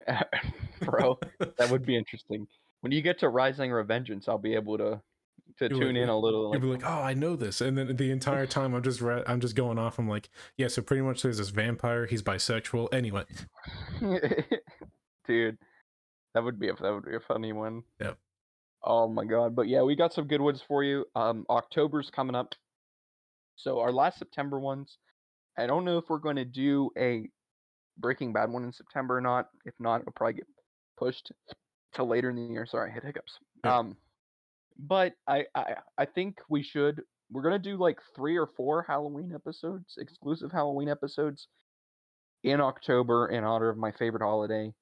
Bro, 0.84 1.18
that 1.58 1.70
would 1.70 1.84
be 1.86 1.96
interesting. 1.96 2.46
When 2.80 2.92
you 2.92 3.02
get 3.02 3.18
to 3.20 3.28
Rising 3.28 3.70
Revengeance, 3.70 4.28
I'll 4.28 4.38
be 4.38 4.54
able 4.54 4.78
to 4.78 5.00
to 5.58 5.68
You'll 5.68 5.80
tune 5.80 5.96
in 5.96 6.08
a 6.08 6.18
little 6.18 6.42
You'll 6.42 6.50
like 6.52 6.60
be 6.60 6.66
like, 6.68 6.84
"Oh, 6.84 7.02
I 7.02 7.14
know 7.14 7.36
this," 7.36 7.60
and 7.60 7.76
then 7.76 7.96
the 7.96 8.10
entire 8.10 8.46
time 8.58 8.74
I'm 8.74 8.82
just 8.82 9.00
re- 9.00 9.24
I'm 9.26 9.40
just 9.40 9.54
going 9.54 9.78
off. 9.78 9.98
I'm 9.98 10.08
like, 10.08 10.30
"Yeah." 10.56 10.68
So 10.68 10.82
pretty 10.82 11.02
much, 11.02 11.22
there's 11.22 11.38
this 11.38 11.50
vampire. 11.50 12.06
He's 12.06 12.22
bisexual. 12.22 12.92
Anyway, 12.92 13.24
dude 15.26 15.58
that 16.34 16.42
would 16.42 16.58
be 16.58 16.68
a 16.68 16.74
that 16.74 16.92
would 16.92 17.04
be 17.04 17.14
a 17.16 17.20
funny 17.20 17.52
one 17.52 17.82
Yep. 18.00 18.18
oh 18.82 19.08
my 19.08 19.24
god 19.24 19.54
but 19.54 19.68
yeah 19.68 19.82
we 19.82 19.94
got 19.94 20.12
some 20.12 20.26
good 20.26 20.40
ones 20.40 20.62
for 20.66 20.82
you 20.82 21.04
um 21.14 21.44
october's 21.48 22.10
coming 22.10 22.34
up 22.34 22.54
so 23.56 23.80
our 23.80 23.92
last 23.92 24.18
september 24.18 24.58
ones 24.58 24.98
i 25.58 25.66
don't 25.66 25.84
know 25.84 25.98
if 25.98 26.04
we're 26.08 26.18
going 26.18 26.36
to 26.36 26.44
do 26.44 26.90
a 26.98 27.28
breaking 27.98 28.32
bad 28.32 28.50
one 28.50 28.64
in 28.64 28.72
september 28.72 29.16
or 29.18 29.20
not 29.20 29.48
if 29.64 29.74
not 29.78 30.00
it'll 30.00 30.12
probably 30.12 30.34
get 30.34 30.46
pushed 31.02 31.32
to 31.94 32.04
later 32.04 32.30
in 32.30 32.36
the 32.36 32.42
year 32.52 32.66
sorry 32.66 32.90
i 32.90 32.94
hit 32.94 33.04
hiccups 33.04 33.38
Yep. 33.64 33.72
um 33.72 33.96
but 34.78 35.14
I, 35.26 35.44
I 35.54 35.74
i 35.98 36.04
think 36.04 36.38
we 36.48 36.62
should 36.62 37.02
we're 37.30 37.42
going 37.42 37.60
to 37.60 37.70
do 37.70 37.76
like 37.76 37.98
three 38.14 38.36
or 38.36 38.46
four 38.46 38.82
halloween 38.82 39.32
episodes 39.34 39.94
exclusive 39.98 40.50
halloween 40.52 40.88
episodes 40.88 41.48
in 42.44 42.60
October 42.60 43.28
in 43.28 43.44
honor 43.44 43.68
of 43.68 43.76
my 43.78 43.92
favorite 43.92 44.20
holiday. 44.22 44.74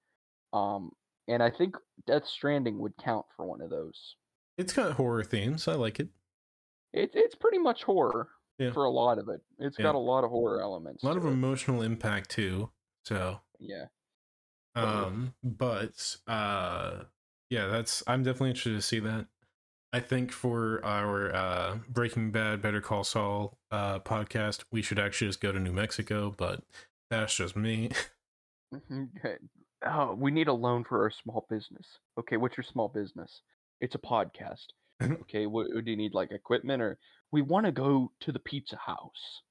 Um, 0.55 0.93
and 1.29 1.43
I 1.43 1.51
think 1.51 1.77
Death 2.07 2.27
Stranding 2.27 2.79
would 2.79 2.95
count 2.97 3.27
for 3.37 3.45
one 3.45 3.61
of 3.61 3.69
those. 3.69 4.17
it's 4.57 4.73
got 4.73 4.93
horror 4.93 5.23
themes. 5.25 5.69
I 5.69 5.75
like 5.75 6.01
it. 6.01 6.09
It's 6.95 7.13
it's 7.15 7.35
pretty 7.35 7.59
much 7.59 7.83
horror 7.83 8.29
Yeah. 8.59 8.73
for 8.73 8.85
a 8.87 8.91
lot 8.91 9.19
of 9.19 9.29
it. 9.29 9.43
It's 9.59 9.79
Yeah. 9.79 9.83
got 9.83 9.95
a 9.95 9.99
lot 9.99 10.25
of 10.25 10.31
horror 10.31 10.63
elements. 10.63 11.03
A 11.03 11.07
lot 11.07 11.19
of 11.19 11.27
it. 11.27 11.29
emotional 11.29 11.83
impact 11.83 12.31
too. 12.31 12.71
So, 13.05 13.41
Yeah. 13.59 13.85
Um, 14.75 15.35
but 15.43 16.17
uh, 16.27 17.05
yeah, 17.51 17.67
that's 17.67 18.03
I'm 18.07 18.23
definitely 18.23 18.51
interested 18.51 18.75
to 18.75 18.83
see 18.83 19.01
that. 19.01 19.27
I 19.93 19.99
think 19.99 20.31
for 20.31 20.85
our 20.85 21.35
uh 21.35 21.79
Breaking 21.89 22.31
Bad, 22.31 22.63
Better 22.63 22.81
Call 22.81 23.05
Saul 23.05 23.59
uh 23.71 23.99
podcast, 24.01 24.63
we 24.71 24.83
should 24.83 24.99
actually 24.99 25.29
just 25.29 25.41
go 25.41 25.53
to 25.53 25.59
New 25.59 25.73
Mexico. 25.73 26.33
But 26.37 26.63
that's 27.11 27.35
just 27.35 27.57
me. 27.57 27.91
Okay. 28.73 29.37
Oh, 29.85 30.15
we 30.15 30.31
need 30.31 30.49
a 30.49 30.53
loan 30.53 30.85
for 30.85 31.03
our 31.03 31.11
small 31.11 31.47
business. 31.51 31.87
Okay, 32.19 32.37
what's 32.37 32.57
your 32.57 32.65
small 32.65 32.89
business? 32.89 33.41
It's 33.81 33.95
a 33.95 33.99
podcast. 33.99 34.67
okay, 35.03 35.47
what 35.47 35.69
do 35.85 35.91
you 35.91 35.97
need 35.97 36.15
like 36.15 36.31
equipment 36.31 36.83
or 36.83 36.99
we 37.33 37.43
want 37.43 37.67
to 37.67 37.73
go 37.73 38.13
to 38.21 38.33
the 38.33 38.39
pizza 38.39 38.77
house 38.77 39.43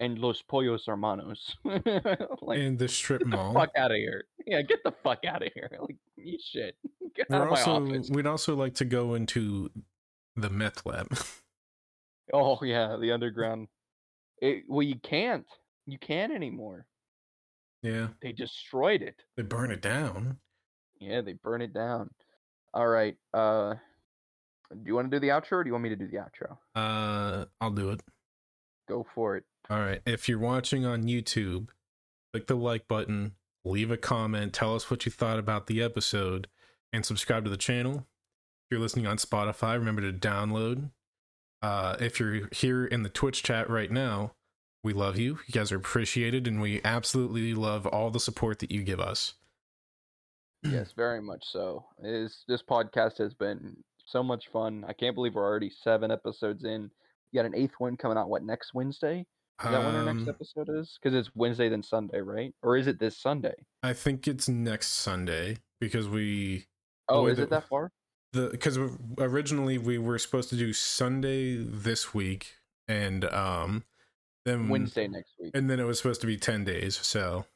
and 0.00 0.18
Los 0.18 0.42
Pollos 0.42 0.84
Hermanos. 0.86 1.56
like 1.64 2.58
in 2.58 2.76
the 2.76 2.88
strip 2.88 3.20
Get 3.20 3.30
the 3.30 3.36
mall. 3.36 3.52
fuck 3.54 3.70
out 3.76 3.90
of 3.90 3.96
here. 3.96 4.24
Yeah, 4.46 4.62
get 4.62 4.82
the 4.84 4.92
fuck 5.02 5.24
out 5.26 5.42
of 5.44 5.52
here. 5.54 5.70
Like, 5.80 5.96
you 6.16 6.38
shit. 6.40 6.76
Get 7.16 7.28
We're 7.30 7.42
of 7.44 7.50
my 7.50 7.58
also 7.62 7.84
office. 7.84 8.10
we'd 8.10 8.26
also 8.26 8.54
like 8.56 8.74
to 8.74 8.84
go 8.84 9.14
into 9.14 9.70
the 10.36 10.50
meth 10.50 10.84
lab. 10.86 11.08
Oh, 12.32 12.58
yeah, 12.62 12.96
the 13.00 13.12
underground. 13.12 13.68
It, 14.42 14.64
well, 14.68 14.82
you 14.82 14.96
can't. 15.02 15.46
You 15.86 15.98
can't 15.98 16.32
anymore. 16.32 16.86
yeah, 17.82 18.08
They 18.22 18.32
destroyed 18.32 19.00
it. 19.02 19.22
they 19.36 19.42
burn 19.42 19.70
it 19.70 19.80
down. 19.80 20.36
Yeah, 21.00 21.22
they 21.22 21.32
burn 21.32 21.62
it 21.62 21.72
down. 21.72 22.10
All 22.74 22.86
right. 22.86 23.16
Uh, 23.32 23.74
do 24.70 24.80
you 24.84 24.94
want 24.94 25.10
to 25.10 25.16
do 25.16 25.20
the 25.20 25.28
outro, 25.32 25.52
or 25.52 25.64
do 25.64 25.68
you 25.68 25.72
want 25.72 25.84
me 25.84 25.88
to 25.90 25.96
do 25.96 26.06
the 26.08 26.18
outro? 26.18 26.58
Uh, 26.74 27.46
I'll 27.60 27.70
do 27.70 27.90
it. 27.90 28.02
Go 28.88 29.06
for 29.14 29.36
it. 29.36 29.44
All 29.70 29.80
right. 29.80 30.00
If 30.06 30.28
you're 30.28 30.38
watching 30.38 30.86
on 30.86 31.04
YouTube, 31.04 31.68
click 32.32 32.46
the 32.46 32.56
like 32.56 32.88
button, 32.88 33.32
leave 33.64 33.90
a 33.90 33.96
comment, 33.96 34.52
tell 34.52 34.74
us 34.74 34.90
what 34.90 35.04
you 35.04 35.12
thought 35.12 35.38
about 35.38 35.66
the 35.66 35.82
episode, 35.82 36.48
and 36.92 37.04
subscribe 37.04 37.44
to 37.44 37.50
the 37.50 37.56
channel. 37.56 37.96
If 37.96 38.72
you're 38.72 38.80
listening 38.80 39.06
on 39.06 39.18
Spotify, 39.18 39.74
remember 39.74 40.02
to 40.02 40.12
download. 40.12 40.90
Uh, 41.60 41.96
if 42.00 42.18
you're 42.18 42.48
here 42.52 42.86
in 42.86 43.02
the 43.02 43.08
Twitch 43.08 43.42
chat 43.42 43.68
right 43.68 43.90
now, 43.90 44.32
we 44.84 44.92
love 44.92 45.18
you. 45.18 45.38
You 45.46 45.52
guys 45.52 45.72
are 45.72 45.76
appreciated, 45.76 46.46
and 46.46 46.60
we 46.60 46.80
absolutely 46.84 47.52
love 47.52 47.86
all 47.86 48.10
the 48.10 48.20
support 48.20 48.60
that 48.60 48.70
you 48.70 48.82
give 48.82 49.00
us. 49.00 49.34
yes, 50.62 50.92
very 50.96 51.20
much 51.20 51.44
so. 51.44 51.84
Is 52.02 52.44
this 52.48 52.62
podcast 52.62 53.18
has 53.18 53.34
been 53.34 53.76
so 54.06 54.22
much 54.22 54.48
fun. 54.48 54.84
I 54.88 54.92
can't 54.92 55.14
believe 55.14 55.34
we're 55.34 55.44
already 55.44 55.70
seven 55.82 56.10
episodes 56.10 56.64
in. 56.64 56.90
You 57.32 57.42
got 57.42 57.46
an 57.46 57.54
eighth 57.54 57.74
one 57.78 57.96
coming 57.96 58.16
out. 58.16 58.30
What 58.30 58.44
next 58.44 58.72
Wednesday? 58.72 59.26
Is 59.60 59.70
that 59.70 59.84
when 59.84 59.94
our 59.96 60.04
next 60.04 60.22
Um, 60.22 60.28
episode 60.28 60.68
is? 60.68 60.98
Because 61.02 61.16
it's 61.18 61.34
Wednesday 61.34 61.68
then 61.68 61.82
Sunday, 61.82 62.20
right? 62.20 62.54
Or 62.62 62.76
is 62.76 62.86
it 62.86 63.00
this 63.00 63.16
Sunday? 63.18 63.54
I 63.82 63.92
think 63.92 64.28
it's 64.28 64.48
next 64.48 64.88
Sunday 64.92 65.58
because 65.80 66.08
we 66.08 66.66
Oh, 67.08 67.26
is 67.26 67.38
that- 67.38 67.44
it 67.44 67.50
that 67.50 67.68
far? 67.68 67.90
the 68.34 68.50
because 68.50 68.76
originally 69.18 69.78
we 69.78 69.96
were 69.98 70.18
supposed 70.18 70.50
to 70.50 70.56
do 70.56 70.72
Sunday 70.74 71.56
this 71.56 72.12
week 72.12 72.56
and 72.86 73.24
um 73.24 73.84
then 74.44 74.68
Wednesday 74.68 75.08
next 75.08 75.32
week. 75.40 75.50
and 75.54 75.70
then 75.70 75.80
it 75.80 75.84
was 75.84 75.96
supposed 75.98 76.20
to 76.20 76.26
be 76.26 76.36
10 76.36 76.62
days 76.64 76.94
so 76.98 77.46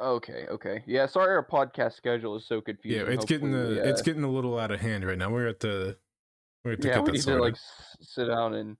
Okay, 0.00 0.46
okay. 0.48 0.82
Yeah, 0.86 1.06
sorry 1.06 1.34
our 1.34 1.44
podcast 1.44 1.92
schedule 1.94 2.36
is 2.36 2.46
so 2.46 2.60
confusing. 2.62 3.06
yeah 3.06 3.12
it's 3.12 3.26
getting 3.26 3.52
Hopefully 3.52 3.74
the 3.80 3.88
it's 3.88 4.00
uh, 4.00 4.04
getting 4.04 4.24
a 4.24 4.30
little 4.30 4.58
out 4.58 4.70
of 4.70 4.80
hand 4.80 5.04
right 5.04 5.18
now 5.18 5.28
we're 5.30 5.46
at 5.48 5.60
the 5.60 5.98
we're 6.64 6.72
at 6.72 6.80
the 6.80 6.88
yeah, 6.88 7.00
we 7.00 7.12
need 7.12 7.22
to 7.22 7.36
like 7.36 7.56
sit 8.00 8.26
down 8.28 8.54
and 8.54 8.76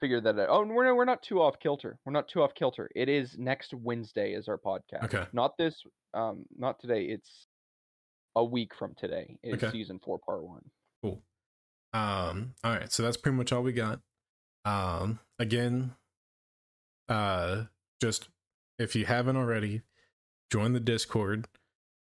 figure 0.00 0.20
that 0.20 0.38
out. 0.38 0.48
Oh, 0.50 0.62
and 0.62 0.70
we're 0.74 0.94
we're 0.94 1.04
not 1.04 1.22
too 1.22 1.40
off 1.40 1.58
kilter. 1.60 1.98
We're 2.04 2.12
not 2.12 2.28
too 2.28 2.42
off 2.42 2.54
kilter. 2.54 2.90
It 2.94 3.08
is 3.08 3.36
next 3.38 3.74
Wednesday 3.74 4.32
is 4.32 4.48
our 4.48 4.58
podcast. 4.58 5.04
Okay. 5.04 5.24
Not 5.32 5.56
this. 5.58 5.82
Um, 6.14 6.44
not 6.56 6.80
today. 6.80 7.04
It's 7.04 7.46
a 8.36 8.44
week 8.44 8.74
from 8.74 8.94
today. 8.96 9.36
Is 9.42 9.54
Okay. 9.62 9.70
season 9.70 10.00
four, 10.04 10.18
part 10.18 10.42
one. 10.42 10.62
cool 11.02 11.22
um 11.92 12.54
all 12.62 12.70
right 12.72 12.92
so 12.92 13.02
that's 13.02 13.16
pretty 13.16 13.36
much 13.36 13.52
all 13.52 13.62
we 13.64 13.72
got 13.72 13.98
um 14.64 15.18
again 15.40 15.92
uh 17.08 17.64
just 18.00 18.28
if 18.78 18.94
you 18.94 19.04
haven't 19.06 19.36
already 19.36 19.82
join 20.52 20.72
the 20.72 20.78
discord 20.78 21.48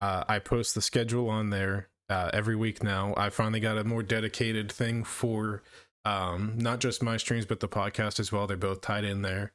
uh 0.01 0.23
i 0.27 0.39
post 0.39 0.73
the 0.73 0.81
schedule 0.81 1.29
on 1.29 1.51
there 1.51 1.89
uh 2.09 2.31
every 2.33 2.55
week 2.55 2.81
now 2.81 3.13
i 3.15 3.29
finally 3.29 3.59
got 3.59 3.77
a 3.77 3.83
more 3.83 4.01
dedicated 4.01 4.71
thing 4.71 5.03
for 5.03 5.61
um 6.05 6.53
not 6.57 6.79
just 6.79 7.01
my 7.03 7.17
streams 7.17 7.45
but 7.45 7.59
the 7.59 7.67
podcast 7.67 8.19
as 8.19 8.31
well 8.31 8.45
they're 8.47 8.55
both 8.57 8.81
tied 8.81 9.03
in 9.03 9.21
there 9.21 9.51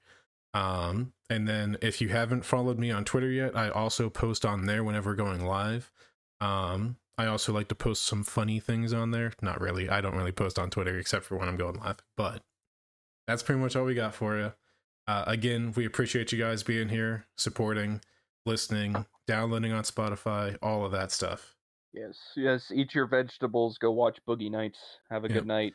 um 0.53 1.12
and 1.30 1.46
then 1.46 1.76
if 1.80 2.01
you 2.01 2.09
haven't 2.09 2.44
followed 2.44 2.78
me 2.78 2.90
on 2.90 3.05
twitter 3.05 3.30
yet 3.30 3.57
i 3.57 3.68
also 3.70 4.11
post 4.11 4.44
on 4.44 4.66
there 4.66 4.82
whenever 4.82 5.14
going 5.14 5.44
live 5.44 5.92
um 6.40 6.96
i 7.16 7.26
also 7.26 7.53
like 7.53 7.68
to 7.68 7.74
post 7.74 8.03
some 8.05 8.24
funny 8.24 8.59
things 8.59 8.92
on 8.92 9.12
there 9.12 9.32
not 9.40 9.61
really 9.61 9.88
i 9.88 10.01
don't 10.01 10.16
really 10.16 10.32
post 10.32 10.59
on 10.59 10.68
twitter 10.68 10.98
except 10.98 11.24
for 11.24 11.36
when 11.36 11.48
i'm 11.48 11.57
going 11.57 11.76
live 11.76 11.98
but 12.16 12.42
that's 13.28 13.42
pretty 13.44 13.61
much 13.61 13.76
all 13.76 13.84
we 13.84 13.94
got 13.94 14.14
for 14.14 14.36
you 14.36 14.53
uh, 15.07 15.24
again 15.26 15.72
we 15.76 15.86
appreciate 15.86 16.32
you 16.32 16.38
guys 16.38 16.62
being 16.64 16.88
here 16.88 17.26
supporting 17.36 18.01
listening 18.44 19.07
downloading 19.28 19.72
on 19.72 19.84
spotify 19.84 20.57
all 20.61 20.84
of 20.84 20.90
that 20.92 21.12
stuff 21.12 21.55
Yes, 21.92 22.16
yes. 22.36 22.70
Eat 22.72 22.94
your 22.94 23.09
vegetables. 23.09 23.76
Go 23.76 23.90
watch 23.90 24.20
Boogie 24.24 24.48
Nights. 24.48 24.78
Have 25.11 25.24
a 25.24 25.26
Yep. 25.28 25.34
good 25.34 25.46
night. 25.48 25.74